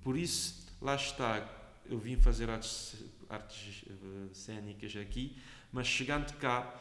por 0.02 0.16
isso 0.16 0.66
lá 0.80 0.94
está. 0.94 1.46
Eu 1.84 1.98
vim 1.98 2.16
fazer 2.16 2.48
artes, 2.48 2.94
artes 3.28 3.82
uh, 3.82 4.30
cênicas 4.32 4.94
aqui 4.96 5.36
mas 5.72 5.86
chegando 5.86 6.32
cá 6.34 6.74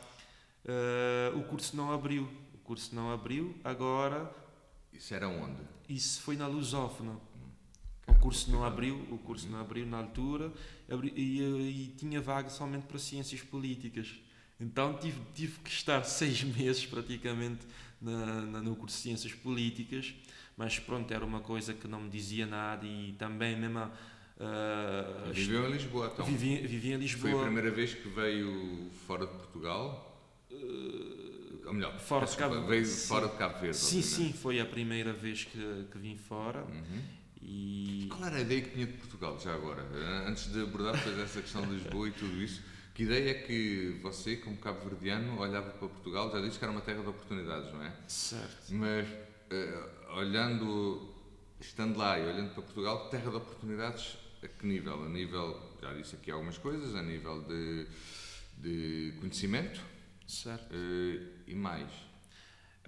uh, 0.65 1.37
o 1.37 1.43
curso 1.43 1.75
não 1.75 1.91
abriu. 1.91 2.27
O 2.53 2.57
curso 2.59 2.93
não 2.93 3.11
abriu 3.11 3.55
agora 3.63 4.29
isso 4.93 5.13
era 5.13 5.27
onde? 5.27 5.61
isso 5.89 6.21
foi 6.21 6.35
na 6.35 6.47
Lusófona. 6.47 7.17
O 8.07 8.15
curso 8.15 8.51
não 8.51 8.63
abriu, 8.63 8.95
o 9.11 9.17
curso 9.17 9.49
não 9.49 9.59
abriu 9.59 9.85
na 9.85 9.97
altura 9.97 10.51
abri, 10.91 11.13
e, 11.15 11.41
e, 11.41 11.95
tinha 11.97 12.21
vaga 12.21 12.49
somente 12.49 12.85
para 12.85 12.99
ciências 12.99 13.41
políticas. 13.41 14.13
Então 14.59 14.97
tive, 14.97 15.19
tive 15.33 15.59
que 15.59 15.69
estar 15.69 16.03
seis 16.05 16.43
meses 16.43 16.85
praticamente 16.85 17.65
na, 18.01 18.41
na, 18.41 18.61
no 18.61 18.75
curso 18.75 18.97
de 18.97 19.03
ciências 19.03 19.33
políticas, 19.33 20.13
mas 20.57 20.79
pronto, 20.79 21.11
era 21.11 21.25
uma 21.25 21.39
coisa 21.39 21.73
que 21.73 21.87
não 21.87 22.01
me 22.01 22.09
dizia 22.09 22.45
nada 22.45 22.85
e 22.85 23.13
também 23.17 23.57
mesmo 23.57 23.79
uh, 23.79 25.33
Viveu 25.33 25.67
em 25.67 25.71
Lisboa, 25.71 26.11
então? 26.13 26.25
Vivi, 26.25 26.67
vivi 26.67 26.91
em 26.91 26.97
Lisboa. 26.97 27.31
Foi 27.31 27.39
a 27.39 27.43
primeira 27.43 27.71
vez 27.71 27.93
que 27.93 28.09
veio 28.09 28.89
fora 29.07 29.25
de 29.25 29.33
Portugal? 29.33 30.07
Uh, 30.51 31.31
ou 31.65 31.73
melhor, 31.73 31.97
fora 31.99 32.25
de 32.25 32.35
Cabo, 32.35 32.67
veio 32.67 32.85
sim. 32.85 33.07
fora 33.07 33.27
de 33.27 33.37
Cabo 33.37 33.59
Verde. 33.59 33.77
Sim, 33.77 34.01
sim, 34.01 34.33
foi 34.33 34.59
a 34.59 34.65
primeira 34.65 35.13
vez 35.13 35.45
que, 35.45 35.85
que 35.91 35.97
vim 35.97 36.17
fora. 36.17 36.63
Uhum. 36.63 37.01
E... 37.41 38.07
Qual 38.09 38.23
era 38.25 38.37
a 38.37 38.41
ideia 38.41 38.61
que 38.61 38.69
tinha 38.71 38.85
de 38.85 38.93
Portugal, 38.93 39.39
já 39.39 39.53
agora? 39.53 39.83
Antes 40.27 40.51
de 40.51 40.61
abordar 40.61 40.95
depois 40.95 41.17
essa 41.19 41.41
questão 41.41 41.61
de 41.63 41.73
Lisboa 41.73 42.07
e 42.07 42.11
tudo 42.11 42.41
isso, 42.41 42.61
que 42.93 43.03
ideia 43.03 43.31
é 43.31 43.33
que 43.33 43.99
você, 44.01 44.37
como 44.37 44.57
cabo-verdiano, 44.57 45.39
olhava 45.39 45.71
para 45.71 45.87
Portugal? 45.87 46.31
Já 46.31 46.41
disse 46.41 46.59
que 46.59 46.65
era 46.65 46.71
uma 46.71 46.81
terra 46.81 47.01
de 47.01 47.09
oportunidades, 47.09 47.73
não 47.73 47.83
é? 47.83 47.93
Certo. 48.07 48.73
Mas, 48.73 49.07
uh, 49.07 50.17
olhando, 50.17 51.09
estando 51.59 51.97
lá 51.97 52.19
e 52.19 52.23
olhando 52.23 52.53
para 52.53 52.61
Portugal, 52.61 53.09
terra 53.09 53.29
de 53.31 53.37
oportunidades 53.37 54.17
a 54.43 54.47
que 54.47 54.65
nível? 54.65 55.03
A 55.03 55.09
nível, 55.09 55.77
já 55.81 55.93
disse 55.93 56.15
aqui 56.15 56.31
algumas 56.31 56.57
coisas, 56.57 56.95
a 56.95 57.01
nível 57.01 57.41
de, 57.43 57.87
de 58.57 59.13
conhecimento. 59.19 59.81
Certo. 60.27 60.73
Uh, 60.73 61.29
e 61.47 61.55
mais? 61.55 61.91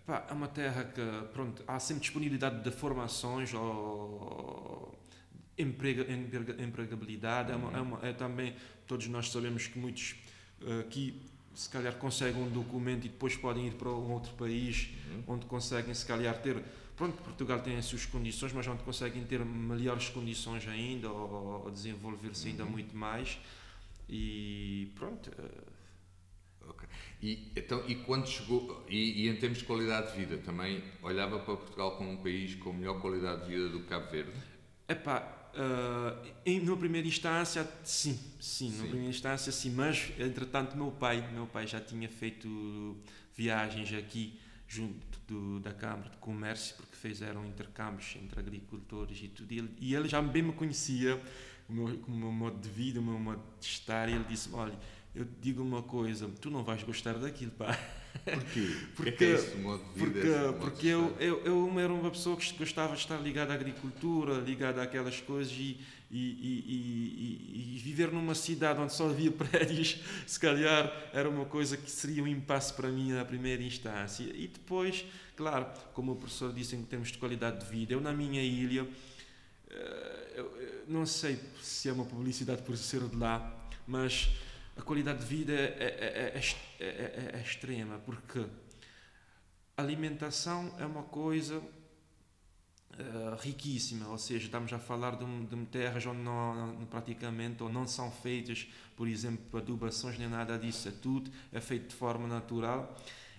Epá, 0.04 0.26
é 0.30 0.34
uma 0.34 0.50
terra 0.50 0.84
que 0.84 1.02
pronto, 1.32 1.64
há 1.66 1.80
sempre 1.80 2.02
disponibilidade 2.02 2.62
de 2.62 2.72
formações 2.72 3.54
ou 3.54 4.94
emprega, 5.58 6.06
empregabilidade. 6.62 7.52
É, 7.52 7.56
uma, 7.56 7.78
é, 7.78 7.82
uma, 7.82 8.00
é, 8.06 8.14
também, 8.14 8.54
todos 8.86 9.08
nós 9.08 9.32
sabemos 9.32 9.68
que 9.68 9.80
muitos 9.80 10.16
uh, 10.62 10.82
aqui 10.82 11.22
se 11.56 11.70
calhar 11.70 11.94
conseguem 11.96 12.42
um 12.42 12.50
documento 12.50 13.06
e 13.06 13.10
depois 13.10 13.36
podem 13.38 13.68
ir 13.68 13.76
para 13.76 13.90
um 13.90 14.12
outro 14.12 14.34
país 14.34 14.90
uhum. 15.08 15.24
onde 15.28 15.46
conseguem 15.46 15.94
se 15.94 16.06
calhar 16.06 16.36
ter 16.42 16.62
pronto 16.98 17.16
Portugal 17.22 17.60
tem 17.60 17.78
as 17.78 17.86
suas 17.86 18.08
condições 18.08 18.52
mas 18.54 18.68
onde 18.68 18.82
conseguem 18.82 19.24
ter 19.24 19.46
melhores 19.46 20.10
condições 20.10 20.68
ainda 20.68 21.12
ou, 21.12 21.64
ou 21.66 21.70
desenvolver-se 21.70 22.48
ainda 22.48 22.64
uhum. 22.64 22.72
muito 22.72 22.98
mais 22.98 23.38
e 24.10 24.92
pronto 24.96 25.30
uh. 25.30 25.73
E, 27.24 27.54
então, 27.56 27.82
e 27.88 27.96
quando 27.96 28.28
chegou, 28.28 28.86
e, 28.90 29.24
e, 29.24 29.30
em 29.30 29.36
termos 29.38 29.60
de 29.60 29.64
qualidade 29.64 30.12
de 30.12 30.18
vida, 30.18 30.38
também 30.40 30.84
olhava 31.02 31.40
para 31.40 31.56
Portugal 31.56 31.96
como 31.96 32.12
um 32.12 32.18
país 32.18 32.54
com 32.56 32.74
melhor 32.74 33.00
qualidade 33.00 33.46
de 33.46 33.48
vida 33.48 33.70
do 33.70 33.80
que 33.80 33.88
Cabo 33.88 34.12
Verde? 34.12 34.34
Epá, 34.90 35.52
uh, 35.54 36.28
em, 36.46 36.60
numa 36.60 36.76
primeira 36.76 37.08
instância, 37.08 37.66
sim, 37.82 38.20
sim, 38.42 38.70
sim, 38.70 38.72
numa 38.72 38.88
primeira 38.88 39.10
instância, 39.10 39.54
sim, 39.54 39.72
mas 39.72 40.12
entretanto 40.20 40.76
meu 40.76 40.92
pai, 40.92 41.26
meu 41.32 41.48
pai 41.48 41.66
já 41.66 41.80
tinha 41.80 42.10
feito 42.10 42.98
viagens 43.34 43.94
aqui 43.94 44.38
junto 44.68 45.18
do, 45.26 45.62
da 45.62 45.74
Câmara 45.74 46.10
de 46.10 46.18
Comércio, 46.18 46.76
porque 46.76 46.98
fizeram 46.98 47.46
intercâmbios 47.46 48.18
entre 48.22 48.38
agricultores 48.38 49.18
e 49.24 49.30
tudo, 49.30 49.50
e 49.50 49.60
ele, 49.60 49.70
e 49.80 49.96
ele 49.96 50.10
já 50.10 50.22
bem 50.22 50.42
me 50.42 50.52
conhecia, 50.52 51.22
o 51.70 51.72
meu, 51.72 51.86
o 52.06 52.12
meu 52.12 52.32
modo 52.34 52.60
de 52.60 52.68
vida, 52.68 53.00
o 53.00 53.04
meu 53.04 53.18
modo 53.18 53.42
de 53.62 53.66
estar, 53.66 54.10
e 54.10 54.12
ele 54.12 54.26
disse 54.26 54.50
olha, 54.52 54.78
eu 55.16 55.26
te 55.26 55.32
digo 55.42 55.62
uma 55.62 55.84
coisa, 55.84 56.28
tu 56.42 56.50
não 56.50 56.64
vais 56.64 56.82
gostar 56.84 57.14
daquilo, 57.14 57.52
pá. 57.52 57.78
Porquê? 58.24 58.76
Porque, 58.96 59.12
que 59.12 59.26
é, 59.26 59.32
esse 59.34 59.56
modo 59.58 59.84
de 59.94 60.06
vida? 60.06 60.54
Porque, 60.54 60.60
porque 60.60 60.88
eu, 60.88 61.16
eu, 61.20 61.46
eu 61.46 61.80
era 61.80 61.92
uma 61.92 62.10
pessoa 62.10 62.38
que 62.38 62.54
gostava 62.54 62.94
de 62.94 63.00
estar 63.00 63.18
ligada 63.18 63.52
à 63.52 63.56
agricultura, 63.56 64.36
ligada 64.36 64.82
àquelas 64.82 65.20
coisas 65.20 65.52
e, 65.54 65.80
e, 66.10 66.18
e, 66.18 67.76
e, 67.76 67.80
viver 67.80 68.12
numa 68.12 68.36
cidade 68.36 68.80
onde 68.80 68.94
só 68.94 69.10
havia 69.10 69.32
prédios, 69.34 70.00
se 70.28 70.40
calhar 70.40 70.92
era 71.12 71.28
uma 71.28 71.46
coisa 71.46 71.76
que 71.76 71.90
seria 71.90 72.24
um 72.24 72.28
impasse 72.28 72.74
para 72.74 72.90
mim 72.90 73.12
na 73.12 73.26
primeira 73.26 73.64
instância. 73.64 74.24
E 74.24 74.48
depois, 74.48 75.06
claro, 75.36 75.68
como 75.94 76.12
o 76.12 76.16
professor 76.16 76.54
disse 76.54 76.76
em 76.76 76.84
termos 76.84 77.12
de 77.12 77.18
qualidade 77.18 77.66
de 77.66 77.72
vida, 77.72 77.94
eu 77.94 78.02
na 78.02 78.14
minha 78.14 78.42
ilha, 78.42 78.88
eh, 79.70 80.34
eu 80.36 80.84
não 80.88 81.06
sei 81.06 81.40
se 81.62 81.90
é 81.90 81.94
uma 81.94 82.06
publicidade 82.06 82.62
por 82.62 82.78
ser 82.78 83.02
de 83.02 83.16
lá, 83.16 83.70
mas 83.88 84.30
a 84.76 84.82
qualidade 84.82 85.20
de 85.20 85.26
vida 85.26 85.54
é, 85.54 86.34
é, 86.36 86.40
é, 86.80 87.32
é, 87.36 87.42
extrema, 87.42 88.00
porque 88.00 88.46
alimentação 89.78 90.74
é 90.80 90.86
uma 90.86 91.04
coisa 91.04 91.60
uh, 91.60 93.36
riquíssima, 93.40 94.08
ou 94.08 94.18
seja, 94.18 94.46
estamos 94.46 94.74
a 94.74 94.80
falar 94.80 95.16
de, 95.16 95.24
um, 95.24 95.46
de 95.46 95.66
terras 95.68 96.06
onde 96.06 96.22
não, 96.22 96.74
não, 96.74 96.86
praticamente 96.86 97.62
ou 97.62 97.70
não 97.70 97.88
são 97.88 98.12
feitas, 98.12 98.68
por 98.96 99.08
exemplo, 99.08 99.60
adubações 99.60 100.18
nem 100.18 100.28
nada 100.28 100.58
disso, 100.58 100.88
é 100.88 100.92
tudo 100.92 101.32
é 101.52 101.62
feito 101.62 101.90
de 101.90 101.96
forma 101.96 102.28
natural 102.28 102.96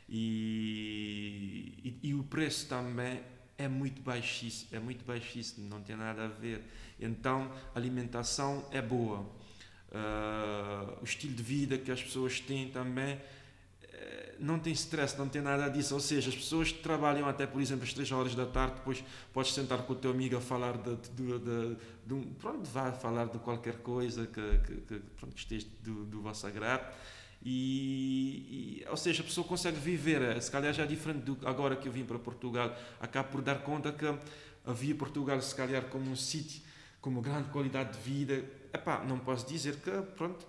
e, 0.08 1.98
e, 2.02 2.08
e 2.10 2.14
o 2.14 2.22
preço 2.22 2.68
também 2.68 3.22
é 3.56 3.68
muito 3.68 4.02
baixíssimo, 4.02 4.68
é 4.72 4.78
muito 4.80 5.04
baixíssimo, 5.04 5.68
não 5.68 5.80
tem 5.80 5.96
nada 5.96 6.24
a 6.24 6.28
ver. 6.28 6.64
Então, 6.98 7.52
a 7.74 7.78
alimentação 7.78 8.66
é 8.72 8.82
boa 8.82 9.24
uh, 9.94 10.98
o 11.00 11.04
estilo 11.04 11.34
de 11.34 11.42
vida 11.42 11.78
que 11.78 11.90
as 11.90 12.02
pessoas 12.02 12.40
têm 12.40 12.68
também 12.68 13.18
eh, 13.94 14.34
não 14.40 14.58
tem 14.58 14.72
stress, 14.72 15.16
não 15.16 15.28
tem 15.28 15.40
nada 15.40 15.68
disso. 15.68 15.94
Ou 15.94 16.00
seja, 16.00 16.28
as 16.28 16.34
pessoas 16.34 16.72
trabalham 16.72 17.28
até, 17.28 17.46
por 17.46 17.60
exemplo, 17.60 17.84
às 17.84 17.92
3 17.92 18.10
horas 18.12 18.34
da 18.34 18.44
tarde, 18.44 18.76
depois 18.76 19.02
podes 19.32 19.54
sentar 19.54 19.82
com 19.82 19.92
o 19.92 19.96
teu 19.96 20.10
amigo 20.10 20.36
a 20.36 20.40
falar 20.40 20.76
de, 20.76 20.96
de, 20.96 21.38
de, 21.38 21.76
de 22.06 22.14
um, 22.14 22.22
pronto, 22.34 22.68
vá 22.68 22.92
falar 22.92 23.26
de 23.26 23.38
qualquer 23.38 23.78
coisa 23.78 24.26
que, 24.26 24.58
que, 24.58 24.74
que, 24.82 25.02
pronto, 25.16 25.36
esteja 25.36 25.66
do, 25.82 26.04
do 26.04 26.20
vosso 26.20 26.46
agrado. 26.46 26.92
E, 27.44 28.80
e, 28.82 28.88
ou 28.88 28.96
seja, 28.96 29.22
a 29.22 29.24
pessoa 29.24 29.46
consegue 29.46 29.78
viver, 29.78 30.22
eh, 30.22 30.40
se 30.40 30.50
calhar 30.50 30.72
já 30.72 30.82
é 30.82 30.86
diferente 30.86 31.20
do 31.20 31.38
agora 31.46 31.76
que 31.76 31.86
eu 31.86 31.92
vim 31.92 32.04
para 32.04 32.18
Portugal, 32.18 32.76
acabo 33.00 33.28
por 33.28 33.42
dar 33.42 33.62
conta 33.62 33.92
que 33.92 34.06
havia 34.64 34.94
Portugal 34.94 35.40
se 35.40 35.54
calhar 35.54 35.84
como 35.84 36.10
um 36.10 36.16
sítio 36.16 36.62
com 37.00 37.10
uma 37.10 37.20
grande 37.20 37.50
qualidade 37.50 37.98
de 37.98 37.98
vida. 37.98 38.44
Epá, 38.74 39.04
não 39.04 39.20
posso 39.20 39.46
dizer 39.46 39.76
que, 39.76 39.90
pronto, 40.16 40.44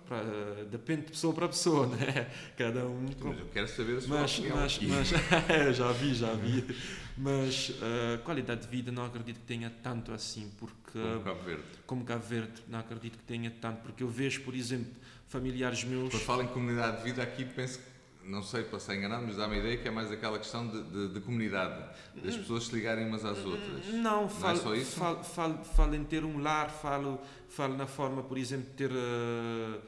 depende 0.68 1.02
de 1.02 1.12
pessoa 1.12 1.32
para 1.32 1.46
pessoa, 1.46 1.86
né? 1.94 2.28
Cada 2.56 2.84
um. 2.84 3.06
Mas 3.22 3.38
eu 3.38 3.46
quero 3.46 3.68
saber 3.68 3.98
a 3.98 4.00
sua 4.00 4.20
mas, 4.20 4.38
opinião. 4.38 4.56
Mas, 4.56 4.78
mas 4.80 5.76
já 5.78 5.92
vi, 5.92 6.12
já 6.12 6.32
vi. 6.34 6.76
Mas 7.16 7.68
uh, 7.70 8.18
qualidade 8.24 8.62
de 8.62 8.66
vida 8.66 8.90
não 8.90 9.04
acredito 9.04 9.38
que 9.38 9.46
tenha 9.46 9.70
tanto 9.80 10.12
assim, 10.12 10.50
porque. 10.58 10.98
Como 10.98 11.22
Cabo 11.22 11.42
Verde. 11.44 11.62
Como 11.86 12.04
Cabo 12.04 12.24
Verde, 12.24 12.62
não 12.66 12.80
acredito 12.80 13.16
que 13.16 13.24
tenha 13.24 13.50
tanto, 13.60 13.82
porque 13.82 14.02
eu 14.02 14.08
vejo, 14.08 14.42
por 14.42 14.56
exemplo, 14.56 14.92
familiares 15.28 15.84
meus. 15.84 16.10
Quando 16.10 16.22
falo 16.22 16.42
em 16.42 16.48
comunidade 16.48 16.96
de 16.98 17.04
vida, 17.04 17.22
aqui 17.22 17.44
penso 17.44 17.78
que 17.78 17.96
não 18.26 18.42
sei, 18.42 18.64
para 18.64 18.80
ser 18.80 18.96
enganado, 18.96 19.24
mas 19.24 19.36
dá-me 19.36 19.54
a 19.54 19.58
ideia 19.58 19.76
que 19.76 19.86
é 19.86 19.90
mais 19.90 20.10
aquela 20.10 20.38
questão 20.38 20.66
de, 20.66 20.82
de, 20.82 21.14
de, 21.14 21.20
comunidade, 21.20 21.84
das 22.16 22.36
pessoas 22.36 22.66
se 22.66 22.74
ligarem 22.74 23.06
umas 23.06 23.24
às 23.24 23.38
outras. 23.38 23.86
Não, 23.86 24.28
falo, 24.28 24.62
não 24.64 24.74
é? 24.74 24.80
Falo, 24.80 25.22
falo, 25.22 25.64
falo, 25.64 25.94
em 25.94 26.02
ter 26.02 26.24
um 26.24 26.42
lar, 26.42 26.68
falo, 26.68 27.20
falo 27.56 27.76
na 27.76 27.86
forma, 27.86 28.22
por 28.22 28.36
exemplo, 28.36 28.70
ter, 28.76 28.90
uh, 28.90 29.80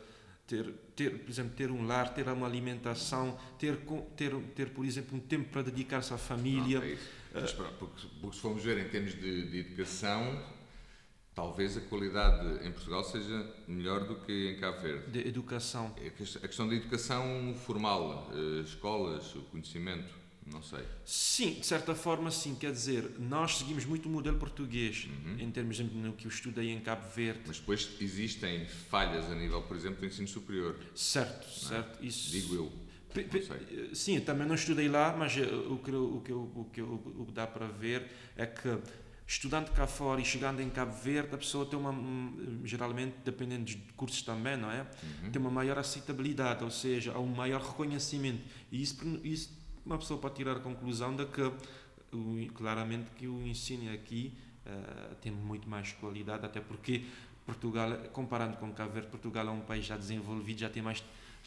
ter, 0.47 0.73
ter, 0.97 1.19
por 1.19 1.31
exemplo, 1.31 1.55
ter 1.55 1.71
um 1.71 1.87
lar, 1.87 2.15
ter 2.15 2.27
uma 2.27 2.47
alimentação, 2.47 3.39
ter, 3.59 3.79
ter, 4.17 4.35
ter 4.55 4.71
por 4.71 4.85
exemplo, 4.87 5.17
um 5.19 5.21
tempo 5.21 5.51
para 5.51 5.63
dedicar-se 5.63 6.15
à 6.15 6.19
família. 6.19 6.79
Não, 6.79 6.87
é 6.87 6.93
isso. 6.93 7.09
Mas, 7.35 7.53
porque, 7.53 8.07
porque 8.21 8.37
se 8.37 8.43
formos 8.43 8.65
ver 8.65 8.79
em 8.79 8.89
termos 8.89 9.13
de, 9.15 9.51
de 9.51 9.59
educação, 9.59 10.43
talvez 11.35 11.77
a 11.77 11.81
qualidade 11.83 12.67
em 12.67 12.73
Portugal 12.73 13.05
seja 13.05 13.55
melhor 13.69 14.05
do 14.07 14.17
que 14.17 14.51
em 14.51 14.59
Cabo 14.59 14.81
Verde. 14.81 15.11
De 15.11 15.29
educação. 15.29 15.95
É 15.99 16.09
a 16.09 16.49
questão 16.49 16.67
da 16.67 16.75
educação 16.75 17.55
formal, 17.67 18.31
eh, 18.33 18.63
escolas, 18.63 19.35
o 19.35 19.43
conhecimento, 19.43 20.13
não 20.51 20.63
sei. 20.63 20.85
Sim, 21.05 21.55
de 21.55 21.67
certa 21.67 21.95
forma 21.95 22.31
sim. 22.31 22.55
Quer 22.55 22.73
dizer, 22.73 23.17
nós 23.19 23.59
seguimos 23.59 23.85
muito 23.85 24.09
o 24.09 24.13
modelo 24.13 24.39
português, 24.39 25.07
uhum. 25.07 25.39
em 25.39 25.51
termos 25.51 25.77
de 25.77 25.85
no 25.85 26.13
que 26.13 26.27
eu 26.27 26.31
estudei 26.31 26.71
em 26.71 26.81
Cabo 26.81 27.09
Verde. 27.15 27.41
Mas 27.47 27.59
depois 27.59 27.89
existem 28.01 28.67
falhas 28.67 29.31
a 29.31 29.35
nível, 29.35 29.63
por 29.63 29.77
exemplo, 29.77 30.01
do 30.01 30.07
ensino 30.07 30.29
superior. 30.29 30.77
Certo, 30.95 31.47
é? 31.47 31.69
certo. 31.69 32.05
Isso... 32.05 32.31
Digo 32.31 32.55
eu. 32.55 32.89
Sim, 33.95 34.21
também 34.21 34.47
não 34.47 34.55
estudei 34.55 34.89
lá, 34.89 35.17
mas 35.17 35.37
eh, 35.37 35.43
o 35.43 35.79
que, 35.79 35.91
o 35.91 36.21
que, 36.21 36.33
o 36.33 36.67
que, 36.73 36.83
o 36.83 37.25
que 37.27 37.33
dá 37.33 37.47
para 37.47 37.67
ver 37.67 38.07
é 38.37 38.47
que 38.47 38.79
estudando 39.29 39.71
cá 39.73 39.87
fora 39.87 40.23
e 40.23 40.25
chegando 40.25 40.63
em 40.63 40.71
Cabo 40.71 40.93
Verde, 40.93 41.35
a 41.35 41.39
pessoa 41.39 41.67
tem 41.67 41.79
uma, 41.79 41.95
geralmente, 42.65 43.15
dependendo 43.23 43.67
de 43.67 43.77
cursos 43.95 44.23
também, 44.23 44.57
não 44.57 44.71
é? 44.71 44.81
Uhum. 44.81 45.31
Tem 45.31 45.41
uma 45.41 45.51
maior 45.51 45.79
aceitabilidade, 45.79 46.65
ou 46.65 46.71
seja, 46.71 47.13
há 47.13 47.21
um 47.21 47.27
maior 47.27 47.61
reconhecimento. 47.61 48.43
E 48.73 48.83
isso, 48.83 49.21
isso 49.23 49.58
uma 49.89 49.99
pessoa 49.99 50.21
pode 50.21 50.35
tirar 50.35 50.57
a 50.57 50.61
conclusão 50.61 51.17
de 51.17 51.25
que, 51.25 52.51
claramente, 52.55 53.11
que 53.13 53.27
o 53.27 53.47
ensino 53.47 53.91
aqui 53.93 54.35
uh, 54.67 55.15
tem 55.17 55.33
muito 55.33 55.69
mais 55.69 55.93
qualidade, 55.93 56.45
até 56.45 56.61
porque 56.61 57.07
Portugal, 57.47 57.91
comparando 58.13 58.59
com 58.59 58.71
Cabo 58.73 58.93
Verde, 58.93 59.09
Portugal 59.09 59.49
é 59.49 59.51
um 59.51 59.61
país 59.61 59.87
já 59.87 59.97
desenvolvido, 59.97 60.61
já 60.61 60.69
tem 60.69 60.83
mais 60.83 61.03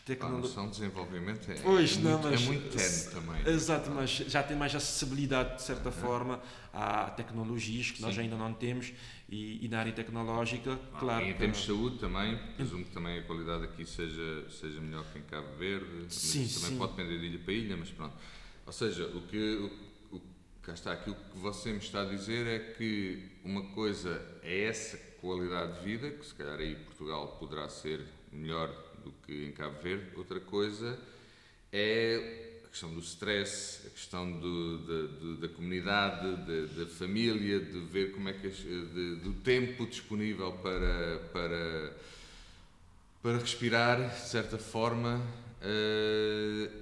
Tecnolo... 0.06 0.38
A 0.38 0.42
noção 0.42 0.66
de 0.66 0.72
desenvolvimento 0.72 1.52
é, 1.52 1.56
pois, 1.62 1.98
é, 1.98 2.00
não, 2.02 2.12
muito, 2.20 2.28
mas, 2.30 2.42
é 2.42 2.46
muito 2.46 2.70
tenue 2.70 3.14
também. 3.14 3.54
Exato, 3.54 3.92
mas 3.92 4.10
já 4.10 4.42
tem 4.42 4.58
mais 4.58 4.76
acessibilidade, 4.76 5.58
de 5.58 5.62
certa 5.62 5.92
forma, 5.92 6.42
a 6.74 7.12
tecnologias 7.12 7.92
que 7.92 7.98
Sim. 7.98 8.04
nós 8.04 8.18
ainda 8.18 8.36
não 8.36 8.54
temos 8.54 8.94
e, 9.30 9.64
e 9.64 9.68
na 9.70 9.80
área 9.80 9.94
tecnológica, 9.94 10.80
ah, 10.94 11.00
claro. 11.00 11.26
em 11.26 11.34
termos 11.34 11.60
de 11.60 11.68
saúde 11.68 12.00
também, 12.00 12.38
presumo 12.56 12.84
que 12.84 12.92
também 12.92 13.20
a 13.20 13.24
qualidade 13.24 13.64
aqui 13.64 13.86
seja, 13.86 14.50
seja 14.50 14.82
melhor 14.82 15.06
que 15.14 15.20
em 15.20 15.24
Cabo 15.24 15.56
Verde. 15.58 16.14
Sim, 16.14 16.48
também 16.48 16.72
sim. 16.72 16.78
pode 16.78 16.96
depender 16.96 17.20
de 17.20 17.26
ilha 17.28 17.40
para 17.40 17.54
ilha, 17.54 17.78
mas 17.78 17.90
pronto. 17.92 18.16
Ou 18.66 18.74
seja, 18.74 19.06
o 19.08 19.22
que, 19.22 19.72
o, 20.12 20.18
o, 20.18 20.22
cá 20.62 20.74
está, 20.74 20.94
aquilo 20.94 21.16
que 21.16 21.38
você 21.38 21.72
me 21.72 21.78
está 21.78 22.02
a 22.02 22.06
dizer 22.06 22.48
é 22.48 22.60
que 22.74 23.32
uma 23.44 23.70
coisa 23.70 24.22
é 24.42 24.64
essa 24.64 24.98
qualidade 25.22 25.80
de 25.80 25.86
vida, 25.86 26.10
que 26.10 26.26
se 26.26 26.34
calhar 26.34 26.60
aí 26.60 26.76
Portugal 26.76 27.38
poderá 27.40 27.70
ser 27.70 28.06
melhor 28.32 28.70
do 29.04 29.12
que 29.26 29.46
em 29.46 29.52
Cabo 29.52 29.82
Verde. 29.82 30.06
Outra 30.16 30.40
coisa 30.40 30.98
é 31.72 32.60
a 32.66 32.70
questão 32.70 32.94
do 32.94 33.00
stress, 33.00 33.86
a 33.88 33.90
questão 33.90 34.32
do, 34.40 34.78
da, 34.80 35.48
da 35.48 35.54
comunidade, 35.54 36.36
da, 36.38 36.84
da, 36.84 36.90
família, 36.90 37.60
de 37.60 37.80
ver 37.80 38.12
como 38.14 38.30
é 38.30 38.34
que 38.34 38.50
de, 38.50 39.16
do 39.18 39.34
tempo 39.42 39.86
disponível 39.86 40.54
para, 40.54 41.20
para, 41.34 41.98
para 43.22 43.38
respirar, 43.38 44.10
de 44.10 44.30
certa 44.30 44.58
forma, 44.58 45.22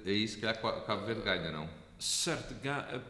é 0.06 0.12
isso 0.12 0.38
que 0.38 0.46
Cabo 0.52 1.04
Verde 1.04 1.22
ganha, 1.22 1.50
não? 1.50 1.68
Certo, 2.00 2.54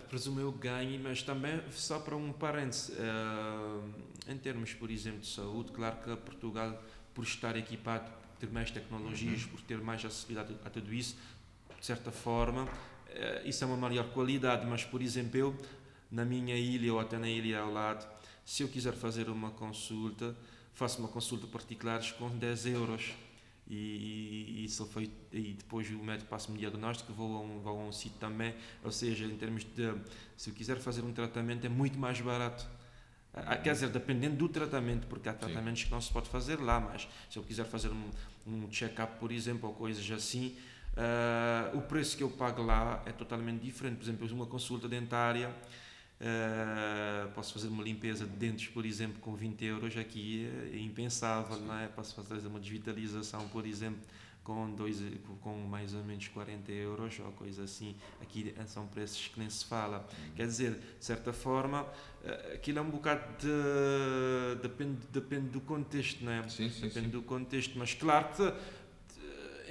presumo 0.08 0.40
eu 0.40 0.50
ganhe, 0.50 0.98
mas 0.98 1.22
também 1.22 1.62
só 1.70 2.00
para 2.00 2.16
um 2.16 2.32
parênteses, 2.32 2.88
uh, 2.88 3.88
em 4.26 4.36
termos, 4.36 4.74
por 4.74 4.90
exemplo, 4.90 5.20
de 5.20 5.28
saúde, 5.28 5.70
claro 5.70 5.98
que 6.02 6.16
Portugal, 6.16 6.82
por 7.14 7.22
estar 7.22 7.56
equipado 7.56 8.10
ter 8.40 8.50
mais 8.50 8.70
tecnologias, 8.70 9.44
por 9.44 9.60
ter 9.60 9.78
mais 9.78 10.04
acessibilidade 10.04 10.56
a 10.64 10.70
tudo 10.70 10.92
isso, 10.92 11.16
de 11.78 11.86
certa 11.86 12.10
forma, 12.10 12.66
eh, 13.08 13.42
isso 13.44 13.62
é 13.62 13.66
uma 13.66 13.76
maior 13.76 14.08
qualidade. 14.10 14.66
Mas, 14.66 14.84
por 14.84 15.02
exemplo, 15.02 15.38
eu, 15.38 15.56
na 16.10 16.24
minha 16.24 16.56
ilha 16.56 16.92
ou 16.94 17.00
até 17.00 17.18
na 17.18 17.28
ilha 17.28 17.60
ao 17.60 17.70
lado, 17.70 18.06
se 18.44 18.62
eu 18.62 18.68
quiser 18.68 18.94
fazer 18.94 19.28
uma 19.28 19.50
consulta, 19.50 20.34
faço 20.74 20.98
uma 20.98 21.08
consulta 21.08 21.46
particular 21.46 22.00
com 22.14 22.28
10 22.30 22.66
euros. 22.66 23.12
E, 23.68 24.56
e, 24.58 24.64
isso 24.64 24.84
foi, 24.86 25.08
e 25.32 25.52
depois 25.52 25.88
o 25.90 25.98
médico 26.02 26.28
passa-me 26.28 26.58
diagnóstico, 26.58 27.12
vou 27.12 27.36
a 27.36 27.40
um, 27.40 27.60
vou 27.60 27.78
a 27.78 27.84
um 27.84 27.92
sítio 27.92 28.18
também. 28.18 28.54
Ou 28.82 28.90
seja, 28.90 29.24
em 29.24 29.36
termos 29.36 29.64
de. 29.64 29.94
Se 30.36 30.50
eu 30.50 30.54
quiser 30.54 30.78
fazer 30.78 31.02
um 31.02 31.12
tratamento, 31.12 31.64
é 31.66 31.68
muito 31.68 31.98
mais 31.98 32.20
barato 32.20 32.66
quer 33.62 33.72
dizer, 33.72 33.88
dependendo 33.90 34.36
do 34.36 34.48
tratamento, 34.48 35.06
porque 35.06 35.28
há 35.28 35.32
tratamentos 35.32 35.80
Sim. 35.80 35.86
que 35.86 35.92
não 35.92 36.00
se 36.00 36.12
pode 36.12 36.28
fazer 36.28 36.60
lá, 36.60 36.80
mas 36.80 37.08
se 37.28 37.38
eu 37.38 37.42
quiser 37.42 37.64
fazer 37.64 37.88
um, 37.88 38.10
um 38.46 38.68
check-up, 38.70 39.18
por 39.18 39.30
exemplo, 39.30 39.68
ou 39.68 39.74
coisas 39.74 40.10
assim, 40.10 40.56
uh, 40.96 41.76
o 41.76 41.82
preço 41.82 42.16
que 42.16 42.22
eu 42.22 42.30
pago 42.30 42.62
lá 42.62 43.02
é 43.06 43.12
totalmente 43.12 43.60
diferente. 43.62 43.96
Por 43.96 44.04
exemplo, 44.04 44.26
uma 44.34 44.46
consulta 44.46 44.88
dentária, 44.88 45.48
uh, 45.48 47.30
posso 47.32 47.52
fazer 47.54 47.68
uma 47.68 47.82
limpeza 47.82 48.24
de 48.24 48.36
dentes, 48.36 48.68
por 48.68 48.84
exemplo, 48.84 49.20
com 49.20 49.34
20 49.34 49.64
euros, 49.64 49.96
aqui 49.96 50.48
é 50.72 50.78
impensável, 50.78 51.56
Sim. 51.56 51.66
não 51.66 51.78
é? 51.78 51.86
Posso 51.86 52.14
fazer 52.22 52.48
uma 52.48 52.58
desvitalização, 52.58 53.46
por 53.48 53.64
exemplo, 53.66 54.00
com, 54.50 54.74
dois, 54.74 55.00
com 55.40 55.56
mais 55.58 55.94
ou 55.94 56.02
menos 56.02 56.26
40 56.26 56.72
euros 56.72 57.20
ou 57.20 57.30
coisa 57.32 57.62
assim. 57.62 57.94
Aqui 58.20 58.52
são 58.66 58.84
preços 58.88 59.28
que 59.28 59.38
nem 59.38 59.48
se 59.48 59.64
fala. 59.64 59.98
Uhum. 59.98 60.34
Quer 60.34 60.46
dizer, 60.48 60.72
de 60.98 61.04
certa 61.04 61.32
forma, 61.32 61.86
eh, 62.24 62.54
aquilo 62.54 62.80
é 62.80 62.82
um 62.82 62.90
bocado 62.90 63.22
de. 63.38 64.60
depende, 64.60 64.98
depende 65.12 65.48
do 65.50 65.60
contexto, 65.60 66.24
não 66.24 66.32
é? 66.32 66.42
Sim, 66.48 66.68
sim, 66.68 66.80
depende 66.82 67.06
sim. 67.06 67.12
do 67.12 67.22
contexto, 67.22 67.78
mas 67.78 67.94
claro 67.94 68.28
que 68.34 68.52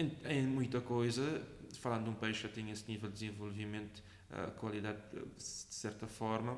em, 0.02 0.16
em, 0.24 0.48
muita 0.48 0.80
coisa, 0.80 1.42
falando 1.74 2.06
de 2.06 2.10
um 2.12 2.14
país 2.14 2.38
que 2.38 2.44
já 2.44 2.50
tem 2.50 2.72
esse 2.72 2.90
nível 2.90 3.10
de 3.10 3.16
desenvolvimento, 3.16 4.02
a 4.32 4.52
qualidade, 4.52 5.00
de 5.12 5.44
certa 5.44 6.08
forma, 6.08 6.58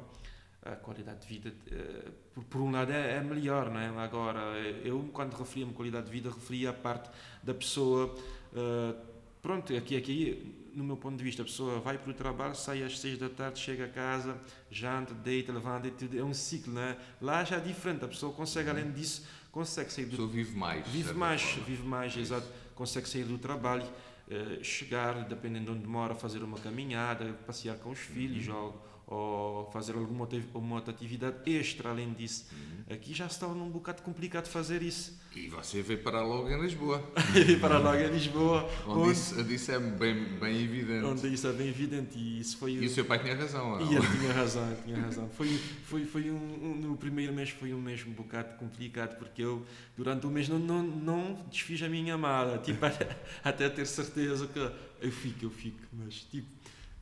a 0.64 0.76
qualidade 0.76 1.22
de 1.22 1.28
vida, 1.28 1.54
eh, 1.72 2.12
por, 2.34 2.44
por 2.44 2.62
um 2.62 2.72
lado, 2.72 2.92
é, 2.92 3.16
é, 3.16 3.22
melhor, 3.22 3.72
não 3.72 3.80
é? 3.80 3.88
Agora, 3.88 4.40
eu, 4.84 5.10
quando 5.12 5.34
referia-me 5.34 5.74
qualidade 5.74 6.06
de 6.06 6.12
vida, 6.12 6.30
referia 6.30 6.70
a 6.70 6.74
parte 6.74 7.10
da 7.42 7.54
pessoa. 7.54 8.16
Uh, 8.54 8.96
pronto, 9.42 9.76
aqui, 9.76 9.98
aqui, 9.98 10.70
no 10.76 10.84
meu 10.84 10.98
ponto 10.98 11.18
de 11.18 11.24
vista, 11.24 11.42
a 11.42 11.46
pessoa 11.46 11.80
vai 11.80 11.98
para 11.98 12.12
o 12.12 12.14
trabalho, 12.14 12.54
sai 12.54 12.84
às 12.84 13.00
seis 13.00 13.18
da 13.18 13.28
tarde, 13.28 13.60
chega 13.60 13.86
a 13.86 13.90
casa, 13.90 14.38
janta, 14.70 15.16
deita, 15.16 15.52
levanta, 15.52 15.92
é 16.16 16.24
um 16.24 16.34
ciclo, 16.34 16.74
não 16.74 16.82
é? 16.82 16.98
Lá 17.20 17.44
já 17.44 17.58
é 17.58 17.60
diferente, 17.60 18.06
a 18.06 18.08
pessoa 18.08 18.32
consegue, 18.32 18.70
além 18.70 18.92
disso, 18.92 19.26
consegue 19.52 19.92
sair 19.92 20.06
do... 20.06 20.10
A 20.10 20.12
pessoa 20.12 20.30
vive 20.30 20.56
mais. 20.56 20.88
Vive 20.88 21.14
mais, 21.14 21.42
forma. 21.42 21.66
vive 21.66 21.84
mais, 21.84 22.16
é 22.16 22.20
exato. 22.20 22.48
Consegue 22.76 23.10
sair 23.10 23.24
do 23.24 23.40
trabalho, 23.40 23.84
uh, 23.84 24.64
chegar, 24.64 25.26
dependendo 25.26 25.72
de 25.72 25.80
onde 25.80 25.88
mora, 25.88 26.14
fazer 26.14 26.44
uma 26.44 26.60
caminhada, 26.60 27.34
passear 27.48 27.78
com 27.78 27.90
os 27.90 28.00
filhos, 28.00 28.48
uhum. 28.48 28.56
ou 28.56 28.91
ou 29.12 29.70
fazer 29.72 29.94
alguma 29.94 30.28
uma 30.54 30.76
outra 30.76 30.94
atividade 30.94 31.38
extra 31.46 31.90
além 31.90 32.14
disso. 32.14 32.46
Uhum. 32.54 32.96
Aqui 32.96 33.14
já 33.14 33.28
torna 33.28 33.62
um 33.62 33.70
bocado 33.70 34.02
complicado 34.04 34.48
fazer 34.48 34.82
isso. 34.82 35.20
E 35.36 35.50
você 35.50 35.82
veio 35.82 36.02
parar 36.02 36.22
logo 36.22 36.50
em 36.50 36.62
Lisboa. 36.62 37.04
veio 37.34 37.60
parar 37.60 37.80
logo 37.80 37.98
em 37.98 38.08
Lisboa. 38.08 38.70
onde, 38.88 39.00
onde 39.00 39.12
isso, 39.12 39.42
isso, 39.42 39.72
é 39.72 39.80
bem, 39.80 40.24
bem 40.40 40.64
evidente. 40.64 41.04
Onde 41.04 41.28
isso 41.28 41.46
é 41.46 41.52
bem 41.52 41.68
evidente. 41.68 42.18
E, 42.18 42.40
isso 42.40 42.58
foi 42.58 42.72
e 42.72 42.86
o 42.86 42.90
seu 42.90 43.04
pai 43.04 43.20
tinha 43.20 43.36
razão. 43.36 43.80
Não? 43.80 43.92
E 43.92 43.96
ele 43.96 44.08
tinha 44.18 44.32
razão, 44.32 44.78
tinha 44.86 44.98
razão. 44.98 45.30
Foi, 45.30 45.48
foi, 45.84 46.06
foi 46.06 46.32
um, 46.32 46.36
um, 46.36 46.76
no 46.76 46.96
primeiro 46.96 47.34
mês 47.34 47.50
foi 47.50 47.74
um 47.74 47.82
mês 47.82 48.06
um 48.08 48.12
bocado 48.12 48.58
complicado, 48.58 49.18
porque 49.18 49.42
eu, 49.42 49.66
durante 49.98 50.26
o 50.26 50.30
mês, 50.30 50.48
não, 50.48 50.58
não, 50.58 50.82
não 50.84 51.46
desfiz 51.52 51.82
a 51.84 51.90
minha 51.90 52.18
mala. 52.18 52.60
Tipo, 52.60 52.86
até, 52.88 53.18
até 53.44 53.70
ter 53.70 53.86
certeza 53.86 54.48
que 54.48 54.60
eu 55.02 55.12
fico, 55.12 55.46
eu 55.46 55.50
fico. 55.50 55.80
Mas, 55.92 56.16
tipo, 56.16 56.48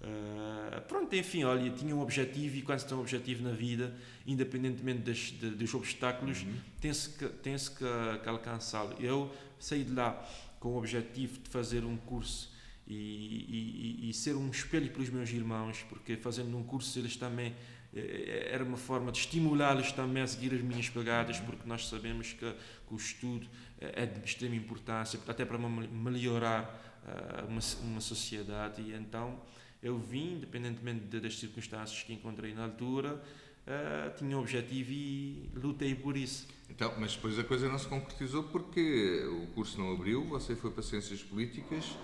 Uh, 0.02 0.82
pronto, 0.88 1.14
enfim, 1.14 1.44
olha, 1.44 1.70
tinha 1.72 1.94
um 1.94 2.02
objetivo 2.02 2.56
e 2.56 2.62
quando 2.62 2.80
se 2.80 2.88
tem 2.88 2.98
um 2.98 3.02
objetivo 3.02 3.44
na 3.44 3.52
vida, 3.52 3.94
independentemente 4.26 5.00
das, 5.02 5.18
de, 5.18 5.50
dos 5.52 5.74
obstáculos, 5.74 6.44
uhum. 6.44 6.56
tem-se 6.80 7.10
que, 7.10 7.28
tem 7.28 7.58
que, 7.58 8.20
que 8.24 8.30
alcançá-lo. 8.30 8.96
Eu 9.00 9.34
saí 9.60 9.84
de 9.84 9.94
lá 9.94 10.26
com 10.60 10.70
o 10.70 10.78
objetivo 10.78 11.40
de 11.40 11.50
fazer 11.50 11.84
um 11.84 11.98
curso 11.98 12.54
e, 12.88 12.96
e, 12.96 14.10
e, 14.10 14.14
ser 14.14 14.36
um 14.36 14.50
espelho 14.50 14.90
para 14.90 15.02
os 15.02 15.10
meus 15.10 15.30
irmãos, 15.30 15.86
porque 15.90 16.16
fazendo 16.16 16.58
um 16.58 16.64
curso 16.64 16.98
eles 16.98 17.16
também 17.16 17.54
eh, 17.94 18.50
era 18.52 18.64
uma 18.64 18.78
forma 18.78 19.12
de 19.12 19.20
estimulá-los 19.20 19.92
também 19.92 20.24
a 20.24 20.28
seguir 20.28 20.56
as 20.56 20.62
minhas 20.62 20.90
pegadas, 20.90 21.40
uhum. 21.40 21.46
porque 21.46 21.68
nós 21.68 21.88
sabemos 21.88 22.34
que, 22.34 22.52
que 22.52 22.94
o 22.94 22.96
estudo 22.96 23.48
é 23.80 24.06
de 24.06 24.26
extrema 24.26 24.56
importância, 24.56 25.20
até 25.28 25.46
para 25.46 25.58
melhorar 25.58 26.64
uh, 27.04 27.48
uma, 27.48 27.62
uma 27.84 28.02
sociedade. 28.02 28.82
E 28.82 28.94
então 28.94 29.40
eu 29.82 29.98
vim, 29.98 30.34
independentemente 30.36 31.20
das 31.20 31.38
circunstâncias 31.38 32.04
que 32.04 32.14
encontrei 32.14 32.54
na 32.54 32.66
altura, 32.66 33.22
uh, 33.66 34.18
tinha 34.18 34.38
um 34.38 34.42
objetivo 34.42 34.92
e 34.92 35.50
lutei 35.56 35.96
por 35.96 36.18
isso. 36.18 36.48
Então, 36.70 36.94
mas 37.00 37.16
depois 37.16 37.38
a 37.40 37.44
coisa 37.44 37.68
não 37.68 37.80
se 37.80 37.88
concretizou 37.88 38.44
porque 38.44 39.26
o 39.26 39.48
curso 39.48 39.80
não 39.80 39.94
abriu, 39.94 40.24
você 40.26 40.56
foi 40.56 40.72
para 40.72 40.84
Ciências 40.84 41.22
Políticas, 41.24 41.98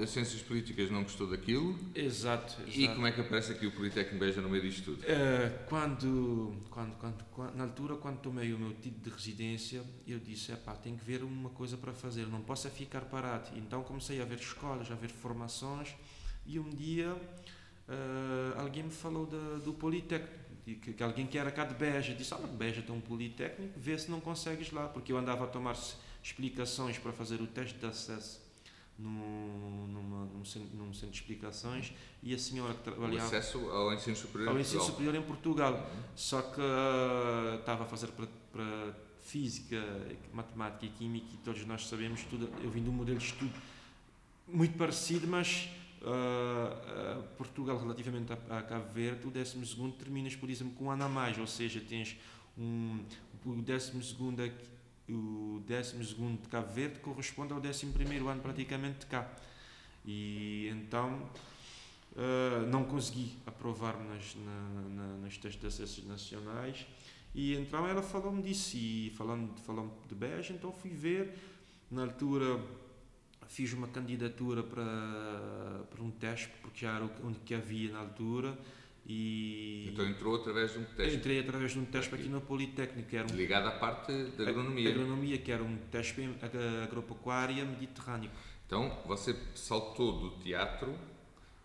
as 0.00 0.10
Ciências 0.10 0.40
Políticas 0.42 0.90
não 0.90 1.02
gostou 1.02 1.28
daquilo. 1.28 1.76
Exato, 1.94 2.62
exato. 2.62 2.80
E 2.80 2.88
como 2.88 3.06
é 3.06 3.12
que 3.12 3.20
aparece 3.20 3.52
aqui 3.52 3.66
o 3.66 3.72
Politécnico 3.72 4.18
Beja 4.18 4.40
no 4.40 4.48
meio 4.48 4.62
disto 4.62 4.84
tudo? 4.84 5.02
Uh, 5.02 5.66
quando, 5.68 6.54
quando, 6.70 6.96
quando, 6.96 7.24
quando, 7.32 7.56
na 7.56 7.64
altura, 7.64 7.96
quando 7.96 8.18
tomei 8.20 8.52
o 8.52 8.58
meu 8.58 8.72
título 8.74 9.02
de 9.02 9.10
residência, 9.10 9.82
eu 10.06 10.18
disse, 10.18 10.52
pá, 10.56 10.74
tenho 10.74 10.96
que 10.96 11.04
ver 11.04 11.22
uma 11.22 11.50
coisa 11.50 11.76
para 11.76 11.92
fazer, 11.92 12.26
não 12.26 12.40
posso 12.40 12.68
é 12.68 12.70
ficar 12.70 13.02
parado. 13.02 13.50
Então 13.56 13.82
comecei 13.82 14.22
a 14.22 14.24
ver 14.24 14.38
escolas, 14.38 14.90
a 14.90 14.94
ver 14.94 15.10
formações, 15.10 15.94
e 16.48 16.58
um 16.58 16.70
dia 16.70 17.12
uh, 17.12 18.58
alguém 18.58 18.82
me 18.82 18.90
falou 18.90 19.26
do 19.26 19.72
Politécnico, 19.74 20.48
que, 20.64 20.92
que, 20.94 21.02
alguém 21.02 21.26
que 21.26 21.38
era 21.38 21.50
cá 21.50 21.64
de 21.64 21.74
Beja, 21.74 22.14
disse, 22.14 22.34
ah, 22.34 22.38
Beja 22.38 22.82
tem 22.82 22.94
um 22.94 23.00
Politécnico, 23.00 23.78
vê 23.78 23.96
se 23.98 24.10
não 24.10 24.18
consegues 24.18 24.72
lá, 24.72 24.88
porque 24.88 25.12
eu 25.12 25.18
andava 25.18 25.44
a 25.44 25.46
tomar 25.46 25.76
explicações 26.22 26.98
para 26.98 27.12
fazer 27.12 27.40
o 27.40 27.46
teste 27.46 27.78
de 27.78 27.86
acesso 27.86 28.40
num, 28.98 29.86
numa, 29.86 30.24
num, 30.24 30.44
centro, 30.44 30.76
num 30.76 30.92
centro 30.92 31.10
de 31.10 31.20
explicações 31.20 31.92
e 32.22 32.34
a 32.34 32.38
senhora 32.38 32.74
que 32.74 32.82
trabalhava... 32.82 33.24
O 33.24 33.26
acesso 33.26 33.70
ao 33.70 33.92
ensino 33.92 34.16
superior 34.16 34.48
ao 34.48 34.58
ensino 34.58 34.82
superior 34.82 35.14
em 35.14 35.22
Portugal. 35.22 35.74
Uhum. 35.74 36.02
Só 36.16 36.42
que 36.42 36.60
uh, 36.60 37.60
estava 37.60 37.84
a 37.84 37.86
fazer 37.86 38.08
para, 38.08 38.26
para 38.50 38.94
física, 39.22 39.76
matemática 40.32 40.86
e 40.86 40.88
química 40.88 41.26
e 41.32 41.36
todos 41.38 41.64
nós 41.64 41.86
sabemos 41.86 42.24
tudo. 42.24 42.50
Eu 42.62 42.70
vim 42.70 42.82
de 42.82 42.88
um 42.88 42.92
modelo 42.92 43.18
de 43.18 43.26
estudo 43.26 43.52
muito 44.48 44.76
parecido, 44.76 45.26
mas 45.26 45.68
uh, 46.02 47.22
Portugal, 47.36 47.78
relativamente 47.78 48.32
a, 48.32 48.58
a 48.58 48.62
Cabo 48.62 48.92
Verde, 48.92 49.26
o 49.26 49.30
12 49.30 49.92
terminas, 49.98 50.36
por 50.36 50.50
exemplo, 50.50 50.74
com 50.74 50.84
um 50.86 50.90
ano 50.90 51.04
a 51.04 51.08
mais, 51.08 51.38
ou 51.38 51.46
seja, 51.46 51.80
tens 51.80 52.16
um, 52.56 53.04
o 53.44 53.54
12 53.62 53.92
aqui, 54.42 54.68
o 55.08 55.62
12 55.66 55.98
de 56.42 56.48
Cabo 56.48 56.72
Verde 56.72 57.00
corresponde 57.00 57.52
ao 57.52 57.60
11 57.60 57.86
ano 58.28 58.42
praticamente 58.42 59.00
de 59.00 59.06
cá. 59.06 59.30
E 60.04 60.68
então 60.68 61.22
uh, 62.12 62.66
não 62.70 62.84
consegui 62.84 63.36
aprovar-me 63.46 64.08
nas, 64.08 64.34
na, 64.36 64.88
na, 64.90 65.16
nas 65.18 65.36
testes 65.36 65.60
de 65.60 65.66
acessos 65.66 66.04
nacionais. 66.06 66.86
E 67.34 67.54
então 67.54 67.86
ela 67.86 68.02
falou-me 68.02 68.42
disso, 68.42 68.76
e 68.76 69.12
falando, 69.16 69.58
falando 69.60 69.92
de 70.08 70.14
Beja, 70.14 70.52
então 70.52 70.72
fui 70.72 70.90
ver. 70.90 71.38
Na 71.90 72.02
altura 72.02 72.60
fiz 73.48 73.72
uma 73.72 73.88
candidatura 73.88 74.62
para, 74.62 75.84
para 75.90 76.02
um 76.02 76.10
teste, 76.10 76.50
porque 76.62 76.86
já 76.86 76.94
era 76.94 77.04
o 77.04 77.34
que 77.44 77.54
havia 77.54 77.92
na 77.92 77.98
altura 78.00 78.56
e 79.08 79.88
então 79.88 80.06
entrou 80.06 80.36
através 80.36 80.72
de 80.74 80.80
um 80.80 80.84
teste? 80.84 81.16
Entrei 81.16 81.40
através 81.40 81.72
de 81.72 81.78
um 81.78 81.84
teste 81.86 82.14
aqui, 82.14 82.24
aqui 82.24 82.30
no 82.30 82.42
Politécnico. 82.42 83.16
Era 83.16 83.26
um, 83.32 83.36
Ligado 83.36 83.66
à 83.66 83.70
parte 83.70 84.12
da 84.12 84.50
agronomia? 84.50 84.90
agronomia, 84.90 85.38
que 85.38 85.50
era 85.50 85.62
um 85.62 85.78
teste 85.90 86.28
agropecuária 86.84 87.64
mediterrâneo. 87.64 88.30
Então 88.66 88.98
você 89.06 89.34
saltou 89.54 90.20
do 90.20 90.30
teatro 90.42 90.94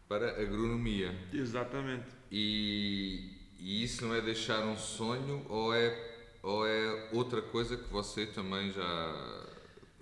para 0.07 0.41
agronomia. 0.41 1.13
Exatamente. 1.33 2.05
E, 2.31 3.29
e 3.59 3.83
isso 3.83 4.05
não 4.05 4.15
é 4.15 4.21
deixar 4.21 4.65
um 4.65 4.77
sonho 4.77 5.45
ou 5.49 5.73
é, 5.73 6.37
ou 6.41 6.65
é 6.65 7.09
outra 7.11 7.41
coisa 7.41 7.75
que 7.75 7.91
você 7.91 8.25
também 8.25 8.71
já 8.71 9.49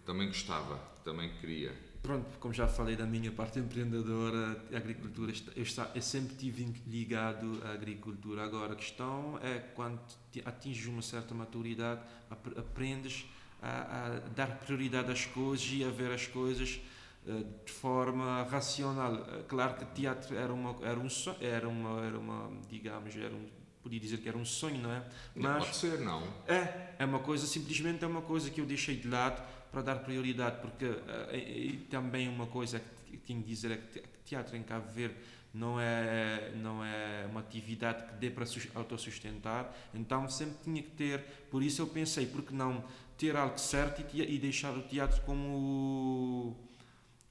também 0.06 0.28
gostava, 0.28 0.80
também 1.04 1.30
queria? 1.40 1.72
pronto, 2.02 2.40
como 2.40 2.54
já 2.54 2.68
falei 2.68 2.96
da 2.96 3.06
minha 3.06 3.32
parte 3.32 3.60
empreendedora, 3.60 4.66
a 4.74 4.78
agricultura, 4.78 5.32
eu, 5.56 6.02
sempre 6.02 6.36
tive 6.36 6.74
ligado 6.88 7.62
à 7.64 7.72
agricultura. 7.72 8.44
Agora, 8.44 8.74
a 8.74 8.76
questão 8.76 9.40
é 9.42 9.60
quando 9.60 10.00
atinges 10.46 10.88
uma 10.88 11.02
certa 11.02 11.34
maturidade, 11.34 12.02
aprendes 12.30 13.26
a, 13.62 14.08
a 14.08 14.10
dar 14.36 14.58
prioridade 14.60 15.12
às 15.12 15.26
coisas 15.26 15.68
e 15.72 15.84
a 15.84 15.90
ver 15.90 16.12
as 16.12 16.26
coisas 16.26 16.82
uh, 17.26 17.46
de 17.66 17.72
forma 17.72 18.44
racional. 18.44 19.14
Uh, 19.14 19.44
claro 19.48 19.76
que 19.76 19.86
teatro 19.94 20.36
era 20.36 20.52
uma 20.52 20.76
era 20.82 21.00
um 21.00 21.08
era 21.40 21.70
uma 21.70 22.02
era 22.04 22.18
uma 22.18 22.52
digamos 22.68 23.16
era 23.16 23.36
um 23.36 23.48
podia 23.84 24.00
dizer 24.00 24.18
que 24.18 24.30
era 24.30 24.38
um 24.38 24.46
sonho, 24.46 24.80
não 24.80 24.92
é? 24.92 25.04
Mas 25.36 25.44
não 25.44 25.60
pode 25.60 25.76
ser, 25.76 26.00
não. 26.02 26.24
É, 26.48 26.94
é 27.00 27.06
uma 27.06 27.20
coisa 27.20 27.48
simplesmente 27.48 28.04
é 28.04 28.08
uma 28.08 28.22
coisa 28.22 28.50
que 28.50 28.62
eu 28.62 28.66
deixei 28.66 28.96
de 28.96 29.08
lado 29.08 29.42
para 29.72 29.82
dar 29.82 29.96
prioridade, 30.00 30.60
porque 30.62 30.86
uh, 30.86 31.86
também 31.90 32.28
uma 32.28 32.48
coisa 32.48 32.82
que 33.08 33.18
tinha 33.18 33.42
que 33.42 33.48
dizer 33.48 33.72
é 33.72 33.78
que 33.78 34.04
teatro 34.26 34.58
em 34.58 34.64
Cabo 34.64 34.92
Verde 34.92 35.16
não 35.54 35.80
é, 35.80 36.52
não 36.56 36.84
é 36.84 37.26
uma 37.30 37.42
atividade 37.42 38.04
que 38.06 38.14
dê 38.16 38.30
para 38.30 38.46
autossustentar, 38.76 39.74
então 39.94 40.28
sempre 40.30 40.56
tinha 40.64 40.82
que 40.82 40.92
ter, 40.92 41.20
por 41.50 41.62
isso 41.62 41.82
eu 41.82 41.88
pensei, 41.88 42.26
porque 42.26 42.54
não 42.54 42.84
ter 43.18 43.36
algo 43.36 43.58
certo 43.58 44.04
e, 44.16 44.36
e 44.36 44.40
deixar 44.40 44.76
o 44.76 44.82
teatro 44.82 45.22
como 45.22 46.56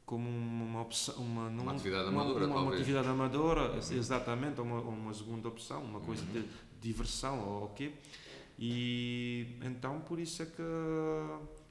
como 0.07 0.29
uma 0.29 0.83
opção 0.83 1.15
uma, 1.17 1.49
uma 1.49 1.73
atividade 1.73 2.09
amadora 2.09 2.47
uma, 2.47 2.61
uma 2.63 2.75
atividade 2.75 3.09
amadora 3.09 3.71
uhum. 3.71 3.79
exatamente 3.79 4.61
uma, 4.61 4.81
uma 4.81 5.15
segunda 5.15 5.49
opção 5.49 5.83
uma 5.83 6.01
coisa 6.01 6.25
uhum. 6.25 6.33
de 6.33 6.45
diversão 6.81 7.49
ou 7.49 7.65
o 7.67 7.69
quê 7.69 7.93
e 8.59 9.57
então 9.63 10.01
por 10.01 10.19
isso 10.19 10.43
é 10.43 10.47
que 10.47 10.63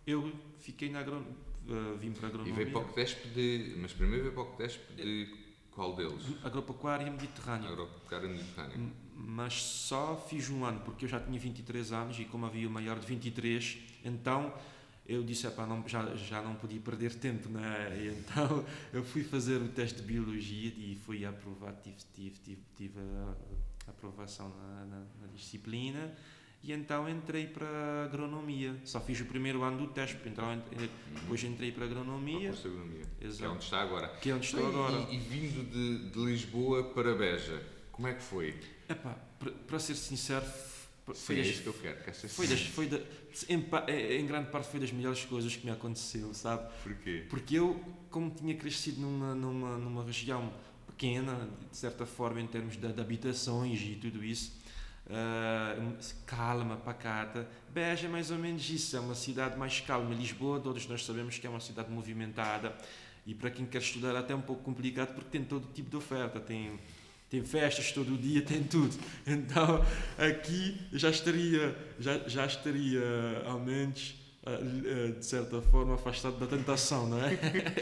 eu 0.08 0.32
fiquei 0.60 0.90
na 0.90 1.00
agron... 1.00 1.24
Uh, 1.68 1.98
vim 1.98 2.12
para 2.12 2.28
a 2.28 2.30
agronomia. 2.30 2.54
E 2.54 2.56
veio 2.56 2.72
para 2.72 2.82
o 2.82 2.86
CTESP 2.86 3.28
de... 3.30 3.76
Mas 3.78 3.94
primeiro 3.94 4.24
veio 4.24 4.34
para 4.34 4.44
o 4.44 4.56
CTESP 4.56 4.94
de 4.94 5.40
qual 5.72 5.96
deles? 5.96 6.24
Agropecuária 6.44 7.10
Mediterrânea. 7.10 7.70
Agropecuária 7.70 8.28
Mediterrânea. 8.28 8.92
Mas 9.16 9.54
só 9.54 10.18
fiz 10.30 10.50
um 10.50 10.66
ano, 10.66 10.82
porque 10.82 11.06
eu 11.06 11.10
já 11.10 11.20
tinha 11.20 11.40
23 11.40 11.92
anos 11.92 12.20
e 12.20 12.26
como 12.26 12.46
havia 12.46 12.68
o 12.68 12.72
maior 12.72 13.00
de 13.00 13.06
23, 13.06 13.78
então 14.04 14.54
eu 15.08 15.24
disse, 15.24 15.48
não, 15.58 15.88
já, 15.88 16.16
já 16.16 16.42
não 16.42 16.56
podia 16.56 16.80
perder 16.80 17.16
tempo, 17.16 17.50
né? 17.50 17.98
E 17.98 18.08
então 18.10 18.66
eu 18.94 19.04
fui 19.04 19.24
fazer 19.24 19.62
o 19.62 19.70
teste 19.70 20.02
de 20.02 20.08
biologia 20.08 20.72
e 20.76 20.98
fui 21.06 21.26
aprovado, 21.26 21.78
tive, 21.82 21.98
tive, 22.14 22.40
tive, 22.40 22.62
tive 22.76 23.00
a, 23.00 23.36
a 23.88 23.92
aprovação 23.92 24.50
na, 24.50 24.86
na, 24.86 25.00
na 25.22 25.28
disciplina 25.34 26.14
e 26.62 26.74
então 26.74 27.10
entrei 27.10 27.48
para 27.48 28.04
agronomia. 28.06 28.76
Só 28.84 29.00
fiz 29.00 29.20
o 29.22 29.26
primeiro 29.26 29.64
ano 29.64 29.78
do 29.78 29.88
teste, 29.88 30.18
então 30.26 30.62
depois 31.22 31.44
entrei 31.44 31.72
para 31.72 31.86
agronomia. 31.86 32.52
Para 32.52 32.70
agronomia. 32.70 33.06
Exato. 33.22 33.38
Que 33.38 33.46
é 33.46 33.50
onde 33.50 33.64
está 33.64 33.82
agora. 33.82 34.08
Que 34.08 34.30
é 34.30 34.36
onde 34.36 34.46
estou 34.46 34.68
agora. 34.68 34.98
E, 35.10 35.16
e, 35.16 35.20
vindo 35.20 35.64
de, 35.70 36.10
de, 36.10 36.26
Lisboa 36.26 36.84
para 36.94 37.16
Beja, 37.16 37.64
como 37.92 38.08
é 38.08 38.14
que 38.14 38.22
foi? 38.22 38.56
Epá, 38.90 39.18
para, 39.68 39.80
ser 39.80 39.96
sincero, 39.96 40.46
foi 41.06 41.36
Sim, 41.36 41.42
é 41.42 41.46
isso 41.46 41.64
que 41.64 41.68
eu 41.68 41.74
quero. 41.74 42.04
quero 42.04 42.30
foi 42.30 42.48
das, 42.48 42.62
foi 42.62 42.88
da, 42.88 43.00
em, 43.48 44.20
em, 44.20 44.26
grande 44.26 44.50
parte 44.50 44.68
foi 44.70 44.80
das 44.82 44.92
melhores 44.92 45.24
coisas 45.26 45.56
que 45.56 45.66
me 45.66 45.72
aconteceu, 45.72 46.34
sabe? 46.34 46.70
Porquê? 46.84 47.26
Porque 47.30 47.56
eu, 47.56 47.82
como 48.10 48.30
tinha 48.32 48.56
crescido 48.56 49.00
numa, 49.00 49.34
numa, 49.34 49.78
numa 49.78 50.04
região 50.04 50.52
pequena, 50.88 51.50
de 51.72 51.78
certa 51.78 52.06
forma, 52.06 52.42
em 52.42 52.48
termos 52.48 52.76
de, 52.76 52.92
de 52.92 53.02
habitações 53.02 53.82
e 53.82 53.96
tudo 53.96 54.24
isso, 54.24 54.60
uh, 55.10 55.98
calma, 56.26 56.78
pacata. 56.78 57.48
Beja 57.74 58.08
é 58.08 58.10
mais 58.10 58.32
ou 58.32 58.38
menos 58.38 58.70
isso, 58.70 58.96
é 58.96 59.00
uma 59.00 59.16
cidade 59.16 59.58
mais 59.58 59.80
calma. 59.80 60.14
Lisboa, 60.14 60.60
todos 60.60 60.88
nós 60.88 61.06
sabemos 61.06 61.38
que 61.38 61.48
é 61.48 61.50
uma 61.50 61.60
cidade 61.60 61.92
movimentada 61.92 62.76
e 63.26 63.34
para 63.34 63.50
quem 63.50 63.66
quer 63.66 63.82
estudar 63.82 64.16
até 64.16 64.34
um 64.34 64.42
pouco 64.42 64.64
complicado 64.64 65.14
porque 65.14 65.30
tem 65.30 65.44
todo 65.44 65.68
tipo 65.74 65.90
de 65.90 65.98
oferta, 65.98 66.40
tem 66.40 66.80
tem 67.30 67.44
festas 67.44 67.92
todo 67.92 68.18
dia, 68.18 68.42
tem 68.44 68.64
tudo. 68.64 68.98
Então 69.26 69.86
aqui 70.18 70.82
já 70.92 71.12
estaria, 71.12 71.78
já, 72.00 72.18
já 72.28 72.46
estaria 72.46 73.04
ao 73.46 73.60
menos 73.60 74.16
de 75.18 75.26
certa 75.26 75.62
forma 75.62 75.96
afastado 75.96 76.40
da 76.40 76.48
tentação, 76.48 77.08
não 77.08 77.24
é? 77.24 77.34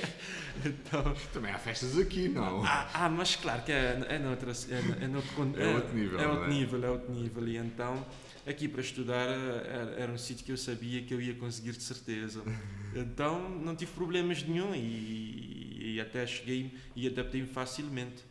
então, 0.66 1.16
Também 1.32 1.51
há 1.51 1.58
festas 1.58 1.97
aqui, 1.97 2.30
não? 2.30 2.64
Ah, 2.64 2.89
ah 2.93 3.10
mas 3.10 3.36
claro 3.36 3.64
que 3.64 3.72
é, 3.72 4.05
é, 4.10 4.20
noutra, 4.20 4.51
é, 4.51 5.03
é, 5.03 5.08
noutro, 5.08 5.53
é, 5.55 5.64
é 5.64 5.76
outro 5.76 5.95
nível. 5.95 6.20
É 6.20 6.28
outro 6.28 6.45
é? 6.45 6.49
nível, 6.49 6.86
é 6.86 6.89
outro 6.89 7.14
nível. 7.14 7.47
E 7.47 7.58
então, 7.58 8.05
aqui 8.45 8.68
para 8.68 8.82
estudar 8.82 9.28
eh, 9.28 9.68
era, 9.68 9.91
era, 10.01 10.12
um 10.12 10.18
sítio 10.18 10.45
que 10.45 10.51
eu 10.51 10.58
sabia 10.58 11.03
que 11.03 11.14
eu 11.14 11.22
ia 11.22 11.36
conseguir 11.36 11.74
de 11.74 11.84
certeza. 11.84 12.41
Então 12.95 13.47
não 13.47 13.76
tive 13.76 13.91
problemas 13.91 14.41
nenhum 14.41 14.74
e, 14.74 15.93
e 15.93 16.01
até 16.01 16.26
cheguei 16.26 16.74
e 16.95 17.05
adaptei-me 17.05 17.45
facilmente. 17.45 18.24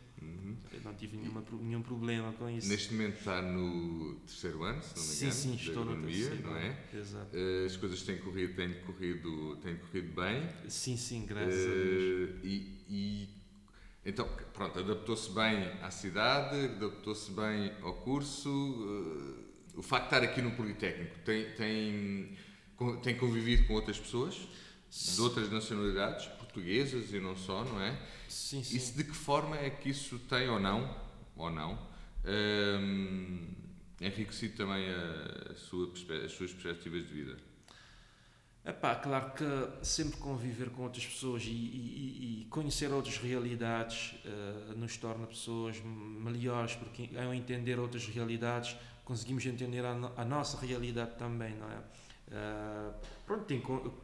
Não 0.87 0.93
tive 0.93 1.17
nenhuma, 1.17 1.43
nenhum 1.59 1.81
problema 1.81 2.31
com 2.31 2.49
isso. 2.49 2.69
Neste 2.69 2.93
momento 2.93 3.17
está 3.17 3.41
no 3.41 4.15
terceiro 4.25 4.63
ano, 4.63 4.81
se 4.81 4.95
não 4.95 5.03
me 5.03 5.15
engano, 5.15 5.31
sim, 5.33 5.49
sim, 5.49 5.55
estou 5.55 5.83
no 5.83 6.01
terceiro, 6.01 6.43
não 6.43 6.55
é? 6.55 6.77
Exato. 6.93 7.35
Uh, 7.35 7.65
as 7.65 7.75
coisas 7.75 8.01
têm 8.03 8.17
corrido, 8.19 8.55
têm 8.55 8.73
corrido, 8.85 9.57
têm 9.57 9.75
corrido 9.75 10.15
bem. 10.15 10.49
Sim, 10.69 10.95
sim, 10.95 11.25
graças 11.25 11.53
uh, 11.53 11.69
a 11.69 11.73
Deus. 11.73 12.29
E, 12.41 12.85
e 12.87 13.29
então, 14.05 14.29
pronto, 14.53 14.79
adaptou-se 14.79 15.29
bem 15.31 15.73
à 15.81 15.91
cidade, 15.91 16.55
adaptou-se 16.55 17.31
bem 17.31 17.73
ao 17.81 17.95
curso. 17.95 18.49
Uh, 18.49 19.79
o 19.79 19.83
facto 19.83 20.09
de 20.09 20.15
estar 20.15 20.23
aqui 20.23 20.41
no 20.41 20.51
Politécnico 20.51 21.19
tem, 21.25 21.51
tem, 21.51 22.37
tem 23.03 23.17
convivido 23.17 23.67
com 23.67 23.73
outras 23.73 23.99
pessoas 23.99 24.47
de 24.89 25.19
outras 25.19 25.51
nacionalidades, 25.51 26.27
portuguesas 26.57 27.13
e 27.13 27.19
não 27.19 27.35
só, 27.35 27.63
não 27.63 27.79
é? 27.79 27.95
Sim, 28.27 28.63
sim. 28.63 28.75
Isso 28.75 28.97
de 28.97 29.03
que 29.03 29.15
forma 29.15 29.55
é 29.57 29.69
que 29.69 29.89
isso 29.89 30.17
tem 30.19 30.49
ou 30.49 30.59
não, 30.59 30.95
ou 31.35 31.51
não, 31.51 31.77
um, 32.25 33.47
enriquecido 34.01 34.57
também 34.57 34.87
a 34.89 35.53
sua, 35.55 35.93
as 36.25 36.31
suas 36.31 36.51
perspectivas 36.51 37.07
de 37.07 37.13
vida? 37.13 37.37
Epá, 38.65 38.95
claro 38.95 39.31
que 39.31 39.85
sempre 39.85 40.17
conviver 40.17 40.71
com 40.71 40.83
outras 40.83 41.05
pessoas 41.05 41.43
e, 41.45 41.51
e, 41.51 42.41
e 42.41 42.45
conhecer 42.49 42.91
outras 42.91 43.17
realidades 43.17 44.15
uh, 44.25 44.77
nos 44.77 44.97
torna 44.97 45.25
pessoas 45.25 45.79
melhores, 45.81 46.75
porque 46.75 47.09
ao 47.17 47.33
entender 47.33 47.79
outras 47.79 48.05
realidades 48.07 48.75
conseguimos 49.05 49.45
entender 49.45 49.85
a, 49.85 49.93
no, 49.93 50.11
a 50.17 50.25
nossa 50.25 50.59
realidade 50.59 51.17
também, 51.17 51.55
não 51.55 51.71
é? 51.71 51.81
Uh, 52.27 52.93
pronto, 53.25 53.53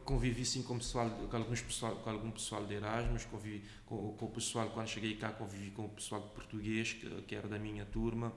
convivi 0.02 0.46
sim 0.46 0.62
com, 0.62 0.78
pessoal, 0.78 1.10
com, 1.10 1.36
alguns 1.36 1.60
pessoal, 1.60 1.96
com 1.96 2.08
algum 2.08 2.30
pessoal 2.30 2.64
de 2.64 2.72
Erasmus, 2.72 3.26
convivi 3.26 3.62
com, 3.84 4.16
com, 4.16 4.24
o 4.24 4.30
pessoal, 4.30 4.70
quando 4.70 4.88
cheguei 4.88 5.16
cá, 5.16 5.30
convivi 5.30 5.70
com 5.70 5.84
o 5.84 5.88
pessoal 5.90 6.22
português, 6.34 6.94
que, 6.94 7.22
que 7.22 7.34
era 7.34 7.46
da 7.46 7.58
minha 7.58 7.84
turma, 7.84 8.32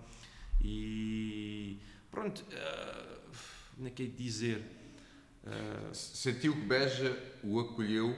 e 0.61 1.79
pronto, 2.11 2.41
uh, 2.41 3.31
não 3.77 3.89
quero 3.91 4.11
dizer. 4.11 4.61
Uh, 5.45 5.95
Sentiu 5.95 6.53
que 6.53 6.65
Beja 6.65 7.39
o 7.41 7.57
acolheu 7.57 8.13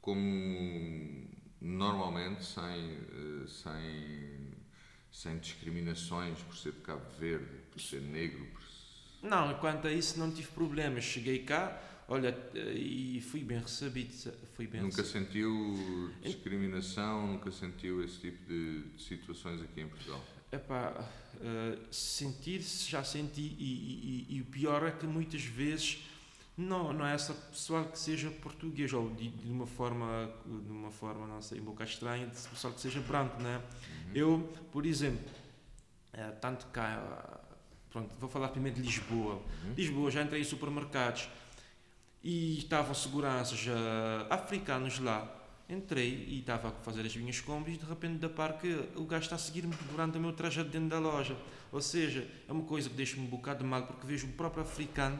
como 0.00 1.28
normalmente, 1.60 2.44
sem, 2.44 2.98
sem, 3.46 4.54
sem 5.12 5.38
discriminações 5.38 6.40
por 6.40 6.56
ser 6.56 6.72
de 6.72 6.80
Cabo 6.80 7.08
Verde, 7.16 7.60
por 7.70 7.80
ser 7.80 8.00
negro, 8.00 8.44
por 8.46 8.62
não, 9.22 9.54
quanto 9.54 9.86
a 9.86 9.92
isso 9.92 10.18
não 10.18 10.30
tive 10.30 10.48
problemas. 10.48 11.04
Cheguei 11.04 11.40
cá, 11.40 11.80
olha, 12.08 12.36
e 12.54 13.20
fui 13.20 13.44
bem 13.44 13.58
recebido. 13.58 14.12
Fui 14.54 14.66
bem 14.66 14.80
nunca 14.82 15.02
recebido. 15.02 15.26
sentiu 15.26 16.12
discriminação, 16.22 17.26
nunca 17.26 17.50
sentiu 17.50 18.02
esse 18.02 18.18
tipo 18.18 18.46
de, 18.46 18.82
de 18.82 19.02
situações 19.02 19.60
aqui 19.62 19.82
em 19.82 19.88
Portugal? 19.88 20.22
Epá, 20.52 20.92
uh, 21.36 21.94
sentir-se 21.94 22.90
já 22.90 23.04
senti 23.04 23.40
e, 23.40 24.26
e, 24.28 24.36
e, 24.36 24.40
o 24.40 24.44
pior 24.46 24.84
é 24.84 24.90
que 24.90 25.06
muitas 25.06 25.44
vezes 25.44 26.04
não, 26.56 26.92
não 26.92 27.06
é 27.06 27.14
essa 27.14 27.32
pessoal 27.32 27.84
que 27.84 27.96
seja 27.96 28.30
português 28.30 28.92
ou 28.92 29.10
de, 29.10 29.28
de 29.28 29.48
uma 29.48 29.66
forma, 29.66 30.28
de 30.44 30.72
uma 30.72 30.90
forma, 30.90 31.24
não 31.28 31.40
sei, 31.40 31.60
um 31.60 31.66
pouco 31.66 31.84
estranha, 31.84 32.26
de 32.26 32.32
pessoal 32.48 32.72
que 32.72 32.80
seja 32.80 33.00
branco, 33.00 33.40
né? 33.40 33.62
Uhum. 34.06 34.10
Eu, 34.12 34.52
por 34.72 34.84
exemplo, 34.86 35.30
uh, 36.14 36.40
tanto 36.40 36.66
cá 36.68 37.40
Pronto, 37.90 38.14
vou 38.20 38.30
falar 38.30 38.48
primeiro 38.48 38.80
de 38.80 38.86
Lisboa. 38.86 39.34
Uhum. 39.34 39.74
Lisboa, 39.76 40.10
já 40.10 40.22
entrei 40.22 40.40
em 40.40 40.44
supermercados 40.44 41.28
e 42.22 42.58
estavam 42.58 42.94
seguranças 42.94 43.66
uh, 43.66 44.32
africanos 44.32 44.98
lá. 45.00 45.36
Entrei 45.68 46.26
e 46.28 46.40
estava 46.40 46.68
a 46.68 46.70
fazer 46.70 47.06
as 47.06 47.16
minhas 47.16 47.40
compras 47.40 47.74
e 47.74 47.78
de 47.78 47.84
repente 47.84 48.18
da 48.18 48.28
par 48.28 48.58
que 48.58 48.88
o 48.96 49.04
gajo 49.04 49.24
está 49.24 49.36
a 49.36 49.38
seguir-me 49.38 49.74
durante 49.90 50.18
o 50.18 50.20
meu 50.20 50.32
trajeto 50.32 50.68
dentro 50.68 50.88
da 50.88 50.98
loja. 50.98 51.36
Ou 51.72 51.80
seja, 51.80 52.28
é 52.48 52.52
uma 52.52 52.64
coisa 52.64 52.88
que 52.88 52.94
deixa-me 52.96 53.22
um 53.22 53.28
bocado 53.28 53.60
de 53.60 53.64
mal 53.64 53.84
porque 53.84 54.06
vejo 54.06 54.26
o 54.26 54.32
próprio 54.32 54.62
africano 54.62 55.18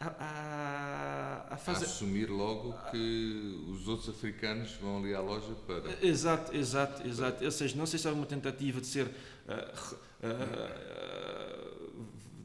a, 0.00 0.06
a, 1.50 1.54
a 1.54 1.56
fazer. 1.56 1.84
A 1.84 1.88
assumir 1.88 2.28
logo 2.28 2.74
que 2.90 3.64
os 3.68 3.86
outros 3.88 4.08
africanos 4.08 4.72
vão 4.74 4.98
ali 4.98 5.14
à 5.14 5.20
loja 5.20 5.54
para. 5.66 6.04
Exato, 6.04 6.56
exato, 6.56 7.06
exato. 7.06 7.44
Ou 7.44 7.50
seja, 7.50 7.76
não 7.76 7.86
sei 7.86 7.98
se 7.98 8.06
é 8.06 8.10
uma 8.10 8.26
tentativa 8.26 8.80
de 8.80 8.86
ser. 8.86 9.06
Uh, 9.06 9.94
uh, 10.24 11.47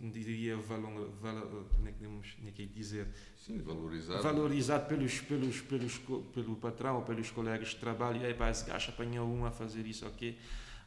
diria, 0.10 0.58
valor, 0.58 1.10
valor, 1.22 1.66
como 1.76 1.88
é 1.88 1.92
que 1.92 1.98
podemos 1.98 2.36
é 2.46 2.66
dizer? 2.66 3.08
Sim, 3.38 3.60
valorizado. 3.60 4.24
Valorizado 4.24 4.88
pelos, 4.88 5.22
pelos, 5.22 5.62
pelos, 5.62 5.98
pelo 6.34 6.56
patrão 6.56 6.98
ou 6.98 7.02
pelos 7.04 7.32
colegas 7.32 7.70
de 7.70 7.78
trabalho. 7.78 8.22
E 8.22 8.26
aí, 8.26 8.34
pá, 8.34 8.50
esse 8.50 8.66
gajo 8.66 8.90
apanhou 8.90 9.28
um 9.28 9.46
a 9.46 9.52
fazer 9.52 9.86
isso, 9.86 10.06
ok? 10.06 10.38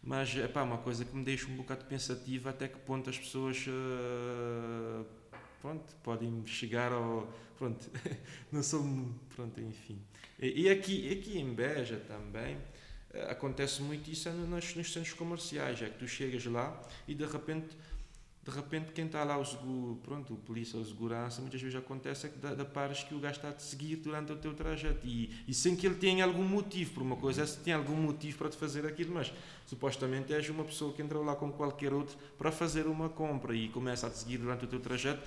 Mas 0.03 0.37
é 0.37 0.63
uma 0.63 0.79
coisa 0.79 1.05
que 1.05 1.17
me 1.17 1.25
deixa 1.25 1.49
um 1.49 1.57
bocado 1.57 1.85
pensativa 1.87 2.51
até 2.51 2.69
que 2.69 2.79
ponto 2.79 3.11
as 3.11 3.19
pessoas 3.19 3.67
uh, 3.67 5.05
pronto, 5.61 5.95
podem 6.03 6.47
chegar 6.47 6.93
ao. 6.93 7.27
Pronto, 7.59 7.91
não 8.53 8.63
são. 8.63 9.13
Pronto, 9.35 9.61
enfim. 9.61 9.99
E, 10.39 10.63
e 10.63 10.71
aqui, 10.71 11.13
aqui 11.13 11.39
em 11.39 11.53
Beja 11.53 11.97
também 12.07 12.55
uh, 12.57 13.31
acontece 13.31 13.83
muito 13.83 14.09
isso 14.09 14.31
nos, 14.31 14.77
nos 14.77 14.93
centros 14.93 15.15
comerciais. 15.15 15.83
É 15.83 15.89
que 15.89 15.99
tu 15.99 16.07
chegas 16.07 16.45
lá 16.45 16.81
e 17.09 17.15
de 17.15 17.25
repente 17.25 17.77
de 18.47 18.53
repente 18.53 18.93
quem 18.93 19.07
está 19.07 19.25
lá, 19.25 19.37
o 19.37 19.45
seguro, 19.45 19.99
pronto, 20.05 20.33
o 20.33 20.37
polícia 20.37 20.79
ou 20.79 20.85
segurança, 20.85 21.41
muitas 21.41 21.61
vezes 21.61 21.77
acontece 21.77 22.27
é 22.27 22.29
que 22.29 22.39
da, 22.39 22.65
pares 22.65 23.03
que 23.03 23.13
o 23.13 23.19
gajo 23.19 23.39
está 23.39 23.49
a 23.49 23.53
te 23.53 23.65
seguir 23.65 23.97
durante 23.97 24.31
o 24.31 24.37
teu 24.37 24.55
trajeto 24.55 25.05
e, 25.05 25.43
e 25.49 25.53
sem 25.53 25.75
que 25.75 25.85
ele 25.85 25.97
tenha 25.97 26.25
algum 26.25 26.45
motivo, 26.45 26.93
por 26.93 27.03
uma 27.03 27.17
coisa 27.17 27.43
é 27.43 27.47
se 27.47 27.59
tem 27.59 27.75
algum 27.75 27.97
motivo 27.97 28.39
para 28.39 28.49
te 28.49 28.57
fazer 28.57 28.87
aquilo, 28.87 29.13
mas 29.13 29.33
supostamente 29.67 30.33
és 30.33 30.49
uma 30.49 30.63
pessoa 30.63 30.93
que 30.93 31.03
entrou 31.03 31.25
lá 31.25 31.35
como 31.35 31.55
qualquer 31.55 31.93
outro 31.93 32.17
para 32.39 32.53
fazer 32.53 32.87
uma 32.87 33.09
compra 33.09 33.53
e 33.53 33.69
começa 33.69 34.07
a 34.07 34.11
te 34.11 34.19
seguir 34.19 34.39
durante 34.39 34.65
o 34.65 34.69
teu 34.69 34.79
trajeto 34.79 35.27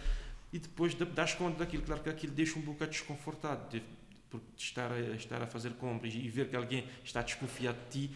e 0.54 0.58
depois 0.58 0.94
das 0.94 1.34
conta 1.34 1.60
daquilo, 1.60 1.84
claro 1.84 2.02
que 2.02 2.10
aquilo 2.10 2.32
deixa 2.32 2.58
um 2.58 2.62
bocado 2.62 2.92
desconfortado 2.92 3.70
de, 3.70 3.84
por 4.30 4.40
estar 4.58 4.94
a, 4.94 5.00
estar 5.16 5.42
a 5.42 5.46
fazer 5.46 5.74
compras 5.74 6.14
e 6.14 6.30
ver 6.30 6.48
que 6.48 6.56
alguém 6.56 6.86
está 7.04 7.22
desconfiado 7.22 7.78
de 7.92 8.08
ti, 8.08 8.16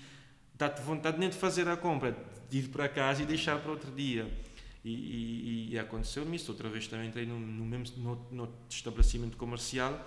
dá-te 0.55 0.81
vontade 0.81 1.19
nem 1.19 1.27
de 1.27 1.35
fazer 1.35 1.67
a 1.67 1.75
compra, 1.75 2.15
de 2.49 2.59
ir 2.59 2.69
para 2.69 2.87
casa 2.87 3.21
e 3.21 3.25
deixar 3.25 3.59
para 3.59 3.69
outro 3.69 3.91
dia. 3.91 4.31
E, 4.83 4.89
e, 4.91 5.69
e 5.71 5.79
aconteceu-me 5.79 6.35
isso. 6.35 6.51
Outra 6.51 6.69
vez 6.69 6.87
também 6.87 7.07
entrei 7.07 7.25
no, 7.25 7.39
no 7.39 7.65
mesmo 7.65 7.97
no, 7.97 8.45
no 8.45 8.53
estabelecimento 8.69 9.37
comercial 9.37 9.99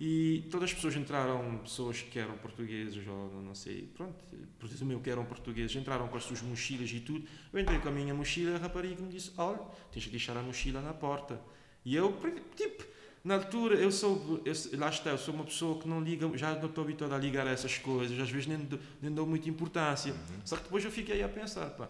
e 0.00 0.44
todas 0.50 0.70
as 0.70 0.74
pessoas 0.74 0.96
entraram, 0.96 1.58
pessoas 1.58 2.02
que 2.02 2.18
eram 2.18 2.36
portugueses 2.38 3.06
ou 3.06 3.40
não 3.42 3.54
sei, 3.54 3.88
pronto, 3.94 4.14
presumiu 4.58 4.98
que 5.00 5.08
eram 5.08 5.24
portugueses, 5.24 5.76
entraram 5.76 6.08
com 6.08 6.16
as 6.16 6.24
suas 6.24 6.42
mochilas 6.42 6.90
e 6.90 7.00
tudo. 7.00 7.24
Eu 7.52 7.60
entrei 7.60 7.78
com 7.78 7.88
a 7.88 7.92
minha 7.92 8.12
mochila, 8.12 8.56
a 8.56 8.58
rapariga 8.58 9.00
me 9.02 9.08
disse: 9.08 9.30
Olha, 9.36 9.60
tens 9.92 10.04
que 10.04 10.10
deixar 10.10 10.36
a 10.36 10.42
mochila 10.42 10.80
na 10.80 10.92
porta. 10.92 11.40
E 11.84 11.94
eu, 11.94 12.18
tipo, 12.56 12.84
na 13.22 13.34
altura, 13.34 13.76
eu 13.76 13.92
sou, 13.92 14.42
eu, 14.44 14.78
lá 14.78 14.88
está, 14.88 15.10
eu 15.10 15.18
sou 15.18 15.32
uma 15.32 15.44
pessoa 15.44 15.80
que 15.80 15.86
não 15.86 16.02
liga, 16.02 16.28
já 16.36 16.54
não 16.56 16.66
estou 16.66 16.82
habituado 16.82 17.14
a 17.14 17.18
ligar 17.18 17.46
a 17.46 17.50
essas 17.50 17.78
coisas, 17.78 18.18
às 18.18 18.30
vezes 18.30 18.48
nem, 18.48 18.68
nem 19.00 19.12
dou 19.12 19.26
muita 19.26 19.48
importância. 19.48 20.12
Uhum. 20.12 20.40
Só 20.44 20.56
que 20.56 20.64
depois 20.64 20.84
eu 20.84 20.90
fiquei 20.90 21.22
a 21.22 21.28
pensar, 21.28 21.70
pá 21.70 21.88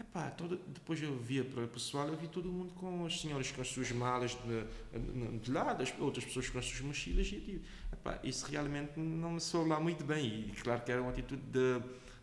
Epá, 0.00 0.30
todo, 0.30 0.58
depois 0.68 1.02
eu 1.02 1.14
via 1.18 1.44
para 1.44 1.64
o 1.64 1.68
pessoal, 1.68 2.08
eu 2.08 2.16
vi 2.16 2.26
todo 2.26 2.48
mundo 2.48 2.72
com 2.72 3.04
as 3.04 3.20
senhoras 3.20 3.52
com 3.52 3.60
as 3.60 3.68
suas 3.68 3.92
malas 3.92 4.30
de, 4.30 5.38
de 5.38 5.52
lado, 5.52 5.82
as 5.82 5.92
outras 6.00 6.24
pessoas 6.24 6.48
com 6.48 6.58
as 6.58 6.64
suas 6.64 6.80
mochilas, 6.80 7.26
e 7.30 7.34
eu 7.34 7.40
digo, 7.42 7.64
epá, 7.92 8.18
isso 8.24 8.46
realmente 8.46 8.98
não 8.98 9.32
me 9.32 9.40
soou 9.40 9.66
lá 9.66 9.78
muito 9.78 10.02
bem. 10.02 10.48
E 10.48 10.52
claro 10.62 10.80
que 10.80 10.90
era 10.90 11.02
uma 11.02 11.10
atitude 11.10 11.42
de, 11.42 11.82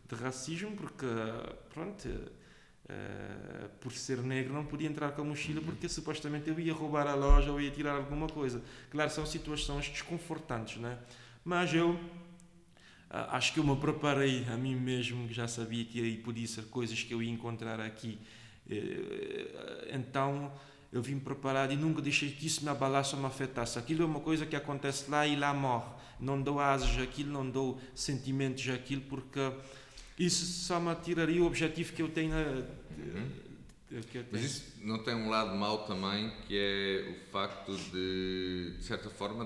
de 0.10 0.16
racismo, 0.16 0.76
porque, 0.76 1.06
pronto, 1.72 2.10
uh, 2.10 3.70
por 3.80 3.92
ser 3.92 4.18
negro 4.24 4.54
não 4.54 4.66
podia 4.66 4.88
entrar 4.88 5.12
com 5.12 5.22
a 5.22 5.26
mochila, 5.26 5.62
porque 5.62 5.88
supostamente 5.88 6.50
eu 6.50 6.60
ia 6.60 6.74
roubar 6.74 7.06
a 7.06 7.14
loja 7.14 7.52
ou 7.52 7.62
ia 7.62 7.70
tirar 7.70 7.96
alguma 7.96 8.28
coisa. 8.28 8.60
Claro, 8.90 9.12
são 9.12 9.24
situações 9.24 9.88
desconfortantes, 9.88 10.78
né? 10.78 10.98
Mas 11.46 11.76
eu 11.76 12.00
acho 13.10 13.54
que 13.54 13.60
eu 13.60 13.64
me 13.64 13.76
preparei 13.76 14.46
a 14.52 14.58
mim 14.58 14.76
mesmo, 14.76 15.28
que 15.28 15.34
já 15.34 15.48
sabia 15.48 15.86
que 15.86 16.02
aí 16.02 16.18
podia 16.18 16.48
ser 16.48 16.66
coisas 16.66 17.02
que 17.02 17.14
eu 17.14 17.22
ia 17.22 17.32
encontrar 17.32 17.80
aqui. 17.80 18.20
Eh, 18.70 19.92
então 19.94 20.52
eu 20.92 21.02
vim 21.02 21.20
preparado 21.20 21.72
e 21.72 21.76
nunca 21.76 22.02
deixei 22.02 22.30
que 22.32 22.46
isso 22.48 22.64
me 22.64 22.70
abalasse 22.70 23.16
ou 23.16 23.22
me 23.22 23.28
afetasse. 23.28 23.80
Aquilo 23.80 24.04
é 24.04 24.06
uma 24.06 24.20
coisa 24.20 24.46
que 24.46 24.56
acontece 24.56 25.10
lá 25.10 25.26
e 25.26 25.36
lá 25.36 25.54
morre. 25.54 25.90
Não 26.20 26.42
dou 26.42 26.60
asas 26.60 26.98
àquilo, 26.98 27.32
não 27.32 27.50
dou 27.50 27.80
sentimentos 27.96 28.68
àquilo, 28.70 29.04
porque 29.04 29.40
isso 30.18 30.46
só 30.66 30.80
me 30.80 30.94
tiraria 30.96 31.42
o 31.42 31.46
objetivo 31.46 31.94
que 31.94 32.02
eu 32.02 32.10
tenho. 32.10 32.34
Uhum. 32.36 33.48
Que 33.88 34.18
eu 34.18 34.24
tenho. 34.24 34.28
Mas 34.32 34.44
isso 34.44 34.74
não 34.82 35.02
tem 35.02 35.16
um 35.16 35.30
lado 35.30 35.56
mau 35.56 35.86
também, 35.86 36.30
que 36.46 36.58
é 36.58 37.10
o 37.10 37.32
facto 37.32 37.74
de, 37.92 38.76
de 38.78 38.84
certa 38.84 39.10
forma, 39.10 39.46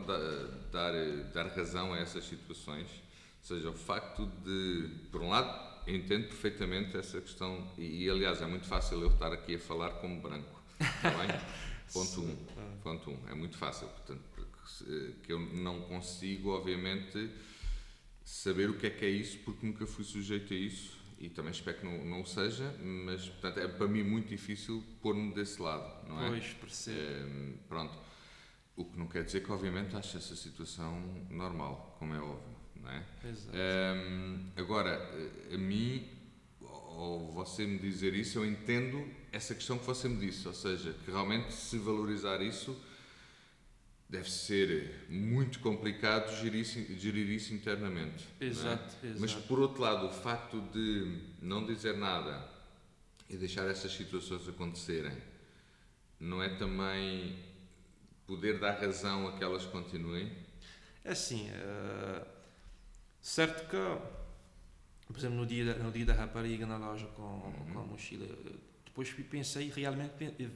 dar, 0.71 0.93
dar 1.31 1.47
razão 1.55 1.93
a 1.93 1.99
essas 1.99 2.23
situações 2.23 3.00
ou 3.41 3.45
seja, 3.45 3.69
o 3.71 3.73
facto 3.73 4.27
de, 4.45 4.87
por 5.11 5.21
um 5.21 5.29
lado, 5.29 5.71
entendo 5.87 6.27
perfeitamente 6.27 6.95
essa 6.95 7.19
questão, 7.19 7.67
e, 7.75 8.07
aliás 8.07 8.39
é 8.41 8.45
muito 8.45 8.67
fácil 8.67 9.01
eu 9.01 9.09
estar 9.09 9.33
aqui 9.33 9.55
a 9.55 9.59
falar 9.59 9.89
como 9.93 10.21
branco. 10.21 10.61
Está 10.79 11.09
bem? 11.09 11.27
ponto 11.91 12.21
1. 12.21 12.23
Um, 12.23 12.77
ponto 12.83 13.09
um. 13.09 13.29
É 13.29 13.33
muito 13.33 13.57
fácil, 13.57 13.87
portanto, 13.87 14.21
que 15.23 15.33
eu 15.33 15.39
não 15.39 15.81
consigo, 15.81 16.51
obviamente, 16.51 17.31
saber 18.23 18.69
o 18.69 18.77
que 18.77 18.85
é 18.87 18.89
que 18.91 19.05
é 19.05 19.09
isso, 19.09 19.39
porque 19.39 19.65
nunca 19.65 19.87
fui 19.87 20.05
sujeito 20.05 20.53
a 20.53 20.55
isso 20.55 21.01
e 21.19 21.27
também 21.29 21.51
espero 21.51 21.79
que 21.79 21.85
não, 21.85 22.05
não 22.05 22.21
o 22.21 22.25
seja, 22.25 22.75
mas 22.79 23.27
portanto, 23.27 23.59
é 23.59 23.67
para 23.67 23.87
mim 23.87 24.03
muito 24.03 24.29
difícil 24.29 24.83
pôr-me 25.01 25.33
desse 25.33 25.61
lado, 25.61 26.07
não 26.07 26.23
é? 26.23 26.29
Pois, 26.29 26.53
percebo. 26.53 26.97
É, 26.97 27.53
pronto. 27.67 27.97
O 28.75 28.85
que 28.85 28.97
não 28.97 29.07
quer 29.07 29.23
dizer 29.23 29.43
que, 29.43 29.51
obviamente, 29.51 29.95
acho 29.95 30.17
essa 30.17 30.35
situação 30.35 30.99
normal, 31.29 31.95
como 31.99 32.13
é 32.15 32.19
óbvio, 32.19 32.50
não 32.81 32.91
é? 32.91 33.03
Exato. 33.29 33.51
É, 33.53 34.35
agora, 34.55 34.99
a 35.53 35.57
mim, 35.57 36.07
ou 36.59 37.31
você 37.31 37.65
me 37.65 37.77
dizer 37.79 38.13
isso, 38.13 38.39
eu 38.39 38.45
entendo 38.45 39.07
essa 39.31 39.55
questão 39.55 39.77
que 39.77 39.85
você 39.85 40.07
me 40.07 40.17
disse, 40.17 40.47
ou 40.47 40.53
seja, 40.53 40.93
que 41.05 41.11
realmente 41.11 41.53
se 41.53 41.77
valorizar 41.77 42.41
isso 42.41 42.77
deve 44.11 44.29
ser 44.29 45.05
muito 45.07 45.59
complicado 45.59 46.35
gerir 46.41 46.61
isso, 46.61 46.79
gerir 46.99 47.29
isso 47.29 47.53
internamente. 47.53 48.27
Exato, 48.41 48.95
é? 49.03 49.07
exato. 49.07 49.21
Mas 49.21 49.33
por 49.33 49.59
outro 49.59 49.81
lado, 49.81 50.07
o 50.07 50.11
facto 50.11 50.59
de 50.73 51.21
não 51.41 51.65
dizer 51.65 51.95
nada 51.97 52.45
e 53.29 53.37
deixar 53.37 53.69
essas 53.69 53.93
situações 53.93 54.45
acontecerem, 54.49 55.15
não 56.19 56.43
é 56.43 56.49
também 56.49 57.39
poder 58.27 58.59
dar 58.59 58.73
razão 58.73 59.29
a 59.29 59.37
que 59.37 59.43
elas 59.43 59.65
continuem? 59.65 60.29
É 61.05 61.11
assim, 61.11 61.49
uh, 61.49 62.25
certo 63.21 63.69
que, 63.69 65.07
por 65.07 65.17
exemplo, 65.17 65.37
no 65.37 65.45
dia, 65.45 65.75
no 65.75 65.91
dia 65.91 66.05
da 66.05 66.13
rapariga 66.13 66.65
na 66.65 66.77
loja 66.77 67.05
com, 67.15 67.21
uhum. 67.21 67.73
com 67.73 67.79
a 67.79 67.83
mochila, 67.83 68.25
depois 68.91 69.09
pensei 69.29 69.71
realmente 69.73 70.11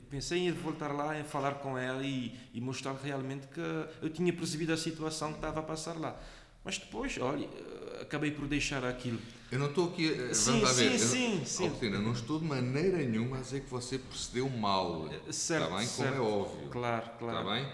pensei 0.09 0.39
em 0.39 0.51
voltar 0.51 0.91
lá 0.91 1.17
e 1.17 1.23
falar 1.23 1.55
com 1.55 1.77
ela 1.77 2.03
e, 2.03 2.37
e 2.53 2.59
mostrar 2.59 2.93
realmente 2.93 3.47
que 3.47 3.61
eu 4.01 4.09
tinha 4.09 4.31
percebido 4.33 4.73
a 4.73 4.77
situação 4.77 5.29
que 5.29 5.37
estava 5.37 5.61
a 5.61 5.63
passar 5.63 5.97
lá 5.97 6.19
mas 6.63 6.77
depois 6.77 7.17
olha 7.17 7.47
acabei 8.01 8.31
por 8.31 8.45
deixar 8.45 8.83
aquilo 8.83 9.19
eu 9.49 9.57
não 9.57 9.67
estou 9.67 9.89
aqui 9.89 10.33
sim, 10.33 10.59
vamos 10.59 10.69
sim, 10.75 10.89
ver. 10.89 10.99
sim, 10.99 11.39
eu, 11.39 11.45
sim. 11.45 11.69
Alcina, 11.69 11.99
não 11.99 12.11
estou 12.11 12.39
de 12.39 12.45
maneira 12.45 12.97
nenhuma 12.97 13.37
a 13.37 13.41
dizer 13.41 13.61
que 13.61 13.69
você 13.69 13.97
procedeu 13.97 14.49
mal 14.49 15.09
certo, 15.31 15.63
está 15.63 15.77
bem 15.77 15.87
certo. 15.87 16.17
como 16.17 16.25
é 16.25 16.29
óbvio 16.29 16.69
claro 16.69 17.09
claro 17.17 17.39
está 17.39 17.53
bem 17.53 17.65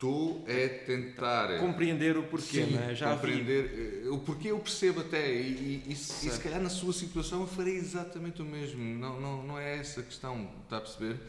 Estou 0.00 0.42
é 0.48 0.66
tentar 0.66 1.58
compreender 1.58 2.16
o 2.16 2.22
porquê, 2.22 2.64
sim, 2.64 2.70
né? 2.70 2.94
já 2.94 3.14
compreender 3.14 3.68
vi. 3.68 4.06
Eh, 4.06 4.08
o 4.08 4.18
porquê 4.18 4.48
eu 4.50 4.58
percebo 4.58 5.00
até 5.02 5.30
e, 5.30 5.84
e, 5.86 5.92
e, 5.92 5.94
se 5.94 6.40
calhar 6.40 6.58
na 6.58 6.70
sua 6.70 6.94
situação 6.94 7.42
eu 7.42 7.46
farei 7.46 7.76
exatamente 7.76 8.40
o 8.40 8.44
mesmo. 8.46 8.82
Não, 8.82 9.20
não, 9.20 9.42
não 9.42 9.58
é 9.58 9.76
essa 9.76 10.00
a 10.00 10.02
questão, 10.02 10.50
está 10.64 10.78
a 10.78 10.80
perceber? 10.80 11.20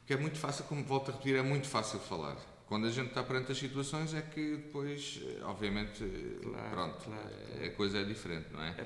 Porque 0.00 0.12
é 0.12 0.18
muito 0.18 0.36
fácil, 0.36 0.64
como 0.64 0.84
volto 0.84 1.08
a 1.08 1.12
repetir, 1.12 1.36
é 1.36 1.42
muito 1.42 1.66
fácil 1.66 1.98
falar. 2.00 2.36
Quando 2.66 2.86
a 2.86 2.90
gente 2.90 3.08
está 3.08 3.22
perante 3.22 3.50
as 3.50 3.56
situações 3.56 4.12
é 4.12 4.20
que 4.20 4.56
depois, 4.56 5.18
eh, 5.24 5.44
obviamente, 5.44 6.04
eh, 6.04 6.38
claro, 6.42 6.70
pronto, 6.70 7.04
claro, 7.04 7.22
claro. 7.22 7.64
a 7.64 7.70
coisa 7.70 7.98
é 7.98 8.04
diferente, 8.04 8.48
não 8.52 8.62
é? 8.62 8.76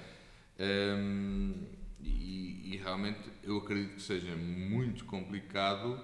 é. 0.57 0.95
Um, 0.95 1.53
e, 2.01 2.75
e, 2.75 2.81
realmente 2.81 3.19
eu 3.43 3.57
acredito 3.57 3.97
que 3.97 4.03
seja 4.03 4.37
muito 4.37 5.05
complicado 5.05 5.95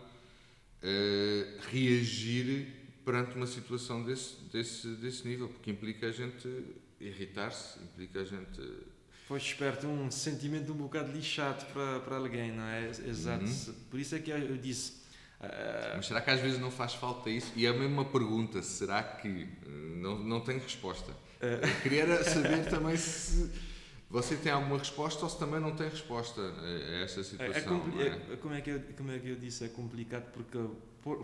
uh, 0.82 1.60
reagir 1.70 2.81
perante 3.04 3.36
uma 3.36 3.46
situação 3.46 4.02
desse, 4.02 4.36
desse, 4.52 4.88
desse 4.96 5.26
nível, 5.26 5.48
porque 5.48 5.70
implica 5.70 6.06
a 6.06 6.12
gente 6.12 6.48
irritar-se, 7.00 7.78
implica 7.80 8.20
a 8.20 8.24
gente. 8.24 8.60
Pois 9.28 9.42
esperto 9.42 9.86
um 9.86 10.10
sentimento 10.10 10.72
um 10.72 10.76
bocado 10.76 11.12
lixado 11.12 11.64
para, 11.72 12.00
para 12.00 12.16
alguém, 12.16 12.52
não 12.52 12.64
é? 12.64 12.88
Exato. 12.88 13.44
Uhum. 13.44 13.74
Por 13.90 14.00
isso 14.00 14.14
é 14.14 14.18
que 14.18 14.30
eu 14.30 14.56
disse. 14.56 15.02
Uh... 15.40 15.96
Mas 15.96 16.06
será 16.06 16.20
que 16.20 16.30
às 16.30 16.40
vezes 16.40 16.58
não 16.58 16.70
faz 16.70 16.94
falta 16.94 17.30
isso? 17.30 17.52
E 17.56 17.66
é 17.66 17.70
a 17.70 17.72
mesma 17.72 18.04
pergunta: 18.04 18.62
será 18.62 19.02
que. 19.02 19.48
Não, 19.96 20.18
não 20.18 20.40
tenho 20.40 20.60
resposta. 20.60 21.10
Uh... 21.12 21.66
Eu 21.66 21.80
queria 21.82 22.22
saber 22.24 22.68
também 22.68 22.96
se 22.96 23.50
você 24.12 24.36
tem 24.36 24.52
alguma 24.52 24.76
resposta 24.76 25.24
ou 25.24 25.30
se 25.30 25.38
também 25.38 25.58
não 25.58 25.74
tem 25.74 25.88
resposta 25.88 26.40
a 26.42 27.02
essa 27.02 27.24
situação. 27.24 27.82
É, 27.98 28.02
é, 28.02 28.32
é? 28.34 28.36
como, 28.36 28.54
é 28.54 28.60
que 28.60 28.70
eu, 28.70 28.82
como 28.94 29.10
é 29.10 29.18
que 29.18 29.28
eu 29.30 29.36
disse? 29.36 29.64
É 29.64 29.68
complicado 29.68 30.30
porque 30.32 30.58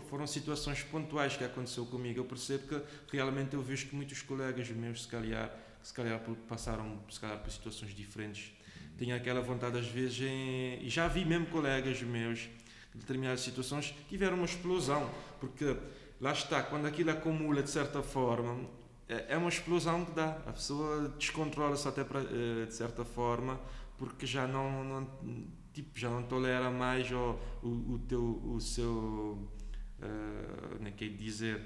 foram 0.09 0.27
situações 0.27 0.83
pontuais 0.83 1.37
que 1.37 1.43
aconteceu 1.43 1.85
comigo. 1.85 2.19
Eu 2.19 2.25
percebo 2.25 2.81
que 3.07 3.15
realmente 3.15 3.53
eu 3.53 3.61
vejo 3.61 3.87
que 3.87 3.95
muitos 3.95 4.21
colegas 4.21 4.69
meus, 4.69 5.03
se 5.03 5.07
calhar, 5.07 5.55
se 5.81 5.93
calhar 5.93 6.19
passaram 6.47 6.99
se 7.09 7.19
calhar, 7.19 7.37
por 7.39 7.51
situações 7.51 7.95
diferentes, 7.95 8.51
têm 8.97 9.13
aquela 9.13 9.41
vontade 9.41 9.77
às 9.77 9.87
vezes 9.87 10.21
em, 10.21 10.83
e 10.83 10.89
já 10.89 11.07
vi 11.07 11.23
mesmo 11.23 11.45
colegas 11.47 12.01
meus 12.01 12.49
em 12.93 12.99
determinadas 12.99 13.41
situações 13.41 13.93
tiveram 14.09 14.35
uma 14.35 14.45
explosão, 14.45 15.09
porque 15.39 15.77
lá 16.19 16.33
está, 16.33 16.61
quando 16.63 16.85
aquilo 16.85 17.11
acumula 17.11 17.63
de 17.63 17.69
certa 17.69 18.01
forma, 18.01 18.67
é, 19.07 19.33
é 19.33 19.37
uma 19.37 19.49
explosão 19.49 20.05
que 20.05 20.11
dá. 20.11 20.29
A 20.45 20.53
pessoa 20.53 21.09
descontrola-se 21.17 21.87
até 21.87 22.03
para, 22.03 22.21
eh, 22.21 22.65
de 22.65 22.73
certa 22.73 23.05
forma, 23.05 23.59
porque 23.97 24.25
já 24.25 24.47
não, 24.47 24.83
não 24.83 25.07
tipo, 25.73 25.97
já 25.97 26.09
não 26.09 26.23
tolera 26.23 26.69
mais 26.69 27.11
o, 27.11 27.37
o, 27.63 27.93
o, 27.93 27.99
teu, 28.07 28.41
o 28.45 28.59
seu 28.59 29.47
uh, 30.01 30.77
nem 30.81 30.93
quero 30.93 31.15
dizer, 31.15 31.61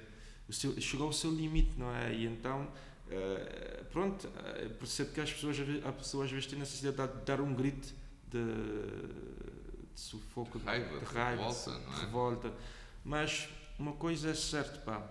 seu, 0.49 0.79
chegou 0.79 1.07
ao 1.07 1.13
seu 1.13 1.31
limite, 1.31 1.73
não 1.77 1.93
é? 1.95 2.13
E 2.13 2.25
então, 2.25 2.63
uh, 3.07 3.85
pronto, 3.85 4.27
uh, 4.27 4.69
percebo 4.75 5.11
que 5.11 5.21
as 5.21 5.31
pessoas, 5.31 5.57
a 5.85 5.91
pessoa 5.91 6.25
às 6.25 6.31
vezes 6.31 6.47
têm 6.47 6.59
necessidade 6.59 7.19
de 7.19 7.25
dar 7.25 7.41
um 7.41 7.53
grito 7.53 7.93
de, 8.29 8.43
de 9.93 9.99
sufoco, 9.99 10.59
de 10.59 10.65
raiva, 10.65 10.99
de, 10.99 11.05
raiva, 11.05 11.35
de 11.35 11.47
revolta, 11.49 11.71
não 11.71 11.93
é? 11.93 11.99
revolta. 12.01 12.53
Mas 13.03 13.49
uma 13.77 13.93
coisa 13.93 14.29
é 14.29 14.33
certa, 14.33 14.79
pá. 14.79 15.03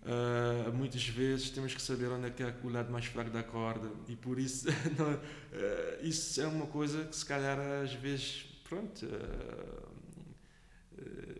Uh, 0.00 0.72
muitas 0.72 1.06
vezes 1.08 1.50
temos 1.50 1.74
que 1.74 1.82
saber 1.82 2.06
onde 2.06 2.28
é 2.28 2.30
que 2.30 2.42
é 2.42 2.54
o 2.62 2.68
lado 2.68 2.90
mais 2.90 3.04
fraco 3.06 3.30
da 3.30 3.42
corda 3.42 3.90
e 4.06 4.14
por 4.14 4.38
isso 4.38 4.68
não, 4.96 5.12
uh, 5.12 5.18
isso 6.02 6.40
é 6.40 6.46
uma 6.46 6.66
coisa 6.66 7.04
que 7.04 7.16
se 7.16 7.26
calhar 7.26 7.58
às 7.58 7.92
vezes 7.94 8.46
pronto 8.62 9.04
uh, 9.04 9.97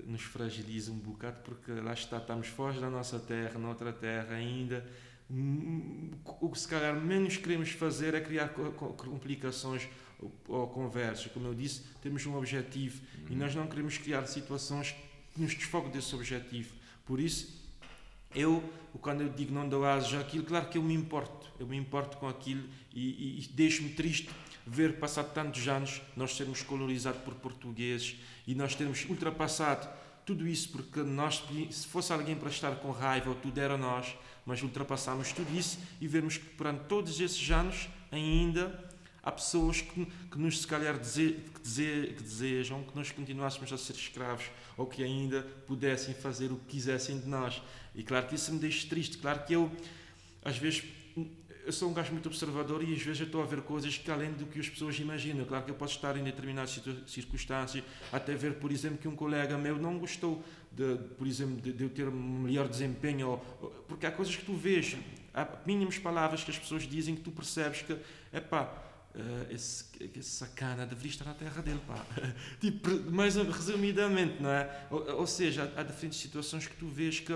nos 0.07 0.23
fragiliza 0.23 0.91
um 0.91 0.99
bocado 0.99 1.41
porque 1.43 1.73
lá 1.73 1.93
está, 1.93 2.19
estamos 2.19 2.49
fora 2.49 2.81
da 2.81 2.91
nossa 2.91 3.19
terra, 3.19 3.59
noutra 3.59 3.93
terra 3.93 4.35
ainda. 4.35 4.85
O 6.41 6.49
que 6.49 6.59
se 6.59 6.67
calhar 6.67 6.95
menos 6.99 7.37
queremos 7.37 7.71
fazer 7.71 8.15
é 8.15 8.21
criar 8.21 8.49
complicações 8.49 9.87
ou 10.47 10.67
conversas. 10.69 11.27
Como 11.27 11.47
eu 11.47 11.55
disse, 11.55 11.83
temos 12.03 12.25
um 12.27 12.37
objetivo 12.37 13.01
uhum. 13.19 13.27
e 13.31 13.37
nós 13.37 13.55
não 13.55 13.67
queremos 13.67 13.99
criar 13.99 14.27
situações 14.27 14.95
que 15.35 15.41
nos 15.41 15.55
desfoquem 15.55 15.91
desse 15.91 16.15
objetivo. 16.15 16.75
Por 17.05 17.21
isso, 17.21 17.59
eu, 18.35 18.63
quando 19.01 19.23
eu 19.23 19.29
digo 19.29 19.53
não 19.53 19.69
dou 19.69 19.85
asas 19.85 20.15
àquilo, 20.15 20.45
claro 20.45 20.69
que 20.69 20.79
eu 20.79 20.83
me 20.83 20.95
importo, 20.95 21.47
eu 21.59 21.67
me 21.67 21.77
importo 21.77 22.17
com 22.17 22.29
aquilo 22.29 22.67
e, 22.95 23.01
e, 23.01 23.45
e 23.45 23.49
deixo-me 23.53 23.91
triste 23.91 24.29
ver 24.67 24.99
passado 24.99 25.33
tantos 25.33 25.67
anos 25.67 26.03
nós 26.15 26.37
sermos 26.37 26.63
colonizados 26.63 27.23
por 27.23 27.35
portugueses 27.35 28.17
e 28.49 28.55
nós 28.55 28.75
termos 28.75 29.05
ultrapassado 29.11 29.87
tudo 30.25 30.49
isso 30.49 30.71
porque 30.71 31.03
nós, 31.03 31.45
se 31.71 31.87
fosse 31.87 32.13
alguém 32.15 32.35
para 32.35 32.49
estar 32.49 32.77
com 32.77 32.91
raiva, 32.91 33.35
tudo 33.35 33.59
era 33.61 33.77
nós, 33.77 34.17
mas 34.47 34.63
ultrapassamos 34.63 35.33
tudo 35.33 35.55
isso 35.55 35.79
e 36.01 36.09
vemos 36.09 36.39
que 36.39 36.57
durante 36.57 36.85
todos 36.85 37.21
esses 37.21 37.51
anos 37.51 37.91
ainda 38.11 38.91
há 39.23 39.31
pessoas 39.31 39.83
que, 39.83 40.07
que 40.31 40.39
nos 40.39 40.63
se 40.63 40.67
calhar 40.67 40.97
dese, 40.97 41.37
que, 41.55 41.61
dese, 41.61 42.15
que 42.15 42.23
desejam 42.23 42.83
que 42.85 42.97
nós 42.97 43.13
continuássemos 43.13 43.71
a 43.71 43.77
ser 43.77 43.93
escravos 43.93 44.47
ou 44.79 44.87
que 44.87 45.05
ainda 45.05 45.43
pudessem 45.67 46.15
fazer 46.15 46.51
o 46.51 46.57
que 46.57 46.77
quisessem 46.77 47.21
de 47.21 47.29
nós. 47.29 47.63
E 47.95 48.03
claro 48.03 48.27
que 48.29 48.35
isso 48.35 48.51
me 48.51 48.59
deixa 48.59 48.89
triste, 48.89 49.19
claro 49.19 49.45
que 49.45 49.53
eu 49.53 49.71
às 50.43 50.57
vezes 50.57 50.85
eu 51.69 51.73
sou 51.73 51.91
um 51.91 51.93
gajo 51.93 52.13
muito 52.13 52.27
observador 52.31 52.83
e 52.83 52.95
às 52.95 53.03
vezes 53.03 53.21
eu 53.21 53.27
estou 53.27 53.43
a 53.43 53.45
ver 53.45 53.61
coisas 53.61 53.99
que 53.99 54.11
além 54.11 54.33
do 54.33 54.47
que 54.47 54.59
as 54.59 54.71
pessoas 54.71 54.99
imaginam. 54.99 55.45
Claro 55.45 55.67
que 55.67 55.71
eu 55.71 55.75
posso 55.75 55.97
estar 55.97 56.17
em 56.17 56.25
determinadas 56.25 56.81
circunstâncias, 57.07 57.85
até 58.11 58.35
ver, 58.35 58.55
por 58.55 58.73
exemplo, 58.73 58.97
que 58.97 59.07
um 59.07 59.15
colega 59.15 59.59
meu 59.59 59.77
não 59.77 59.99
gostou, 59.99 60.43
de, 60.73 60.97
por 61.19 61.27
exemplo, 61.27 61.61
de, 61.61 61.75
de 61.75 61.85
eu 61.85 61.91
ter 61.91 62.09
um 62.09 62.39
melhor 62.41 62.69
desempenho, 62.69 63.29
ou, 63.61 63.69
porque 63.87 64.07
há 64.07 64.11
coisas 64.11 64.35
que 64.35 64.47
tu 64.47 64.55
vês, 64.55 64.97
há 65.35 65.47
mínimas 65.67 65.99
palavras 65.99 66.43
que 66.43 66.51
as 66.51 66.59
pessoas 66.59 66.85
dizem 66.85 67.15
que 67.15 67.21
tu 67.21 67.31
percebes 67.31 67.83
que, 67.83 67.93
é 68.33 68.41
Uh, 69.15 69.53
esse, 69.53 69.85
esse 70.17 70.31
sacana 70.31 70.87
deveria 70.87 71.11
estar 71.11 71.25
na 71.25 71.35
terra 71.35 71.61
dele, 71.63 71.81
pá. 71.89 72.05
tipo, 72.61 73.11
mais 73.11 73.35
resumidamente, 73.37 74.41
não 74.41 74.51
é? 74.51 74.87
Ou, 74.91 75.21
ou 75.21 75.27
seja, 75.27 75.73
há, 75.75 75.81
há 75.81 75.83
diferentes 75.83 76.21
situações 76.21 76.67
que 76.67 76.77
tu 76.77 76.87
vês 76.87 77.19
que 77.19 77.33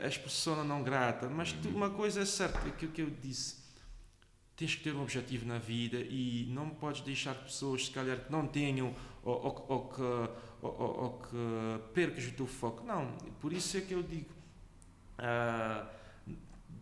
és 0.00 0.16
persona 0.16 0.62
não 0.64 0.82
grata, 0.82 1.28
mas 1.28 1.52
tu, 1.52 1.68
uma 1.68 1.90
coisa 1.90 2.20
é 2.20 2.24
certa, 2.24 2.58
aquilo 2.68 2.92
que 2.92 3.02
eu 3.02 3.10
disse, 3.10 3.56
tens 4.56 4.74
que 4.74 4.82
ter 4.82 4.94
um 4.94 5.02
objetivo 5.02 5.46
na 5.46 5.58
vida 5.58 5.98
e 5.98 6.46
não 6.50 6.68
podes 6.70 7.00
deixar 7.00 7.34
pessoas, 7.34 7.86
se 7.86 7.90
calhar, 7.90 8.18
que 8.18 8.30
não 8.30 8.46
tenham 8.46 8.94
ou, 9.22 9.34
ou, 9.34 9.66
ou 9.68 9.88
que, 9.88 10.02
ou, 10.62 10.80
ou, 10.80 11.20
que 11.20 11.92
percas 11.94 12.26
o 12.26 12.32
teu 12.32 12.46
foco. 12.46 12.84
Não, 12.84 13.10
por 13.40 13.52
isso 13.52 13.76
é 13.76 13.80
que 13.80 13.94
eu 13.94 14.02
digo, 14.02 14.30
uh, 15.18 15.86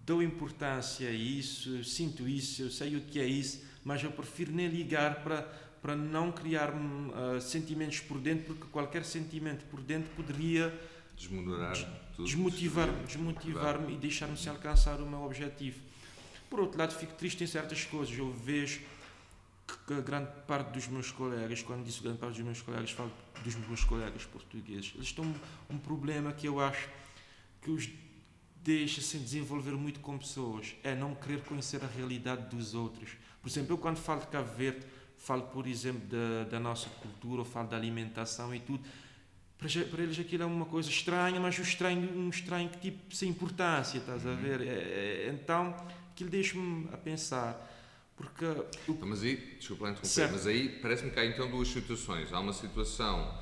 dou 0.04 0.22
importância 0.22 1.08
a 1.08 1.12
isso, 1.12 1.84
sinto 1.84 2.26
isso, 2.28 2.62
eu 2.62 2.70
sei 2.70 2.96
o 2.96 3.00
que 3.00 3.20
é 3.20 3.26
isso, 3.26 3.64
mas 3.84 4.02
eu 4.02 4.10
prefiro 4.10 4.52
nem 4.52 4.66
ligar 4.66 5.22
para, 5.22 5.42
para 5.80 5.94
não 5.94 6.32
criar 6.32 6.72
uh, 6.74 7.40
sentimentos 7.40 8.00
por 8.00 8.18
dentro, 8.18 8.54
porque 8.54 8.66
qualquer 8.72 9.04
sentimento 9.04 9.64
por 9.66 9.80
dentro 9.80 10.10
poderia 10.16 10.76
desmotivar 11.18 11.76
desmotivar-me 12.18 13.06
desmotivar 13.06 13.90
e 13.90 13.96
deixar-me 13.96 14.36
sem 14.36 14.50
alcançar 14.50 15.00
o 15.00 15.06
meu 15.06 15.22
objetivo. 15.22 15.80
Por 16.50 16.60
outro 16.60 16.78
lado, 16.78 16.94
fico 16.94 17.12
triste 17.14 17.44
em 17.44 17.46
certas 17.46 17.84
coisas. 17.84 18.16
Eu 18.16 18.32
vejo 18.32 18.80
que 19.86 19.94
a 19.94 20.00
grande 20.00 20.30
parte 20.46 20.72
dos 20.72 20.88
meus 20.88 21.10
colegas, 21.10 21.62
quando 21.62 21.84
disse 21.84 22.02
grande 22.02 22.18
parte 22.18 22.36
dos 22.36 22.44
meus 22.44 22.62
colegas, 22.62 22.90
falo 22.90 23.12
dos 23.44 23.54
meus 23.54 23.84
colegas 23.84 24.24
portugueses, 24.24 24.92
eles 24.94 25.12
têm 25.12 25.24
um, 25.24 25.34
um 25.70 25.78
problema 25.78 26.32
que 26.32 26.48
eu 26.48 26.58
acho 26.58 26.88
que 27.60 27.70
os 27.70 27.88
deixa 28.62 29.00
sem 29.00 29.20
desenvolver 29.20 29.72
muito 29.72 30.00
com 30.00 30.18
pessoas, 30.18 30.74
é 30.82 30.94
não 30.94 31.14
querer 31.14 31.42
conhecer 31.42 31.82
a 31.82 31.86
realidade 31.86 32.54
dos 32.54 32.74
outros. 32.74 33.10
Por 33.40 33.48
exemplo, 33.48 33.74
eu 33.74 33.78
quando 33.78 33.96
falo 33.96 34.20
de 34.20 34.26
Cabo 34.26 34.52
Verde, 34.56 34.84
falo, 35.16 35.42
por 35.42 35.66
exemplo, 35.66 36.02
da, 36.08 36.44
da 36.44 36.60
nossa 36.60 36.88
cultura, 36.88 37.44
falo 37.44 37.68
da 37.68 37.76
alimentação 37.76 38.54
e 38.54 38.60
tudo, 38.60 38.82
para, 39.58 40.02
eles 40.02 40.18
aquilo 40.18 40.44
é 40.44 40.46
uma 40.46 40.66
coisa 40.66 40.88
estranha, 40.88 41.40
mas 41.40 41.58
um 41.58 41.62
estranho, 41.62 42.16
um 42.16 42.28
estranho 42.28 42.68
que 42.68 42.78
tipo 42.78 43.14
sem 43.14 43.30
importância, 43.30 43.98
estás 43.98 44.24
a 44.24 44.32
ver? 44.34 44.60
É, 44.60 45.26
é, 45.26 45.30
então, 45.32 45.74
aquilo 46.12 46.30
deixa-me 46.30 46.88
a 46.92 46.96
pensar. 46.96 47.66
Porque. 48.16 48.44
O... 48.44 48.66
Então, 48.88 49.08
mas 49.08 49.22
aí, 49.22 49.36
desculpa 49.58 49.84
lá 49.84 49.90
interromper, 49.90 50.32
mas 50.32 50.46
aí 50.46 50.68
parece-me 50.80 51.10
que 51.10 51.18
há 51.20 51.26
então 51.26 51.50
duas 51.50 51.68
situações. 51.68 52.32
Há 52.32 52.38
uma 52.38 52.52
situação 52.52 53.36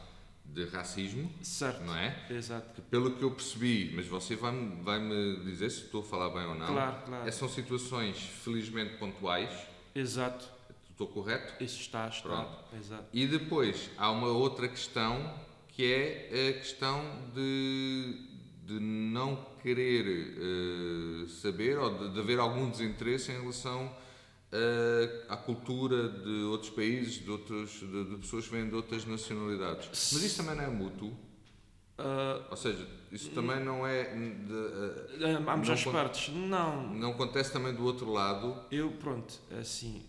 de 0.45 0.65
racismo, 0.67 1.31
certo. 1.43 1.83
não 1.83 1.97
é? 1.97 2.17
Exato. 2.31 2.75
Que, 2.75 2.83
pelo 2.83 3.11
que 3.17 3.23
eu 3.23 3.31
percebi, 3.31 3.93
mas 3.95 4.07
você 4.07 4.37
vai-me 4.37 4.83
vai 4.83 4.99
-me 4.99 5.45
dizer 5.45 5.71
se 5.71 5.85
estou 5.85 6.01
a 6.01 6.05
falar 6.05 6.31
bem 6.31 6.47
ou 6.47 6.55
não. 6.55 6.67
Claro, 6.69 7.03
claro. 7.05 7.33
São 7.33 7.49
situações 7.49 8.19
felizmente 8.43 8.97
pontuais. 8.97 9.51
Exato. 9.95 10.49
Estou 10.91 11.09
correto? 11.09 11.63
Isso 11.63 11.81
está, 11.81 12.09
está. 12.09 12.23
Pronto. 12.23 12.59
Exato. 12.75 13.05
E 13.13 13.27
depois 13.27 13.91
há 13.99 14.11
uma 14.11 14.29
outra 14.29 14.67
questão 14.67 15.35
que 15.77 15.93
é 15.93 16.49
a 16.49 16.53
questão 16.55 17.03
de, 17.35 18.19
de 18.65 18.81
não 18.81 19.37
querer 19.63 20.39
uh, 20.39 21.29
saber 21.29 21.77
ou 21.79 21.99
de, 21.99 22.15
de, 22.15 22.19
haver 22.19 22.39
algum 22.39 22.71
desinteresse 22.71 23.31
em 23.31 23.39
relação 23.39 23.85
uh, 23.85 25.25
à 25.29 25.37
cultura 25.37 26.09
de 26.09 26.45
outros 26.45 26.71
países, 26.71 27.23
de, 27.23 27.31
outros, 27.31 27.73
de, 27.73 28.05
de, 28.05 28.17
pessoas 28.17 28.47
que 28.47 28.53
vêm 28.53 28.67
de 28.67 28.75
outras 28.75 29.05
nacionalidades. 29.05 29.91
Mas 30.15 30.23
isso 30.23 30.39
também 30.39 30.57
não 30.57 30.65
é 30.65 30.69
mútuo? 30.69 31.09
Uh, 31.09 32.45
ou 32.51 32.57
seja, 32.57 32.89
isso 33.13 33.31
também 33.33 33.63
não 33.63 33.87
é. 33.87 34.05
De, 34.15 35.25
ambas 35.27 35.69
as 35.69 35.85
partes, 35.85 36.35
não. 36.35 36.95
Não 36.95 37.11
acontece 37.11 37.53
também 37.53 37.75
do 37.75 37.85
outro 37.85 38.11
lado? 38.11 38.65
Eu, 38.71 38.93
pronto, 38.93 39.35
assim 39.61 40.03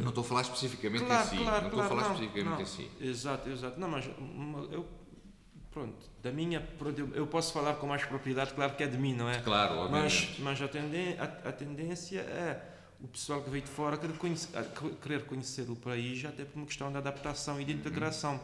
não 0.00 0.08
estou 0.08 0.22
a 0.22 0.26
falar 0.26 0.42
especificamente 0.42 1.04
claro, 1.04 1.26
em 1.26 1.30
si. 1.30 1.36
Claro, 1.36 1.60
não 1.60 1.68
estou 1.68 1.70
claro, 1.70 1.84
a 1.84 1.88
falar 1.88 2.02
não, 2.02 2.12
especificamente 2.12 2.54
não. 2.54 2.62
em 2.62 2.66
si. 2.66 2.90
Exato, 3.00 3.48
exato. 3.50 3.80
Não, 3.80 3.88
mas 3.88 4.08
eu, 4.70 4.86
pronto, 5.70 6.10
da 6.22 6.30
minha, 6.30 6.60
pronto, 6.60 7.10
eu, 7.14 7.26
posso 7.26 7.52
falar 7.52 7.74
com 7.74 7.86
mais 7.86 8.04
propriedade, 8.04 8.54
claro 8.54 8.74
que 8.74 8.82
é 8.82 8.86
de 8.86 8.98
mim, 8.98 9.14
não 9.14 9.28
é? 9.28 9.40
Claro, 9.40 9.76
obviamente. 9.78 10.36
Mas, 10.38 10.60
mas 10.60 10.62
a, 10.62 10.68
tenden, 10.68 11.16
a, 11.18 11.48
a 11.48 11.52
tendência 11.52 12.20
é 12.20 12.72
o 13.00 13.08
pessoal 13.08 13.42
que 13.42 13.50
veio 13.50 13.64
de 13.64 13.70
fora 13.70 13.96
querer 13.96 14.16
conhecer, 14.16 14.50
querer 15.02 15.24
conhecer 15.24 15.68
o 15.68 15.74
país 15.74 16.24
até 16.24 16.44
por 16.44 16.56
uma 16.56 16.66
questão 16.66 16.90
de 16.90 16.98
adaptação 16.98 17.60
e 17.60 17.64
de 17.64 17.72
uhum. 17.72 17.78
integração. 17.78 18.40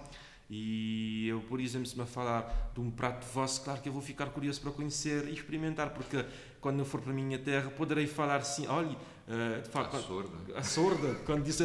E 0.51 1.29
eu, 1.29 1.41
por 1.43 1.61
exemplo, 1.61 1.87
se 1.87 1.99
me 1.99 2.07
falar 2.07 2.73
de 2.75 2.81
um 2.81 2.91
prato 2.91 3.27
vosso, 3.27 3.63
claro 3.63 3.83
que 3.83 3.89
eu 3.89 3.93
vou 3.93 4.01
ficar 4.01 4.27
curioso 4.27 4.61
para 4.61 4.73
conhecer 4.73 5.29
e 5.29 5.35
experimentar, 5.35 5.91
porque 5.91 6.25
quando 6.61 6.79
eu 6.79 6.87
for 6.87 7.01
para 7.03 7.13
a 7.13 7.15
minha 7.15 7.39
terra 7.39 7.71
poderei 7.71 8.07
falar 8.07 8.37
assim, 8.37 8.67
olha, 8.67 8.97
uh, 9.29 9.63
de 9.63 9.69
facto, 9.69 9.97
a 9.97 10.01
sorda. 10.01 10.57
A 10.57 10.63
sorda, 10.63 11.15
quando, 11.27 11.45
disse, 11.45 11.65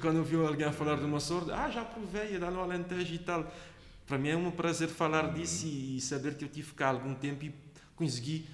quando 0.00 0.16
eu 0.16 0.24
vi 0.24 0.36
alguém 0.36 0.66
a 0.66 0.72
falar 0.72 0.96
de 0.96 1.04
uma 1.04 1.20
sorda, 1.20 1.56
ah, 1.56 1.70
já 1.70 1.84
provei, 1.84 2.38
dá 2.38 2.50
no 2.50 2.60
Alentejo 2.60 3.14
e 3.14 3.18
tal. 3.18 3.46
Para 4.06 4.18
mim 4.18 4.30
é 4.30 4.36
um 4.36 4.50
prazer 4.50 4.88
falar 4.88 5.26
uhum. 5.26 5.34
disso 5.34 5.66
e 5.66 6.00
saber 6.00 6.34
que 6.36 6.44
eu 6.44 6.48
tive 6.48 6.72
cá 6.74 6.88
algum 6.88 7.14
tempo 7.14 7.44
e 7.44 7.54
consegui, 7.94 8.48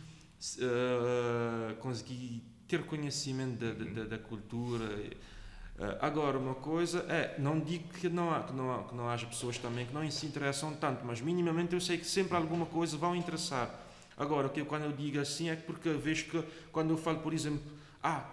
uh, 0.58 1.74
consegui 1.76 2.42
ter 2.68 2.84
conhecimento 2.84 3.64
da, 3.64 4.02
da, 4.02 4.04
da 4.04 4.18
cultura. 4.18 4.84
Uh, 4.84 5.96
agora, 6.00 6.38
uma 6.38 6.54
coisa 6.54 7.06
é, 7.08 7.36
não 7.38 7.58
digo 7.58 7.88
que 7.88 8.08
não, 8.08 8.34
há, 8.34 8.42
que, 8.42 8.52
não 8.52 8.74
há, 8.74 8.84
que 8.84 8.94
não 8.94 9.08
haja 9.08 9.26
pessoas 9.26 9.56
também 9.56 9.86
que 9.86 9.94
não 9.94 10.10
se 10.10 10.26
interessam 10.26 10.74
tanto, 10.74 11.04
mas 11.06 11.20
minimamente 11.20 11.74
eu 11.74 11.80
sei 11.80 11.96
que 11.96 12.06
sempre 12.06 12.36
alguma 12.36 12.66
coisa 12.66 12.96
vão 12.96 13.16
interessar. 13.16 13.85
Agora, 14.16 14.48
que 14.48 14.64
quando 14.64 14.84
eu 14.84 14.92
digo 14.92 15.20
assim 15.20 15.50
é 15.50 15.56
porque 15.56 15.90
vejo 15.90 16.26
que 16.26 16.42
quando 16.72 16.90
eu 16.90 16.96
falo, 16.96 17.18
por 17.18 17.34
exemplo, 17.34 17.62
ah, 18.02 18.24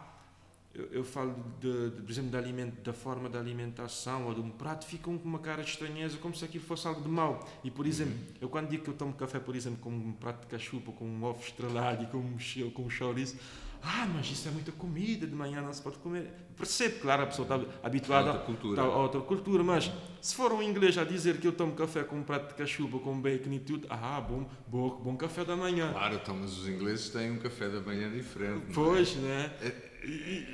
eu, 0.73 0.85
eu 0.91 1.03
falo 1.03 1.35
de, 1.59 1.91
de, 1.91 2.01
por 2.01 2.11
exemplo, 2.11 2.31
de 2.31 2.37
alimento, 2.37 2.81
da 2.81 2.93
forma 2.93 3.29
da 3.29 3.39
alimentação 3.39 4.25
ou 4.25 4.33
de 4.33 4.41
um 4.41 4.49
prato, 4.49 4.85
ficam 4.85 5.17
com 5.17 5.27
uma 5.27 5.39
cara 5.39 5.61
de 5.61 5.69
estranheza, 5.69 6.17
como 6.17 6.35
se 6.35 6.43
aquilo 6.43 6.63
fosse 6.63 6.87
algo 6.87 7.01
de 7.01 7.09
mau. 7.09 7.47
E, 7.63 7.69
por 7.69 7.85
exemplo, 7.85 8.13
uhum. 8.13 8.35
eu 8.41 8.49
quando 8.49 8.69
digo 8.69 8.83
que 8.83 8.89
eu 8.89 8.95
tomo 8.95 9.13
café, 9.13 9.39
por 9.39 9.55
exemplo, 9.55 9.79
com 9.79 9.91
um 9.91 10.13
prato 10.13 10.41
de 10.41 10.47
cachupa, 10.47 10.91
com 10.91 11.05
um 11.05 11.23
ovo 11.23 11.41
estrelado 11.41 12.03
e 12.03 12.07
com 12.07 12.17
um, 12.17 12.71
com 12.71 12.83
um 12.83 12.89
chouriço, 12.89 13.37
ah, 13.85 14.07
mas 14.13 14.31
isso 14.31 14.47
é 14.47 14.51
muita 14.51 14.71
comida, 14.71 15.27
de 15.27 15.35
manhã 15.35 15.61
não 15.61 15.73
se 15.73 15.81
pode 15.81 15.97
comer. 15.97 16.31
Percebo, 16.55 16.99
claro, 17.01 17.23
a 17.23 17.25
pessoa 17.25 17.45
está 17.45 17.77
habituada 17.85 18.29
a 18.29 18.33
outra 18.33 18.45
cultura, 18.45 18.81
a 18.81 18.97
outra 18.97 19.21
cultura 19.21 19.63
mas 19.63 19.91
se 20.21 20.35
for 20.35 20.53
um 20.53 20.63
inglês 20.63 20.97
a 20.97 21.03
dizer 21.03 21.37
que 21.37 21.47
eu 21.47 21.51
tomo 21.51 21.73
café 21.73 22.03
com 22.03 22.15
um 22.15 22.23
prato 22.23 22.47
de 22.47 22.53
cachupa, 22.53 22.97
com 22.99 23.19
bacon 23.19 23.51
e 23.51 23.59
tudo, 23.59 23.85
ah, 23.89 24.21
bom, 24.21 24.49
bom, 24.67 25.01
bom 25.03 25.17
café 25.17 25.43
da 25.43 25.57
manhã. 25.57 25.91
Claro, 25.91 26.15
então, 26.15 26.35
mas 26.35 26.57
os 26.57 26.67
ingleses 26.67 27.09
têm 27.09 27.31
um 27.31 27.39
café 27.39 27.67
da 27.67 27.81
manhã 27.81 28.09
diferente. 28.09 28.67
Pois, 28.73 29.17
não 29.17 29.29
é? 29.29 29.47
Né? 29.47 29.73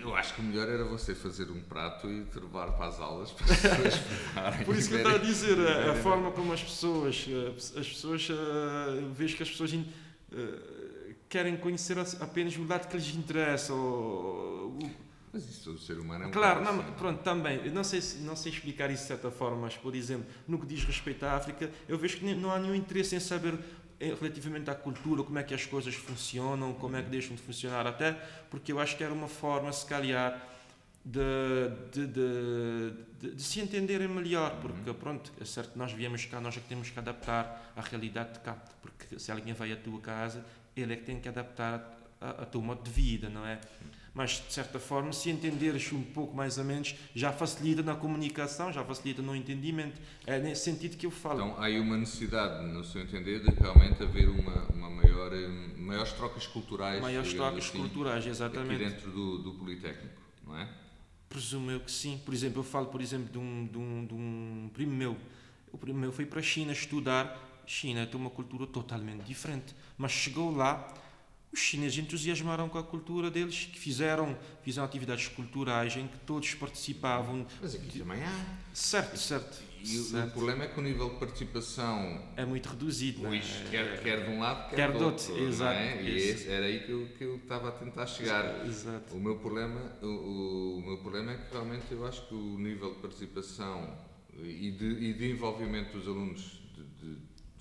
Eu 0.02 0.16
acho 0.16 0.34
que 0.34 0.42
o 0.42 0.44
melhor 0.44 0.68
era 0.68 0.84
você 0.86 1.14
fazer 1.14 1.52
um 1.52 1.62
prato 1.62 2.10
e 2.10 2.26
te 2.26 2.40
levar 2.40 2.72
para 2.72 2.88
as 2.88 3.00
aulas 3.00 3.32
para 3.32 3.52
as 3.52 3.62
pessoas. 3.62 3.96
Por 4.66 4.76
isso 4.76 4.90
que 4.90 4.96
eu 4.96 5.00
estou 5.00 5.16
a 5.16 5.18
dizer, 5.18 5.60
a, 5.60 5.92
a 5.92 5.96
forma 5.96 6.32
como 6.32 6.52
as 6.54 6.64
pessoas, 6.64 7.28
as 7.58 7.88
pessoas, 7.88 8.28
uh, 8.30 9.12
vejo 9.14 9.38
que 9.38 9.44
as 9.44 9.50
pessoas. 9.50 9.74
Uh, 9.74 10.69
querem 11.30 11.56
conhecer 11.56 11.98
apenas 12.20 12.58
o 12.58 12.66
lado 12.66 12.88
que 12.88 12.98
lhes 12.98 13.16
interessa. 13.16 13.74
Ou, 13.74 14.78
mas 15.32 15.48
isso 15.48 15.64
todo 15.64 15.80
ser 15.80 16.00
humano 16.00 16.24
é 16.24 16.28
um 16.28 16.32
Claro, 16.32 16.64
não, 16.64 16.80
assim, 16.82 16.92
pronto, 16.94 17.22
também. 17.22 17.64
Eu 17.64 17.72
não 17.72 17.84
sei, 17.84 18.02
não 18.22 18.36
sei 18.36 18.52
explicar 18.52 18.90
isso 18.90 19.04
de 19.04 19.08
certa 19.10 19.30
forma, 19.30 19.58
mas, 19.58 19.78
por 19.78 19.96
exemplo, 19.96 20.26
no 20.48 20.60
que 20.60 20.66
diz 20.66 20.84
respeito 20.84 21.24
à 21.24 21.34
África, 21.34 21.70
eu 21.88 21.98
vejo 21.98 22.18
que 22.18 22.34
não 22.34 22.52
há 22.52 22.58
nenhum 22.58 22.76
interesse 22.76 23.16
em 23.16 23.20
saber 23.20 23.58
relativamente 24.00 24.70
à 24.70 24.76
cultura, 24.76 25.24
como 25.24 25.38
é 25.38 25.44
que 25.44 25.54
as 25.54 25.66
coisas 25.66 25.94
funcionam, 25.94 26.74
como 26.74 26.96
é 26.96 27.04
que 27.04 27.10
deixam 27.10 27.36
de 27.36 27.42
funcionar, 27.42 27.86
até 27.86 28.14
porque 28.50 28.72
eu 28.72 28.80
acho 28.80 28.96
que 28.96 29.04
era 29.04 29.14
uma 29.14 29.28
forma, 29.28 29.72
se 29.74 29.86
calhar, 29.86 30.42
de, 31.04 31.20
de, 31.92 32.08
de, 32.08 32.94
de, 33.20 33.36
de 33.36 33.44
se 33.44 33.60
entenderem 33.60 34.08
melhor, 34.08 34.60
porque, 34.62 34.94
pronto, 34.94 35.32
é 35.40 35.46
certo, 35.46 35.78
nós 35.78 35.92
viemos 35.92 36.26
cá, 36.26 36.40
nós 36.40 36.56
é 36.56 36.60
que 36.60 36.68
temos 36.68 36.90
que 36.90 36.98
adaptar 36.98 37.74
à 37.76 37.82
realidade 37.82 38.34
de 38.34 38.40
cá, 38.40 38.58
porque 38.82 39.20
se 39.20 39.32
alguém 39.32 39.54
vai 39.54 39.72
à 39.72 39.78
tua 39.78 40.00
casa, 40.00 40.46
ele 40.76 40.94
é 40.94 40.96
que 40.96 41.04
tem 41.04 41.20
que 41.20 41.28
adaptar 41.28 42.00
a, 42.20 42.30
a 42.30 42.46
teu 42.46 42.62
modo 42.62 42.84
de 42.84 42.92
vida, 42.92 43.30
não 43.30 43.46
é? 43.46 43.60
Mas, 44.14 44.44
de 44.46 44.52
certa 44.52 44.80
forma, 44.80 45.14
se 45.14 45.30
entenderes 45.30 45.94
um 45.94 46.02
pouco 46.02 46.36
mais 46.36 46.58
ou 46.58 46.66
menos, 46.66 46.96
já 47.14 47.32
facilita 47.32 47.82
na 47.84 47.96
comunicação, 47.96 48.74
já 48.74 48.84
facilita 48.84 49.22
no 49.22 49.36
entendimento. 49.36 50.02
É 50.26 50.40
nesse 50.40 50.66
sentido 50.66 50.98
que 50.98 51.06
eu 51.06 51.12
falo. 51.12 51.40
Então, 51.40 51.62
há 51.62 51.66
aí 51.66 51.80
uma 51.80 51.96
necessidade, 51.96 52.66
no 52.68 52.84
seu 52.84 53.02
entender, 53.02 53.40
de 53.40 53.52
realmente 53.52 54.02
haver 54.04 54.28
uma, 54.28 54.66
uma 54.74 54.90
maior, 54.90 55.32
maiores 55.78 56.12
trocas 56.14 56.48
culturais. 56.48 57.02
Maiores 57.02 57.34
trocas 57.34 57.66
assim, 57.66 57.78
culturais, 57.78 58.26
exatamente. 58.26 58.84
Aqui 58.84 58.94
dentro 58.94 59.12
do, 59.12 59.38
do 59.38 59.54
Politécnico, 59.54 60.22
não 60.46 60.58
é? 60.58 60.68
Presumo 61.30 61.70
eu 61.70 61.80
que 61.80 61.92
sim. 61.92 62.20
Por 62.26 62.34
exemplo, 62.34 62.60
eu 62.60 62.64
falo, 62.64 62.88
por 62.88 63.02
exemplo, 63.02 63.32
de 63.32 63.38
um, 63.38 63.68
de 63.68 63.78
um, 63.78 64.06
de 64.06 64.14
um 64.16 64.70
primo 64.74 64.94
meu. 64.94 65.16
O 65.72 65.78
primo 65.78 66.00
meu 66.00 66.12
foi 66.12 66.26
para 66.26 66.40
a 66.40 66.44
China 66.44 66.74
estudar. 66.74 67.49
China 67.70 68.06
tem 68.06 68.20
uma 68.20 68.32
cultura 68.32 68.66
totalmente 68.66 69.24
diferente 69.24 69.76
mas 70.00 70.12
chegou 70.14 70.56
lá, 70.56 70.92
os 71.52 71.60
chineses 71.60 71.98
entusiasmaram 71.98 72.70
com 72.70 72.78
a 72.78 72.84
cultura 72.84 73.30
deles, 73.30 73.70
que 73.72 73.78
fizeram, 73.78 74.38
fizeram 74.64 74.86
atividades 74.86 75.28
culturais 75.28 75.96
em 75.98 76.08
que 76.08 76.18
todos 76.20 76.54
participavam. 76.54 77.46
Mas 77.62 77.76
aqui 77.76 78.00
também 78.00 78.24
há. 78.24 78.46
Certo, 78.74 79.18
certo. 79.18 79.62
E 79.82 79.88
certo. 79.88 80.30
o 80.30 80.32
problema 80.32 80.64
é 80.64 80.68
que 80.68 80.80
o 80.80 80.84
nível 80.84 81.10
de 81.10 81.16
participação 81.18 82.22
é 82.38 82.46
muito 82.46 82.70
reduzido. 82.70 83.22
Pois, 83.24 83.46
é? 83.66 83.70
quer, 83.70 84.04
quer 84.04 84.26
de 84.26 84.32
um 84.32 84.40
lado, 84.40 84.70
quer, 84.70 84.76
quer 84.76 84.92
do 84.92 85.06
outro. 85.06 85.32
outro 85.32 85.48
exato. 85.48 85.80
É? 85.80 86.02
E 86.02 86.18
esse, 86.18 86.50
era 86.50 86.66
aí 86.66 86.80
que 86.86 86.92
eu, 86.92 87.08
que 87.18 87.24
eu 87.24 87.36
estava 87.36 87.70
a 87.70 87.72
tentar 87.72 88.06
chegar. 88.06 88.66
Exato. 88.66 89.16
O 89.16 89.20
meu, 89.20 89.38
problema, 89.38 89.80
o, 90.02 90.78
o 90.78 90.82
meu 90.86 90.98
problema 90.98 91.34
é 91.34 91.38
que 91.38 91.52
realmente 91.52 91.92
eu 91.92 92.06
acho 92.06 92.26
que 92.28 92.34
o 92.34 92.58
nível 92.58 92.94
de 92.94 93.02
participação 93.02 93.98
e 94.38 94.72
de, 94.72 94.86
e 94.86 95.14
de 95.14 95.32
envolvimento 95.32 95.98
dos 95.98 96.08
alunos 96.08 96.42
de, 96.42 96.59
de 96.59 96.59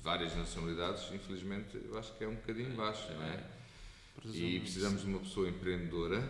várias 0.02 0.34
nacionalidades, 0.36 1.12
infelizmente, 1.12 1.80
eu 1.84 1.98
acho 1.98 2.12
que 2.16 2.24
é 2.24 2.28
um 2.28 2.34
bocadinho 2.34 2.74
baixo, 2.74 3.12
não 3.12 3.24
é? 3.24 3.44
E 4.24 4.58
precisamos 4.60 5.02
de 5.02 5.06
uma 5.06 5.20
pessoa 5.20 5.48
empreendedora 5.48 6.28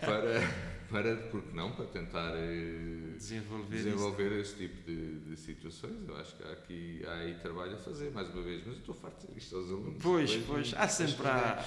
para, 0.00 0.40
para, 0.90 1.16
porque 1.30 1.54
não, 1.54 1.70
para 1.70 1.84
tentar 1.86 2.32
eh, 2.34 3.14
desenvolver, 3.16 3.76
desenvolver 3.76 4.32
esse 4.40 4.56
tipo 4.56 4.82
de, 4.82 5.20
de, 5.20 5.36
situações. 5.36 6.08
Eu 6.08 6.16
acho 6.16 6.34
que 6.34 6.42
há 6.42 6.52
aqui 6.52 7.02
há 7.06 7.12
aí 7.18 7.34
trabalho 7.34 7.74
a 7.74 7.78
fazer, 7.78 8.10
mais 8.10 8.28
uma 8.30 8.42
vez, 8.42 8.62
mas 8.66 8.74
eu 8.74 8.80
estou 8.80 8.94
farto 8.96 9.20
de 9.20 9.26
dizer 9.28 9.38
isto 9.38 9.56
aos 9.56 9.68
alunos. 9.68 10.02
Pois, 10.02 10.36
pois, 10.44 10.74
há 10.74 10.88
sempre 10.88 11.28
há 11.28 11.64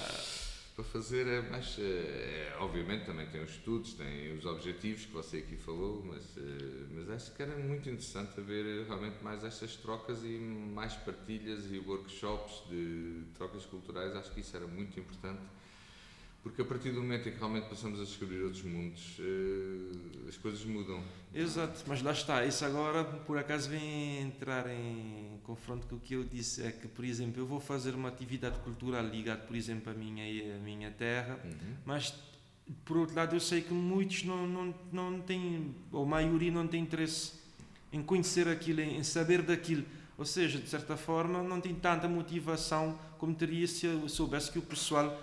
para 0.78 0.84
fazer 0.84 1.26
é 1.26 1.42
mais. 1.50 1.76
É, 1.80 2.54
obviamente 2.60 3.04
também 3.04 3.26
tem 3.26 3.42
os 3.42 3.50
estudos, 3.50 3.94
tem 3.94 4.32
os 4.36 4.46
objetivos 4.46 5.06
que 5.06 5.12
você 5.12 5.38
aqui 5.38 5.56
falou, 5.56 6.04
mas, 6.06 6.36
eh, 6.36 6.86
mas 6.94 7.10
acho 7.10 7.34
que 7.34 7.42
era 7.42 7.56
muito 7.56 7.88
interessante 7.88 8.38
haver 8.38 8.86
realmente 8.86 9.16
mais 9.20 9.42
estas 9.42 9.74
trocas 9.74 10.22
e 10.22 10.38
mais 10.38 10.94
partilhas 10.94 11.68
e 11.72 11.80
workshops 11.80 12.62
de 12.68 13.24
trocas 13.34 13.66
culturais. 13.66 14.14
Acho 14.14 14.32
que 14.32 14.38
isso 14.38 14.56
era 14.56 14.68
muito 14.68 15.00
importante 15.00 15.42
Porque 16.42 16.62
a 16.62 16.64
partir 16.64 16.92
do 16.92 17.00
momento 17.02 17.28
em 17.28 17.32
que 17.32 17.38
realmente 17.38 17.68
passamos 17.68 18.00
a 18.00 18.04
descobrir 18.04 18.42
outros 18.42 18.62
mundos, 18.62 19.18
uh, 19.18 20.28
as 20.28 20.36
coisas 20.36 20.64
mudam. 20.64 21.02
Exato, 21.34 21.82
mas 21.86 22.00
lá 22.00 22.12
está. 22.12 22.44
Isso 22.44 22.64
agora, 22.64 23.04
por 23.04 23.36
acaso, 23.36 23.68
vem 23.68 24.22
entrar 24.22 24.68
em 24.70 25.38
confronto 25.42 25.86
com 25.86 25.96
o 25.96 26.00
que 26.00 26.14
eu 26.14 26.24
disse. 26.24 26.62
É 26.62 26.70
que, 26.70 26.86
por 26.86 27.04
exemplo, 27.04 27.42
eu 27.42 27.46
vou 27.46 27.60
fazer 27.60 27.94
uma 27.94 28.08
atividade 28.08 28.58
cultural 28.60 29.04
ligada, 29.04 29.42
por 29.42 29.56
exemplo, 29.56 29.92
à 29.92 29.94
minha, 29.94 30.56
à 30.56 30.58
minha 30.60 30.90
terra, 30.92 31.40
uhum. 31.44 31.74
mas 31.84 32.14
por 32.84 32.98
outro 32.98 33.16
lado, 33.16 33.34
eu 33.34 33.40
sei 33.40 33.62
que 33.62 33.72
muitos 33.72 34.24
não, 34.24 34.46
não, 34.46 34.74
não 34.92 35.20
têm, 35.20 35.74
ou 35.90 36.04
a 36.04 36.06
maioria 36.06 36.50
não 36.50 36.66
tem 36.66 36.82
interesse 36.82 37.32
em 37.92 38.02
conhecer 38.02 38.48
aquilo, 38.48 38.80
em 38.80 39.02
saber 39.02 39.42
daquilo. 39.42 39.84
Ou 40.16 40.24
seja, 40.24 40.58
de 40.58 40.68
certa 40.68 40.96
forma, 40.96 41.42
não 41.42 41.60
tem 41.60 41.74
tanta 41.74 42.08
motivação 42.08 42.98
como 43.18 43.34
teria 43.34 43.66
se 43.66 43.86
eu 43.86 44.08
soubesse 44.08 44.50
que 44.50 44.58
o 44.58 44.62
pessoal 44.62 45.18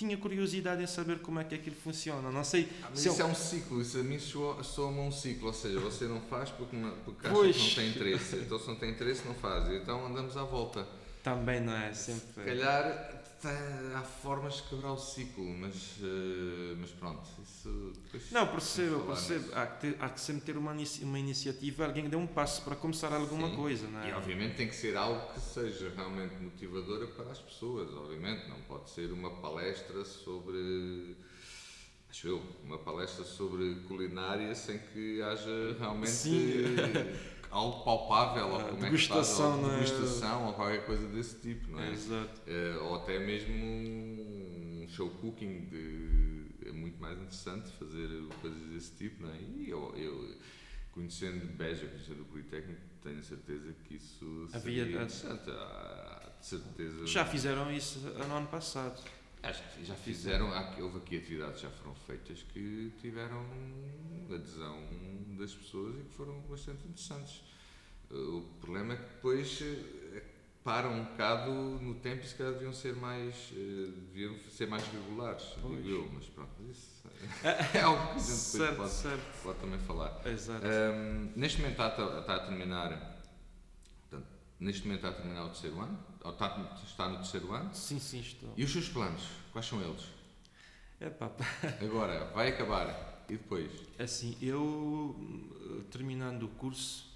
tinha 0.00 0.16
curiosidade 0.16 0.82
em 0.82 0.86
saber 0.86 1.18
como 1.18 1.40
é 1.40 1.44
que 1.44 1.54
aquilo 1.54 1.76
funciona. 1.76 2.30
Não 2.30 2.42
sei. 2.42 2.68
Ah, 2.82 2.86
mas 2.90 3.04
isso 3.04 3.20
eu... 3.20 3.26
é 3.26 3.28
um 3.28 3.34
ciclo, 3.34 3.82
isso 3.82 3.98
a 3.98 4.02
mim 4.02 4.18
soa-me 4.18 5.00
um 5.00 5.12
ciclo, 5.12 5.48
ou 5.48 5.52
seja, 5.52 5.78
você 5.78 6.06
não 6.06 6.20
faz 6.22 6.48
porque, 6.50 6.74
não, 6.74 6.90
porque 7.04 7.26
acha 7.26 7.36
pois. 7.36 7.56
que 7.56 7.62
não 7.62 7.74
tem 7.74 7.88
interesse. 7.90 8.36
Então, 8.36 8.58
se 8.58 8.66
não 8.68 8.76
tem 8.76 8.90
interesse, 8.90 9.26
não 9.26 9.34
faz. 9.34 9.70
Então, 9.70 10.06
andamos 10.06 10.36
à 10.38 10.44
volta. 10.44 10.86
Também 11.22 11.60
não 11.60 11.76
é 11.76 11.92
sempre. 11.92 12.22
Se 12.34 12.40
calhar 12.40 13.19
há 13.48 14.02
formas 14.02 14.56
de 14.56 14.62
quebrar 14.64 14.92
o 14.92 14.98
ciclo, 14.98 15.44
mas, 15.44 15.98
uh, 15.98 16.76
mas 16.78 16.90
pronto, 16.90 17.28
isso 17.42 17.92
depois. 18.04 18.30
Não, 18.30 18.46
percebo, 18.46 19.00
percebo. 19.06 19.54
Há 19.54 19.66
que, 19.66 19.80
ter, 19.80 19.96
há 20.00 20.08
que 20.08 20.20
sempre 20.20 20.42
ter 20.42 20.56
uma, 20.56 20.72
uma 20.72 21.18
iniciativa, 21.18 21.86
alguém 21.86 22.04
que 22.04 22.10
dê 22.10 22.16
um 22.16 22.26
passo 22.26 22.62
para 22.62 22.76
começar 22.76 23.12
alguma 23.12 23.48
Sim. 23.48 23.56
coisa, 23.56 23.88
não 23.88 24.02
é? 24.02 24.10
E 24.10 24.12
obviamente 24.12 24.56
tem 24.56 24.68
que 24.68 24.74
ser 24.74 24.96
algo 24.96 25.32
que 25.32 25.40
seja 25.40 25.92
realmente 25.96 26.34
motivadora 26.36 27.06
para 27.06 27.30
as 27.30 27.38
pessoas, 27.38 27.92
obviamente, 27.94 28.48
não 28.48 28.60
pode 28.62 28.90
ser 28.90 29.12
uma 29.12 29.30
palestra 29.40 30.04
sobre. 30.04 31.16
Acho 32.08 32.26
eu, 32.26 32.42
uma 32.64 32.78
palestra 32.78 33.24
sobre 33.24 33.76
culinária 33.86 34.52
sem 34.54 34.78
que 34.78 35.22
haja 35.22 35.76
realmente. 35.78 36.10
Sim. 36.10 36.76
algo 37.50 37.84
palpável, 37.84 38.48
ou 38.48 38.60
como 38.60 38.80
degustação, 38.80 39.54
é 39.54 39.58
que 39.58 39.64
ou 39.64 39.70
degustação, 39.70 40.46
ou 40.46 40.52
qualquer 40.54 40.86
coisa 40.86 41.06
desse 41.08 41.40
tipo, 41.40 41.70
não 41.70 41.80
é? 41.80 41.90
Exato. 41.90 42.40
Uh, 42.46 42.84
ou 42.84 42.94
até 42.96 43.18
mesmo 43.18 43.54
um 43.54 44.86
show 44.88 45.10
cooking, 45.10 45.66
de, 45.66 46.68
é 46.68 46.72
muito 46.72 47.00
mais 47.00 47.16
interessante 47.18 47.70
fazer 47.72 48.08
coisas 48.40 48.60
desse 48.70 48.92
tipo, 48.96 49.22
não 49.22 49.30
é? 49.30 49.38
E 49.40 49.68
eu, 49.68 49.94
eu 49.96 50.36
conhecendo 50.92 51.46
Beja, 51.56 51.86
conhecendo 51.86 52.22
o 52.22 52.24
Politécnico, 52.26 52.80
tenho 53.02 53.22
certeza 53.22 53.74
que 53.84 53.96
isso 53.96 54.48
Havia, 54.52 54.60
seria 54.60 54.84
interessante. 54.84 55.50
Ah, 55.50 56.32
certeza. 56.40 57.06
Já 57.06 57.24
fizeram 57.24 57.72
isso 57.72 57.98
no 58.00 58.36
ano 58.36 58.46
passado. 58.48 59.00
Ah, 59.42 59.52
já, 59.52 59.64
já 59.82 59.94
fizeram, 59.94 60.50
houve 60.80 60.98
aqui 60.98 61.16
atividades 61.16 61.56
que 61.56 61.62
já 61.62 61.70
foram 61.70 61.94
feitas 61.94 62.42
que 62.42 62.92
tiveram 63.00 63.44
adesão 64.32 64.78
das 65.38 65.54
pessoas 65.54 65.98
e 65.98 66.04
que 66.04 66.14
foram 66.14 66.40
bastante 66.42 66.86
interessantes. 66.86 67.42
O 68.10 68.42
problema 68.60 68.94
é 68.94 68.96
que 68.96 69.02
depois 69.02 69.62
eh, 69.62 70.22
param 70.62 70.92
um 70.92 71.04
bocado 71.04 71.50
no 71.52 71.94
tempo 71.94 72.22
e 72.24 72.28
se 72.28 72.34
calhar 72.34 72.52
deviam 72.52 72.72
ser 72.72 72.94
mais, 72.96 73.52
eh, 73.52 73.90
deviam 74.12 74.36
ser 74.50 74.66
mais 74.66 74.84
regulares, 74.88 75.44
pois. 75.62 75.76
digo 75.76 75.88
eu, 75.88 76.10
mas 76.12 76.26
pronto, 76.26 76.50
isso 76.70 77.08
é 77.74 77.80
algo 77.80 78.06
que 78.08 78.10
a 78.10 78.18
gente 78.18 78.30
certo, 78.30 78.76
pode, 78.76 78.90
certo. 78.90 79.42
pode 79.42 79.58
também 79.58 79.78
falar. 79.80 80.20
Um, 80.26 81.32
neste 81.36 81.60
momento 81.60 81.80
está, 81.80 82.18
está 82.18 82.34
a 82.34 82.40
terminar 82.40 83.09
neste 84.60 84.86
momento 84.86 85.06
está 85.06 85.08
a 85.08 85.20
terminar 85.20 85.44
o 85.44 85.48
terceiro 85.48 85.80
ano, 85.80 85.98
ou 86.22 86.32
está, 86.32 86.78
está 86.86 87.08
no 87.08 87.16
terceiro 87.16 87.52
ano? 87.52 87.74
Sim, 87.74 87.98
sim, 87.98 88.20
estou. 88.20 88.52
E 88.56 88.62
os 88.62 88.70
seus 88.70 88.88
planos, 88.88 89.22
quais 89.52 89.66
são 89.66 89.80
eles? 89.80 90.04
Epá. 91.00 91.32
Agora, 91.80 92.26
vai 92.26 92.48
acabar 92.48 93.24
e 93.28 93.32
depois? 93.32 93.70
Assim, 93.98 94.36
eu 94.42 95.16
terminando 95.90 96.42
o 96.44 96.48
curso 96.48 97.08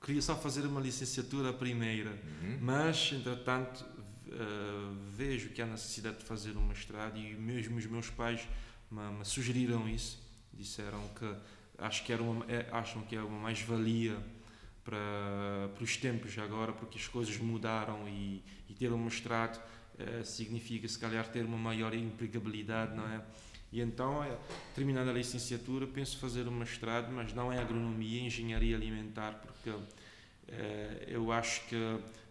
queria 0.00 0.22
só 0.22 0.36
fazer 0.36 0.66
uma 0.66 0.80
licenciatura 0.80 1.52
primeira, 1.52 2.10
uhum. 2.10 2.58
mas 2.60 3.12
entretanto 3.12 3.84
uh, 4.26 4.96
vejo 5.16 5.50
que 5.50 5.60
há 5.60 5.66
necessidade 5.66 6.18
de 6.18 6.24
fazer 6.24 6.56
um 6.56 6.66
mestrado 6.66 7.18
e 7.18 7.34
mesmo 7.34 7.76
os 7.76 7.86
meus 7.86 8.10
pais 8.10 8.46
me, 8.90 9.02
me 9.18 9.24
sugeriram 9.24 9.88
isso, 9.88 10.18
disseram 10.52 11.00
que 11.18 11.34
acho 11.78 12.04
que 12.04 12.12
era 12.12 12.22
uma, 12.22 12.44
é, 12.46 12.68
acham 12.72 13.02
que 13.02 13.14
é 13.16 13.22
uma 13.22 13.38
mais-valia 13.38 14.16
para, 14.88 15.68
para 15.74 15.84
os 15.84 15.98
tempos 15.98 16.38
agora, 16.38 16.72
porque 16.72 16.96
as 16.96 17.06
coisas 17.06 17.36
mudaram 17.36 18.08
e, 18.08 18.42
e 18.70 18.72
ter 18.72 18.90
um 18.90 18.96
mestrado 18.96 19.60
uh, 19.98 20.24
significa 20.24 20.88
se 20.88 20.98
calhar 20.98 21.28
ter 21.28 21.44
uma 21.44 21.58
maior 21.58 21.92
empregabilidade, 21.92 22.96
não 22.96 23.06
é? 23.06 23.22
E 23.70 23.82
então, 23.82 24.24
é, 24.24 24.34
terminando 24.74 25.10
a 25.10 25.12
licenciatura, 25.12 25.86
penso 25.86 26.16
fazer 26.16 26.48
um 26.48 26.52
mestrado, 26.52 27.12
mas 27.12 27.34
não 27.34 27.52
é 27.52 27.58
agronomia, 27.58 28.22
é 28.22 28.24
engenharia 28.24 28.74
alimentar, 28.74 29.42
porque 29.44 29.70
é, 30.48 31.04
eu 31.06 31.30
acho 31.30 31.66
que 31.66 31.76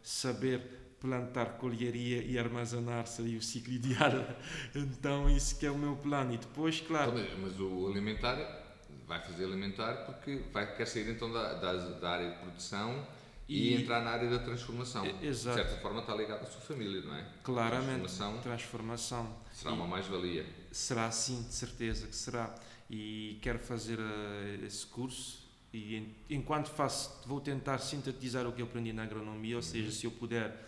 saber 0.02 0.60
plantar 1.00 1.60
colheria 1.60 2.24
e 2.24 2.40
armazenar 2.40 3.06
seria 3.06 3.38
o 3.38 3.42
ciclo 3.42 3.72
ideal. 3.76 4.36
Então, 4.74 5.30
isso 5.30 5.60
que 5.60 5.68
é 5.68 5.70
o 5.70 5.78
meu 5.78 5.96
plano. 5.96 6.34
E 6.34 6.38
depois, 6.38 6.82
claro. 6.82 7.14
Mas 7.40 7.60
o 7.60 7.88
alimentar 7.88 8.67
vai 9.08 9.22
fazer 9.22 9.46
alimentar 9.46 10.06
porque 10.06 10.42
vai 10.52 10.70
querer 10.72 10.86
sair 10.86 11.10
então 11.10 11.32
da, 11.32 11.54
da, 11.54 11.74
da 11.74 12.10
área 12.10 12.30
de 12.30 12.38
produção 12.38 13.08
e, 13.48 13.70
e, 13.70 13.82
entrar 13.82 14.04
na 14.04 14.12
área 14.12 14.30
da 14.30 14.40
transformação. 14.40 15.06
Exato. 15.22 15.58
De 15.58 15.64
certa 15.64 15.82
forma 15.82 16.02
está 16.02 16.14
ligado 16.14 16.42
à 16.42 16.46
sua 16.46 16.60
família, 16.60 17.02
não 17.02 17.16
é? 17.16 17.26
Claramente. 17.44 18.02
Transformação, 18.02 18.42
transformação. 18.42 19.36
Será 19.54 19.74
uma 19.74 19.88
mais-valia. 19.88 20.46
Será 20.72 21.10
sim, 21.10 21.44
de 21.44 21.54
certeza 21.54 22.08
que 22.08 22.16
será. 22.16 22.54
E 22.90 23.40
quero 23.42 23.60
fazer 23.60 24.00
uh, 24.00 24.66
esse 24.66 24.86
curso 24.86 25.48
e 25.74 26.16
enquanto 26.30 26.70
faço 26.70 27.22
vou 27.26 27.40
tentar 27.40 27.78
sintetizar 27.80 28.48
o 28.48 28.52
que 28.52 28.62
eu 28.62 28.66
aprendi 28.66 28.94
na 28.94 29.04
agronomia, 29.04 29.56
ou 29.56 29.62
seja, 29.62 29.92
se 29.92 30.06
eu 30.06 30.12
puder 30.12 30.66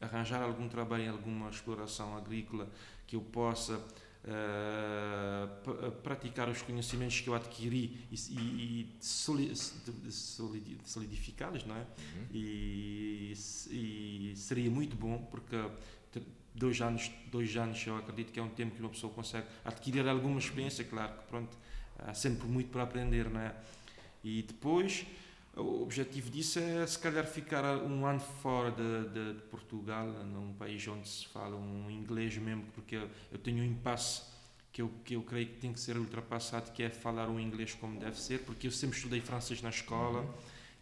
arranjar 0.00 0.42
algum 0.42 0.68
trabalho 0.68 1.04
em 1.04 1.08
alguma 1.08 1.48
exploração 1.50 2.16
agrícola 2.16 2.68
que 3.06 3.16
eu 3.16 3.20
possa 3.20 3.80
uh, 4.24 5.90
praticar 6.02 6.48
os 6.48 6.62
conhecimentos 6.62 7.20
que 7.20 7.28
eu 7.28 7.34
adquiri 7.34 8.06
e, 8.10 8.14
e, 8.30 8.98
e 8.98 8.98
solidificá-los, 10.82 11.64
não 11.64 11.76
é? 11.76 11.80
Uhum. 11.80 12.26
E, 12.32 13.32
e, 13.70 14.32
seria 14.36 14.70
muito 14.70 14.96
bom 14.96 15.18
porque 15.30 15.56
dois 16.54 16.80
anos, 16.80 17.10
dois 17.30 17.56
anos 17.56 17.86
eu 17.86 17.96
acredito 17.96 18.32
que 18.32 18.40
é 18.40 18.42
um 18.42 18.50
tempo 18.50 18.74
que 18.74 18.80
uma 18.80 18.90
pessoa 18.90 19.12
consegue 19.12 19.46
adquirir 19.64 20.06
alguma 20.08 20.38
experiência, 20.38 20.84
claro 20.84 21.12
que 21.18 21.24
pronto, 21.24 21.56
há 21.98 22.14
sempre 22.14 22.46
muito 22.46 22.70
para 22.70 22.82
aprender, 22.82 23.30
não 23.30 23.40
é? 23.40 23.54
E 24.22 24.42
depois 24.42 25.06
o 25.60 25.82
objetivo 25.82 26.30
disso 26.30 26.58
é 26.58 26.86
se 26.86 26.98
calhar 26.98 27.26
ficar 27.26 27.64
um 27.82 28.06
ano 28.06 28.20
fora 28.20 28.70
de, 28.70 29.08
de, 29.08 29.34
de, 29.34 29.42
Portugal, 29.42 30.06
num 30.06 30.52
país 30.54 30.86
onde 30.88 31.08
se 31.08 31.26
fala 31.28 31.56
um 31.56 31.90
inglês 31.90 32.36
mesmo, 32.38 32.64
porque 32.74 32.96
eu, 32.96 33.08
eu, 33.30 33.38
tenho 33.38 33.62
um 33.62 33.66
impasse 33.66 34.22
que 34.72 34.82
eu, 34.82 34.90
que 35.04 35.14
eu 35.14 35.22
creio 35.22 35.46
que 35.46 35.56
tem 35.56 35.72
que 35.72 35.80
ser 35.80 35.96
ultrapassado, 35.96 36.72
que 36.72 36.82
é 36.82 36.90
falar 36.90 37.28
um 37.28 37.38
inglês 37.38 37.74
como 37.74 37.98
deve 37.98 38.20
ser, 38.20 38.40
porque 38.40 38.66
eu 38.66 38.70
sempre 38.70 38.96
estudei 38.96 39.20
francês 39.20 39.60
na 39.60 39.70
escola 39.70 40.20
uhum. 40.20 40.34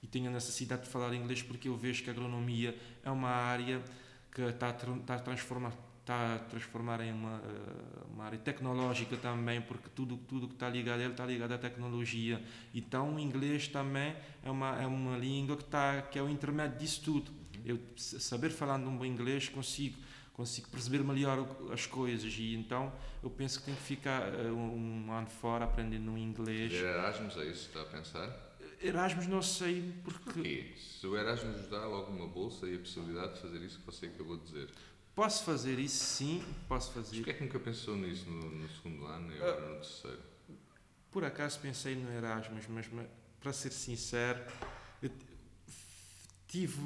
e 0.02 0.06
tenho 0.06 0.28
a 0.28 0.32
necessidade 0.32 0.82
de 0.82 0.88
falar 0.88 1.14
inglês 1.14 1.42
porque 1.42 1.68
eu 1.68 1.76
vejo 1.76 2.02
que 2.02 2.10
a 2.10 2.12
agronomia 2.12 2.76
é 3.02 3.10
uma 3.10 3.30
área 3.30 3.82
que 4.30 4.42
está, 4.42 4.70
está 4.70 5.14
a 5.14 5.18
transformar 5.18 5.72
está 6.08 6.36
a 6.36 6.38
transformar 6.38 7.02
em 7.02 7.12
uma, 7.12 7.36
eh, 7.36 8.04
uma 8.14 8.24
área 8.24 8.38
tecnológica 8.38 9.14
também, 9.18 9.60
porque 9.60 9.90
tudo 9.94 10.16
tudo 10.16 10.48
que 10.48 10.54
está 10.54 10.68
ligado 10.70 11.00
ele 11.00 11.10
está 11.10 11.26
ligado 11.26 11.52
à 11.52 11.58
tecnologia. 11.58 12.42
Então, 12.74 13.16
o 13.16 13.20
inglês 13.20 13.68
também 13.68 14.16
é 14.42 14.50
uma 14.50 14.80
é 14.80 14.86
uma 14.86 15.18
língua 15.18 15.56
que 15.56 15.64
está 15.64 16.00
que 16.00 16.18
é 16.18 16.22
o 16.22 16.28
intermédio 16.28 16.78
disso 16.78 17.02
tudo. 17.02 17.30
Eu 17.62 17.78
saber 17.96 18.48
falar 18.48 18.76
um 18.76 18.96
bom 18.96 19.04
inglês 19.04 19.50
consigo 19.50 19.98
consigo 20.32 20.68
perceber 20.70 21.02
melhor 21.02 21.44
as 21.72 21.84
coisas 21.84 22.32
e 22.38 22.54
então 22.54 22.92
eu 23.22 23.28
penso 23.28 23.58
que 23.58 23.66
tenho 23.66 23.76
que 23.76 23.82
ficar 23.82 24.22
eh, 24.32 24.50
um 24.50 25.12
ano 25.12 25.28
fora 25.28 25.66
aprendendo 25.66 26.16
inglês. 26.16 26.72
Erasmus 26.72 27.36
é 27.36 27.44
isso 27.44 27.68
que 27.68 27.78
está 27.78 27.82
a 27.82 27.84
pensar? 27.84 28.48
Erasmus 28.80 29.26
não 29.26 29.42
sei 29.42 29.92
porque. 30.04 30.32
Porquê? 30.32 30.72
Se 30.78 31.06
o 31.06 31.16
Erasmus 31.16 31.68
dá 31.68 31.84
logo 31.84 32.12
uma 32.12 32.28
bolsa 32.28 32.66
e 32.66 32.76
a 32.76 32.78
possibilidade 32.78 33.34
de 33.34 33.40
fazer 33.40 33.58
isso 33.62 33.78
que 33.80 33.84
você 33.84 34.06
acabou 34.06 34.38
de 34.38 34.44
dizer. 34.44 34.68
Posso 35.18 35.42
fazer 35.42 35.80
isso? 35.80 36.04
Sim, 36.04 36.44
posso 36.68 36.92
fazer. 36.92 37.16
Mas 37.16 37.16
porquê 37.16 37.30
é 37.30 37.34
que 37.34 37.42
nunca 37.42 37.58
pensou 37.58 37.96
nisso 37.96 38.30
no, 38.30 38.50
no 38.52 38.68
segundo 38.68 39.04
ano 39.04 39.32
e 39.32 39.36
agora 39.38 39.66
uh, 39.66 39.68
no 39.70 39.74
terceiro? 39.80 40.20
Por 41.10 41.24
acaso 41.24 41.58
pensei 41.58 41.96
no 41.96 42.08
Erasmus, 42.12 42.68
mas, 42.68 42.86
mas 42.92 43.08
para 43.40 43.52
ser 43.52 43.72
sincero, 43.72 44.40
tive, 46.46 46.80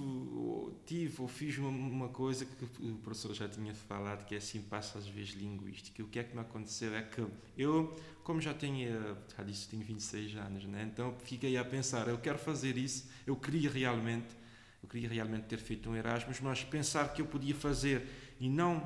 tive 0.87 1.21
ou 1.21 1.29
fiz 1.29 1.59
uma, 1.59 1.69
uma, 1.69 2.09
coisa 2.09 2.47
que 2.47 2.65
o 2.83 2.95
professor 3.03 3.35
já 3.35 3.47
tinha 3.47 3.75
falado, 3.75 4.25
que 4.25 4.35
é 4.35 4.39
assim, 4.39 4.63
passa 4.63 4.99
às 4.99 5.07
vezes 5.07 5.35
linguística. 5.35 6.03
O 6.03 6.09
que 6.09 6.19
é 6.19 6.25
que 6.25 6.35
me 6.35 6.41
aconteceu 6.41 6.95
é 6.95 7.03
que 7.03 7.23
eu, 7.55 7.95
como 8.25 8.41
já 8.41 8.55
tenho, 8.55 9.15
já 9.37 9.45
disse, 9.45 9.69
tenho 9.69 9.85
26 9.85 10.37
anos, 10.37 10.65
né? 10.65 10.89
então 10.91 11.15
fiquei 11.23 11.55
a 11.59 11.65
pensar, 11.67 12.09
eu 12.09 12.17
quero 12.17 12.39
fazer 12.39 12.79
isso, 12.79 13.11
eu 13.27 13.37
queria 13.37 13.69
realmente 13.71 14.41
eu 14.83 14.89
queria 14.89 15.09
realmente 15.09 15.45
ter 15.45 15.59
feito 15.59 15.89
um 15.89 15.95
Erasmus, 15.95 16.41
mas 16.41 16.65
pensar 16.65 17.13
que 17.13 17.23
eu 17.23 17.27
podia 17.27 17.55
fazer 17.55 18.05
e 18.43 18.51
não 18.51 18.85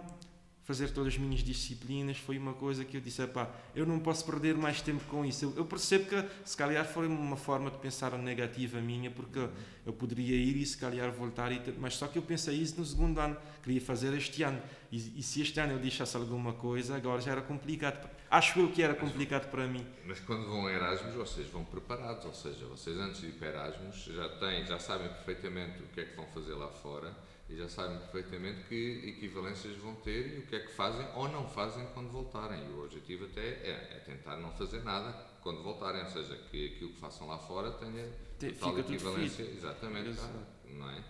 fazer 0.65 0.91
todas 0.91 1.15
as 1.15 1.19
minhas 1.19 1.41
disciplinas 1.41 2.19
foi 2.19 2.37
uma 2.37 2.53
coisa 2.53 2.85
que 2.85 2.97
eu 2.97 3.01
disse, 3.01 3.25
pá, 3.29 3.49
eu 3.75 3.87
não 3.87 4.01
posso 4.01 4.27
perder 4.27 4.55
mais 4.55 4.83
tempo 4.83 5.03
com 5.09 5.25
isso. 5.25 5.47
Eu, 5.47 5.55
eu, 5.57 5.65
percebo 5.65 6.07
que 6.07 6.25
se 6.45 6.57
calhar 6.57 6.85
foi 6.85 7.07
uma 7.07 7.37
forma 7.37 7.71
de 7.71 7.79
pensar 7.79 8.19
negativa 8.19 8.81
minha, 8.81 9.11
porque 9.11 9.49
eu 9.87 9.93
poderia 9.95 10.35
ir 10.35 10.57
e 10.57 10.67
se 10.67 10.77
calhar 10.77 11.11
voltar, 11.11 11.53
e, 11.53 11.63
mas 11.79 11.95
só 11.95 12.07
que 12.07 12.19
eu 12.19 12.23
pensei 12.23 12.57
isso 12.57 12.79
no 12.79 12.85
segundo 12.85 13.19
ano, 13.19 13.37
queria 13.63 13.81
fazer 13.81 14.13
este 14.15 14.43
ano. 14.43 14.61
E, 14.93 15.21
e 15.21 15.23
se 15.23 15.41
este 15.41 15.59
ano 15.59 15.75
eu 15.75 15.79
deixasse 15.79 16.17
alguma 16.17 16.53
coisa, 16.53 16.97
agora 16.97 17.21
já 17.23 17.33
era 17.33 17.43
complicado. 17.43 18.11
Acho 18.29 18.59
eu 18.59 18.69
que 18.71 18.83
era 18.83 18.95
complicado 18.95 19.49
para 19.49 19.67
mim. 19.67 19.87
Mas 20.05 20.21
quando 20.21 20.47
vão 20.49 20.67
a 20.67 20.73
Erasmus, 20.73 21.15
vocês 21.15 21.47
vão 21.47 21.65
preparados, 21.65 22.27
ou 22.27 22.35
seja, 22.35 22.67
vocês 22.67 22.99
antes 22.99 23.21
de 23.21 23.29
ir 23.29 23.33
para 23.35 23.49
Erasmus 23.49 24.05
já 24.05 24.29
têm, 24.41 24.67
já 24.67 24.81
sabem 24.81 25.09
perfeitamente 25.09 25.83
o 25.83 25.87
que 25.95 26.01
é 26.01 26.05
que 26.05 26.17
vão 26.17 26.27
fazer 26.27 26.55
lá 26.55 26.69
fora 26.69 27.15
e 27.49 27.57
já 27.57 27.69
sabem 27.69 27.99
perfeitamente 27.99 28.65
que 28.69 29.09
equivalências 29.09 29.77
vão 29.77 29.95
ter 29.97 30.37
e 30.37 30.39
o 30.41 30.47
que 30.47 30.57
é 30.57 30.61
que 30.61 30.73
fazem 30.73 31.07
ou 31.15 31.29
não 31.29 31.49
fazem 31.49 31.87
quando 31.95 32.11
voltarem. 32.11 32.65
E 32.67 32.73
o 32.73 32.85
objetivo 32.85 33.27
até 33.27 33.41
é, 33.41 33.97
é 33.97 34.03
tentar 34.05 34.37
não 34.37 34.51
fazer 34.53 34.83
nada 34.83 35.13
quando 35.43 35.63
voltarem, 35.63 36.03
ou 36.03 36.11
seja, 36.11 36.37
que 36.51 36.75
aquilo 36.75 36.91
que 36.91 37.01
façam 37.01 37.29
lá 37.29 37.39
fora 37.39 37.71
tenha 37.73 38.11
Te, 38.39 38.53
total 38.53 38.81
equivalência. 38.81 39.45
Exatamente, 39.45 40.17
tá, 40.17 40.29
não 40.71 40.91
é? 40.91 41.05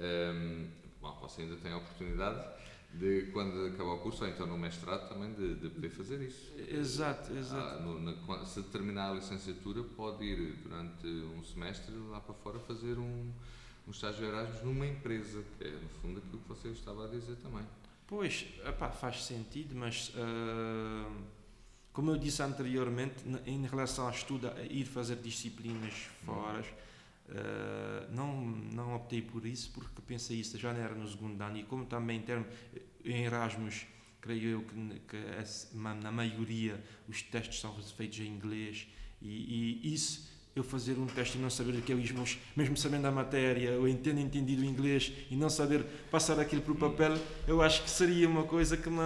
Um, 0.00 0.68
bom, 1.00 1.16
você 1.20 1.42
ainda 1.42 1.56
tem 1.56 1.72
a 1.72 1.76
oportunidade 1.76 2.58
de 2.94 3.30
quando 3.32 3.66
acabar 3.66 3.92
o 3.92 3.98
curso, 3.98 4.24
ou 4.24 4.30
então 4.30 4.46
no 4.46 4.58
mestrado 4.58 5.08
também, 5.08 5.32
de, 5.34 5.54
de 5.56 5.68
poder 5.68 5.90
fazer 5.90 6.20
isso. 6.22 6.52
Exato, 6.58 7.32
exato. 7.32 7.76
Ah, 7.76 7.80
no, 7.80 8.00
na, 8.00 8.44
se 8.44 8.62
terminar 8.64 9.10
a 9.10 9.14
licenciatura, 9.14 9.84
pode 9.84 10.24
ir 10.24 10.54
durante 10.56 11.06
um 11.06 11.44
semestre 11.44 11.94
lá 12.10 12.20
para 12.20 12.34
fora 12.34 12.58
fazer 12.58 12.98
um 12.98 13.32
um 13.88 13.90
estágio 13.90 14.26
Erasmus 14.26 14.62
numa 14.62 14.86
empresa, 14.86 15.42
que 15.56 15.64
é 15.64 15.70
no 15.70 15.88
fundo 16.02 16.18
aquilo 16.18 16.38
que 16.38 16.48
você 16.48 16.68
estava 16.68 17.06
a 17.06 17.08
dizer 17.08 17.36
também. 17.36 17.64
Pois, 18.06 18.46
epá, 18.64 18.90
faz 18.90 19.24
sentido, 19.24 19.74
mas 19.74 20.10
uh, 20.10 21.10
como 21.92 22.10
eu 22.10 22.18
disse 22.18 22.42
anteriormente, 22.42 23.24
em 23.46 23.66
relação 23.66 24.04
ao 24.04 24.10
estudo, 24.10 24.48
a 24.48 24.62
ir 24.62 24.84
fazer 24.84 25.16
disciplinas 25.16 25.94
fora, 26.24 26.60
uh, 26.60 28.14
não, 28.14 28.42
não 28.42 28.94
optei 28.94 29.22
por 29.22 29.46
isso 29.46 29.70
porque 29.72 30.02
pensei 30.02 30.38
isso 30.38 30.58
já 30.58 30.72
não 30.72 30.80
era 30.80 30.94
no 30.94 31.08
segundo 31.08 31.40
ano 31.40 31.56
e 31.56 31.64
como 31.64 31.86
também 31.86 32.18
em, 32.18 32.22
termos, 32.22 32.46
em 33.04 33.24
Erasmus 33.24 33.86
creio 34.20 34.48
eu 34.48 34.62
que, 34.62 35.00
que 35.00 35.76
na 35.76 36.12
maioria 36.12 36.82
os 37.08 37.22
testes 37.22 37.60
são 37.60 37.74
feitos 37.82 38.18
em 38.20 38.26
inglês 38.26 38.86
e, 39.20 39.80
e 39.82 39.94
isso 39.94 40.37
eu 40.58 40.64
fazer 40.64 40.98
um 40.98 41.06
teste 41.06 41.38
e 41.38 41.40
não 41.40 41.50
saber 41.50 41.80
que 41.82 41.92
é 41.92 41.96
isso, 41.96 42.38
mesmo 42.56 42.76
sabendo 42.76 43.06
a 43.06 43.10
matéria, 43.10 43.78
ou 43.78 43.88
entendo 43.88 44.20
entendido 44.20 44.62
o 44.62 44.64
inglês 44.64 45.12
e 45.30 45.36
não 45.36 45.48
saber 45.48 45.84
passar 46.10 46.38
aquilo 46.38 46.62
para 46.62 46.72
o 46.72 46.76
papel, 46.76 47.16
eu 47.46 47.62
acho 47.62 47.82
que 47.82 47.90
seria 47.90 48.28
uma 48.28 48.44
coisa 48.44 48.76
que 48.76 48.88
me 48.88 48.98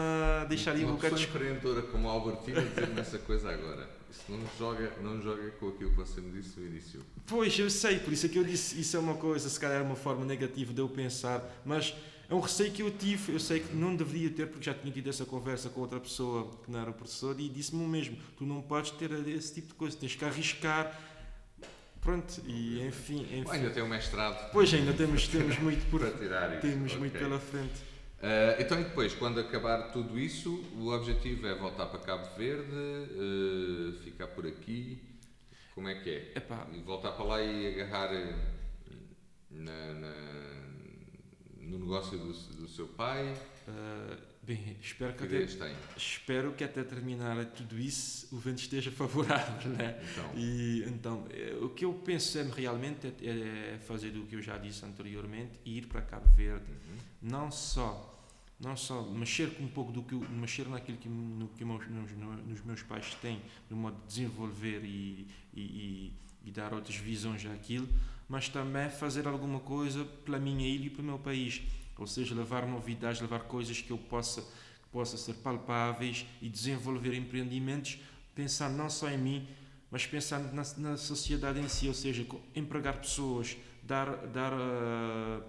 deixaria 0.48 0.84
uma 0.84 0.92
um 0.92 0.96
bocado... 0.96 1.16
Uma 1.16 1.24
empreendedora 1.24 1.82
como 1.82 2.08
a 2.08 2.12
Albertina 2.12 2.62
dizer-me 2.62 3.00
essa 3.00 3.18
coisa 3.18 3.50
agora. 3.50 3.88
Isso 4.10 4.24
não 4.30 4.40
joga, 4.58 4.92
não 5.02 5.22
joga 5.22 5.50
com 5.52 5.68
aquilo 5.68 5.90
que 5.90 5.96
você 5.96 6.20
me 6.20 6.30
disse 6.32 6.60
no 6.60 6.66
início. 6.66 7.00
Pois, 7.26 7.58
eu 7.58 7.70
sei, 7.70 7.98
por 7.98 8.12
isso 8.12 8.26
é 8.26 8.28
que 8.28 8.38
eu 8.38 8.44
disse, 8.44 8.78
isso 8.78 8.96
é 8.96 9.00
uma 9.00 9.14
coisa, 9.14 9.48
se 9.48 9.58
calhar 9.58 9.80
é 9.80 9.82
uma 9.82 9.96
forma 9.96 10.24
negativa 10.24 10.72
de 10.72 10.80
eu 10.80 10.88
pensar, 10.88 11.42
mas 11.64 11.94
é 12.28 12.34
um 12.34 12.40
receio 12.40 12.72
que 12.72 12.82
eu 12.82 12.90
tive, 12.90 13.32
eu 13.32 13.40
sei 13.40 13.60
que 13.60 13.74
não 13.74 13.94
deveria 13.94 14.30
ter, 14.30 14.46
porque 14.46 14.64
já 14.64 14.72
tinha 14.72 14.92
tido 14.92 15.10
essa 15.10 15.24
conversa 15.24 15.68
com 15.68 15.82
outra 15.82 16.00
pessoa 16.00 16.50
que 16.64 16.70
não 16.70 16.80
era 16.80 16.90
o 16.90 16.94
professor, 16.94 17.38
e 17.38 17.48
disse-me 17.48 17.84
o 17.84 17.86
mesmo: 17.86 18.16
tu 18.38 18.46
não 18.46 18.62
podes 18.62 18.90
ter 18.92 19.10
esse 19.28 19.52
tipo 19.52 19.68
de 19.68 19.74
coisa, 19.74 19.96
tens 19.96 20.14
que 20.14 20.24
arriscar 20.24 20.98
Pronto, 22.02 22.42
e 22.44 22.84
enfim. 22.84 23.22
enfim. 23.22 23.48
ainda 23.48 23.70
tem 23.70 23.82
um 23.82 23.88
mestrado. 23.88 24.50
Pois, 24.50 24.74
ainda 24.74 24.92
temos, 24.92 25.28
temos 25.28 25.56
muito 25.62 25.88
por 25.88 26.00
tirar 26.18 26.50
isso. 26.50 26.60
Temos 26.60 26.86
okay. 26.86 26.98
muito 26.98 27.18
pela 27.18 27.38
frente. 27.38 27.80
Uh, 28.18 28.60
então, 28.60 28.80
e 28.80 28.84
depois, 28.84 29.14
quando 29.14 29.38
acabar 29.38 29.92
tudo 29.92 30.18
isso, 30.18 30.52
o 30.76 30.88
objetivo 30.88 31.46
é 31.46 31.54
voltar 31.54 31.86
para 31.86 32.00
Cabo 32.00 32.36
Verde, 32.36 32.72
uh, 32.72 33.92
ficar 34.02 34.26
por 34.28 34.46
aqui. 34.46 35.00
Como 35.76 35.88
é 35.88 35.94
que 35.94 36.10
é? 36.10 36.32
Epá. 36.36 36.66
Voltar 36.84 37.12
para 37.12 37.24
lá 37.24 37.40
e 37.40 37.72
agarrar 37.72 38.12
eh, 38.12 38.34
na, 39.48 39.94
na, 39.94 40.14
no 41.60 41.78
negócio 41.78 42.18
do, 42.18 42.32
do 42.32 42.68
seu 42.68 42.88
pai? 42.88 43.32
Uh, 43.66 44.31
Bem, 44.44 44.76
espero 44.80 45.12
que, 45.14 45.24
que 45.24 45.36
até, 45.36 45.76
espero 45.96 46.52
que 46.52 46.64
até 46.64 46.82
terminar 46.82 47.44
tudo 47.46 47.78
isso 47.78 48.26
o 48.34 48.38
vento 48.40 48.58
esteja 48.58 48.90
favorável, 48.92 49.70
né? 49.70 50.02
Então. 50.10 50.30
E 50.34 50.84
então, 50.88 51.26
eh, 51.30 51.56
o 51.62 51.68
que 51.68 51.84
eu 51.84 51.94
penso 51.94 52.36
é, 52.38 52.42
realmente 52.42 53.06
é, 53.22 53.74
é 53.74 53.78
fazer 53.78 54.16
o 54.16 54.26
que 54.26 54.34
eu 54.34 54.42
já 54.42 54.58
disse 54.58 54.84
anteriormente, 54.84 55.60
ir 55.64 55.86
para 55.86 56.02
Cabo 56.02 56.28
Verde, 56.34 56.64
uhum. 56.68 56.98
não 57.22 57.50
só 57.52 58.08
não 58.58 58.76
só 58.76 59.02
mexer 59.02 59.54
com 59.54 59.64
um 59.64 59.68
pouco 59.68 59.92
do 59.92 60.02
que 60.02 60.14
mexer 60.14 60.68
naquilo 60.68 60.96
que 60.98 61.08
no 61.08 61.48
que 61.48 61.64
meus, 61.64 61.88
nos, 61.88 62.12
nos, 62.46 62.64
meus 62.64 62.82
pais 62.82 63.14
têm, 63.16 63.40
no 63.68 63.76
modo 63.76 63.96
de 64.02 64.06
desenvolver 64.06 64.84
e, 64.84 65.26
e, 65.52 65.60
e, 65.60 66.12
e 66.44 66.50
dar 66.50 66.72
outras 66.72 66.96
visões 66.96 67.44
àquilo, 67.44 67.88
mas 68.28 68.48
também 68.48 68.88
fazer 68.88 69.26
alguma 69.26 69.58
coisa 69.58 70.04
pela 70.04 70.38
minha 70.38 70.66
ilha 70.66 70.86
e 70.86 70.90
pelo 70.90 71.04
meu 71.04 71.18
país 71.18 71.62
ou 71.98 72.06
seja, 72.06 72.34
levar 72.34 72.66
novidades, 72.66 73.20
levar 73.20 73.40
coisas 73.40 73.80
que 73.80 73.90
eu 73.90 73.98
possa, 73.98 74.42
que 74.42 74.88
possa 74.90 75.16
ser 75.16 75.34
palpáveis 75.34 76.26
e 76.40 76.48
desenvolver 76.48 77.14
empreendimentos, 77.14 77.98
pensando 78.34 78.76
não 78.76 78.88
só 78.88 79.10
em 79.10 79.18
mim, 79.18 79.48
mas 79.90 80.06
pensando 80.06 80.52
na, 80.52 80.62
na 80.78 80.96
sociedade 80.96 81.60
em 81.60 81.68
si, 81.68 81.86
ou 81.86 81.94
seja, 81.94 82.26
empregar 82.56 82.98
pessoas, 82.98 83.56
dar, 83.82 84.26
dar, 84.28 84.52
uh, 84.52 85.42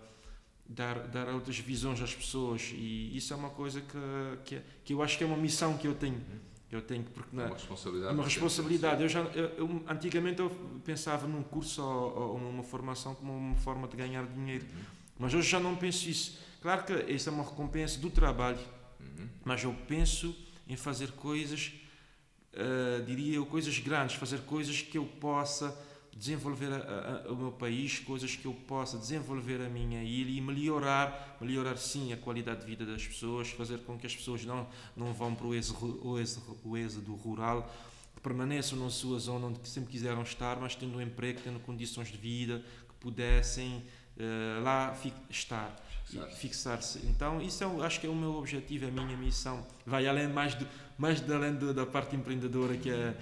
dar, 0.67 1.07
dar 1.07 1.29
outras 1.29 1.57
visões 1.59 2.01
às 2.01 2.13
pessoas 2.13 2.71
e 2.73 3.15
isso 3.15 3.33
é 3.33 3.37
uma 3.37 3.49
coisa 3.49 3.81
que, 3.81 3.97
que, 4.43 4.61
que 4.83 4.93
eu 4.93 5.01
acho 5.01 5.17
que 5.17 5.23
é 5.23 5.27
uma 5.27 5.37
missão 5.37 5.77
que 5.77 5.87
eu 5.87 5.95
tenho. 5.95 6.21
Eu 6.69 6.81
tenho 6.81 7.03
porque 7.03 7.37
é 7.37 7.45
uma 7.45 7.53
responsabilidade. 7.53 8.13
Uma 8.15 8.23
responsabilidade. 8.23 9.03
Eu 9.03 9.09
já, 9.09 9.19
eu, 9.21 9.45
eu, 9.49 9.83
antigamente 9.87 10.39
eu 10.39 10.49
pensava 10.83 11.27
num 11.27 11.43
curso 11.43 11.83
ou, 11.83 12.33
ou 12.33 12.39
numa 12.39 12.63
formação 12.63 13.13
como 13.13 13.31
uma 13.31 13.55
forma 13.57 13.87
de 13.87 13.95
ganhar 13.95 14.25
dinheiro. 14.25 14.65
Uhum 14.65 15.02
mas 15.17 15.33
hoje 15.33 15.49
já 15.49 15.59
não 15.59 15.75
penso 15.75 16.09
isso. 16.09 16.39
Claro 16.61 16.83
que 16.83 16.93
isso 17.11 17.29
é 17.29 17.31
uma 17.31 17.43
recompensa 17.43 17.99
do 17.99 18.09
trabalho, 18.09 18.59
uhum. 18.99 19.27
mas 19.43 19.63
eu 19.63 19.75
penso 19.87 20.35
em 20.67 20.75
fazer 20.75 21.11
coisas, 21.11 21.73
uh, 22.53 23.03
diria 23.03 23.35
eu, 23.35 23.45
coisas 23.45 23.77
grandes, 23.79 24.15
fazer 24.15 24.39
coisas 24.41 24.81
que 24.81 24.97
eu 24.97 25.05
possa 25.05 25.77
desenvolver 26.15 26.71
a, 26.71 27.25
a, 27.27 27.31
o 27.31 27.35
meu 27.35 27.51
país, 27.51 27.99
coisas 27.99 28.35
que 28.35 28.45
eu 28.45 28.53
possa 28.53 28.97
desenvolver 28.97 29.61
a 29.61 29.69
minha 29.69 30.03
ilha 30.03 30.29
e 30.29 30.41
melhorar, 30.41 31.37
melhorar 31.41 31.77
sim 31.77 32.13
a 32.13 32.17
qualidade 32.17 32.61
de 32.61 32.67
vida 32.67 32.85
das 32.85 33.05
pessoas, 33.05 33.49
fazer 33.49 33.79
com 33.79 33.97
que 33.97 34.05
as 34.05 34.15
pessoas 34.15 34.45
não, 34.45 34.67
não 34.95 35.13
vão 35.13 35.33
para 35.33 35.47
o 35.47 35.55
êxodo, 35.55 36.07
o 36.07 36.19
êxodo, 36.19 36.57
o 36.63 36.77
êxodo 36.77 37.13
rural, 37.15 37.73
que 38.15 38.21
permaneçam 38.21 38.77
na 38.77 38.89
sua 38.89 39.17
zona 39.19 39.47
onde 39.47 39.67
sempre 39.67 39.91
quiseram 39.91 40.21
estar, 40.21 40.59
mas 40.59 40.75
tendo 40.75 40.97
um 40.97 41.01
emprego, 41.01 41.41
tendo 41.43 41.59
condições 41.59 42.09
de 42.09 42.17
vida, 42.17 42.63
que 42.87 42.95
pudessem 42.99 43.83
uh, 44.17 44.63
lá 44.63 44.95
estar 45.29 45.75
fixar-se. 46.37 46.99
Então, 47.07 47.41
isso 47.41 47.63
é, 47.63 47.85
acho 47.85 47.99
que 47.99 48.07
é 48.07 48.09
o 48.09 48.15
meu 48.15 48.35
objetivo, 48.35 48.85
é 48.85 48.87
a 48.87 48.91
minha 48.91 49.17
missão. 49.17 49.65
Vai 49.85 50.07
além 50.07 50.27
mais, 50.27 50.55
do, 50.55 50.67
mais 50.97 51.19
de 51.21 51.33
além 51.33 51.55
do, 51.55 51.73
da 51.73 51.85
parte 51.85 52.15
empreendedora, 52.15 52.77
que 52.77 52.89
é. 52.89 53.15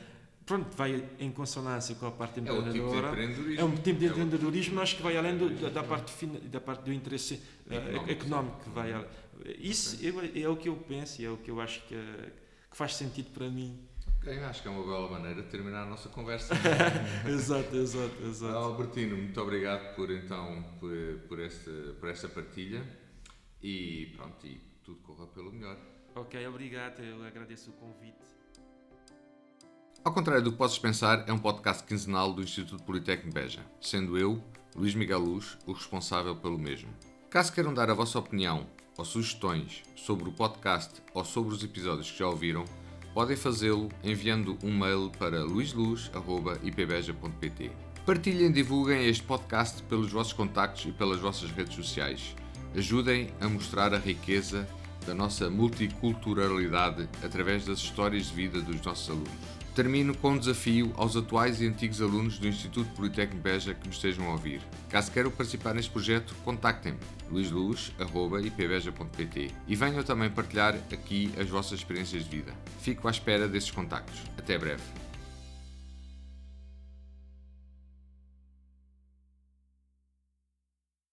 Pronto, 0.45 0.75
vai 0.75 1.03
em 1.19 1.31
consonância 1.31 1.95
com 1.95 2.07
a 2.07 2.11
parte 2.11 2.39
empreendedora. 2.39 3.15
É 3.57 3.63
um 3.63 3.75
tipo 3.75 3.99
de 3.99 4.07
empreendedorismo, 4.07 4.75
mas 4.75 4.91
que 4.91 5.01
vai 5.01 5.15
além 5.15 5.37
do, 5.37 5.49
da, 5.49 5.69
da, 5.69 5.83
parte, 5.83 6.25
da 6.25 6.59
parte 6.59 6.83
do 6.83 6.91
interesse 6.91 7.35
uh, 7.67 8.09
económico. 8.09 8.59
Que 8.63 8.69
vai, 8.69 9.05
isso 9.59 9.99
é, 10.03 10.41
é, 10.41 10.49
o 10.49 10.57
que 10.57 10.67
eu 10.67 10.75
penso 10.75 11.21
e 11.21 11.25
é 11.25 11.29
o 11.29 11.37
que 11.37 11.49
eu 11.49 11.61
acho 11.61 11.81
que, 11.83 11.95
que 11.95 12.75
faz 12.75 12.95
sentido 12.95 13.29
para 13.31 13.49
mim. 13.49 13.79
Ok, 14.21 14.43
acho 14.43 14.61
que 14.61 14.67
é 14.67 14.71
uma 14.71 14.83
bela 14.83 15.09
maneira 15.09 15.41
de 15.41 15.49
terminar 15.49 15.81
a 15.81 15.85
nossa 15.85 16.07
conversa. 16.07 16.53
exato, 17.27 17.75
exato, 17.75 18.23
exato. 18.23 18.55
Albertino, 18.55 19.17
muito 19.17 19.41
obrigado 19.41 19.95
por 19.95 20.11
então 20.11 20.63
por, 20.79 20.91
por, 21.27 21.39
este, 21.39 21.71
por 21.99 22.07
esta 22.07 22.29
partilha 22.29 22.85
e 23.63 24.13
pronto, 24.15 24.45
e 24.45 24.61
tudo 24.83 24.99
corra 24.99 25.25
pelo 25.25 25.51
melhor. 25.51 25.75
Ok, 26.13 26.45
obrigado, 26.45 27.01
eu 27.01 27.23
agradeço 27.23 27.71
o 27.71 27.73
convite. 27.73 28.21
Ao 30.03 30.13
contrário 30.13 30.43
do 30.43 30.51
que 30.51 30.57
possas 30.57 30.77
pensar, 30.77 31.27
é 31.27 31.33
um 31.33 31.39
podcast 31.39 31.83
quinzenal 31.83 32.31
do 32.31 32.43
Instituto 32.43 32.83
Politécnico 32.83 33.33
Beja, 33.33 33.65
sendo 33.81 34.19
eu, 34.19 34.43
Luís 34.75 34.93
Miguel 34.93 35.19
Luz, 35.19 35.57
o 35.65 35.73
responsável 35.73 36.35
pelo 36.35 36.59
mesmo. 36.59 36.93
Caso 37.27 37.51
queiram 37.51 37.73
dar 37.73 37.89
a 37.89 37.95
vossa 37.95 38.19
opinião 38.19 38.67
ou 38.95 39.03
sugestões 39.03 39.81
sobre 39.95 40.29
o 40.29 40.31
podcast 40.31 41.01
ou 41.11 41.25
sobre 41.25 41.55
os 41.55 41.63
episódios 41.63 42.11
que 42.11 42.19
já 42.19 42.27
ouviram, 42.27 42.65
podem 43.13 43.35
fazê-lo 43.35 43.89
enviando 44.03 44.57
um 44.63 44.77
mail 44.77 45.11
para 45.17 45.43
luisluz.ipbeja.pt. 45.43 47.71
Partilhem 48.05 48.47
e 48.47 48.51
divulguem 48.51 49.07
este 49.07 49.23
podcast 49.23 49.81
pelos 49.83 50.11
vossos 50.11 50.33
contactos 50.33 50.85
e 50.85 50.91
pelas 50.91 51.19
vossas 51.19 51.49
redes 51.51 51.75
sociais. 51.75 52.35
Ajudem 52.75 53.29
a 53.39 53.47
mostrar 53.47 53.93
a 53.93 53.97
riqueza 53.97 54.67
da 55.05 55.13
nossa 55.13 55.49
multiculturalidade 55.49 57.07
através 57.23 57.65
das 57.65 57.79
histórias 57.79 58.27
de 58.27 58.33
vida 58.33 58.61
dos 58.61 58.81
nossos 58.81 59.09
alunos. 59.09 59.60
Termino 59.73 60.13
com 60.15 60.31
um 60.31 60.37
desafio 60.37 60.91
aos 60.97 61.15
atuais 61.15 61.61
e 61.61 61.67
antigos 61.67 62.01
alunos 62.01 62.37
do 62.37 62.45
Instituto 62.45 62.91
Politécnico 62.91 63.41
Beja 63.41 63.73
que 63.73 63.87
me 63.87 63.93
estejam 63.93 64.27
a 64.27 64.31
ouvir. 64.31 64.59
Caso 64.89 65.09
queiram 65.09 65.31
participar 65.31 65.73
neste 65.73 65.89
projeto, 65.89 66.35
contactem-me 66.43 66.99
luisluz.ipbeja.pt 67.29 69.51
e 69.67 69.75
venham 69.75 70.03
também 70.03 70.29
partilhar 70.29 70.75
aqui 70.91 71.31
as 71.39 71.47
vossas 71.47 71.79
experiências 71.79 72.25
de 72.25 72.29
vida. 72.29 72.53
Fico 72.81 73.07
à 73.07 73.11
espera 73.11 73.47
desses 73.47 73.71
contactos. 73.71 74.21
Até 74.37 74.57
breve. 74.57 74.83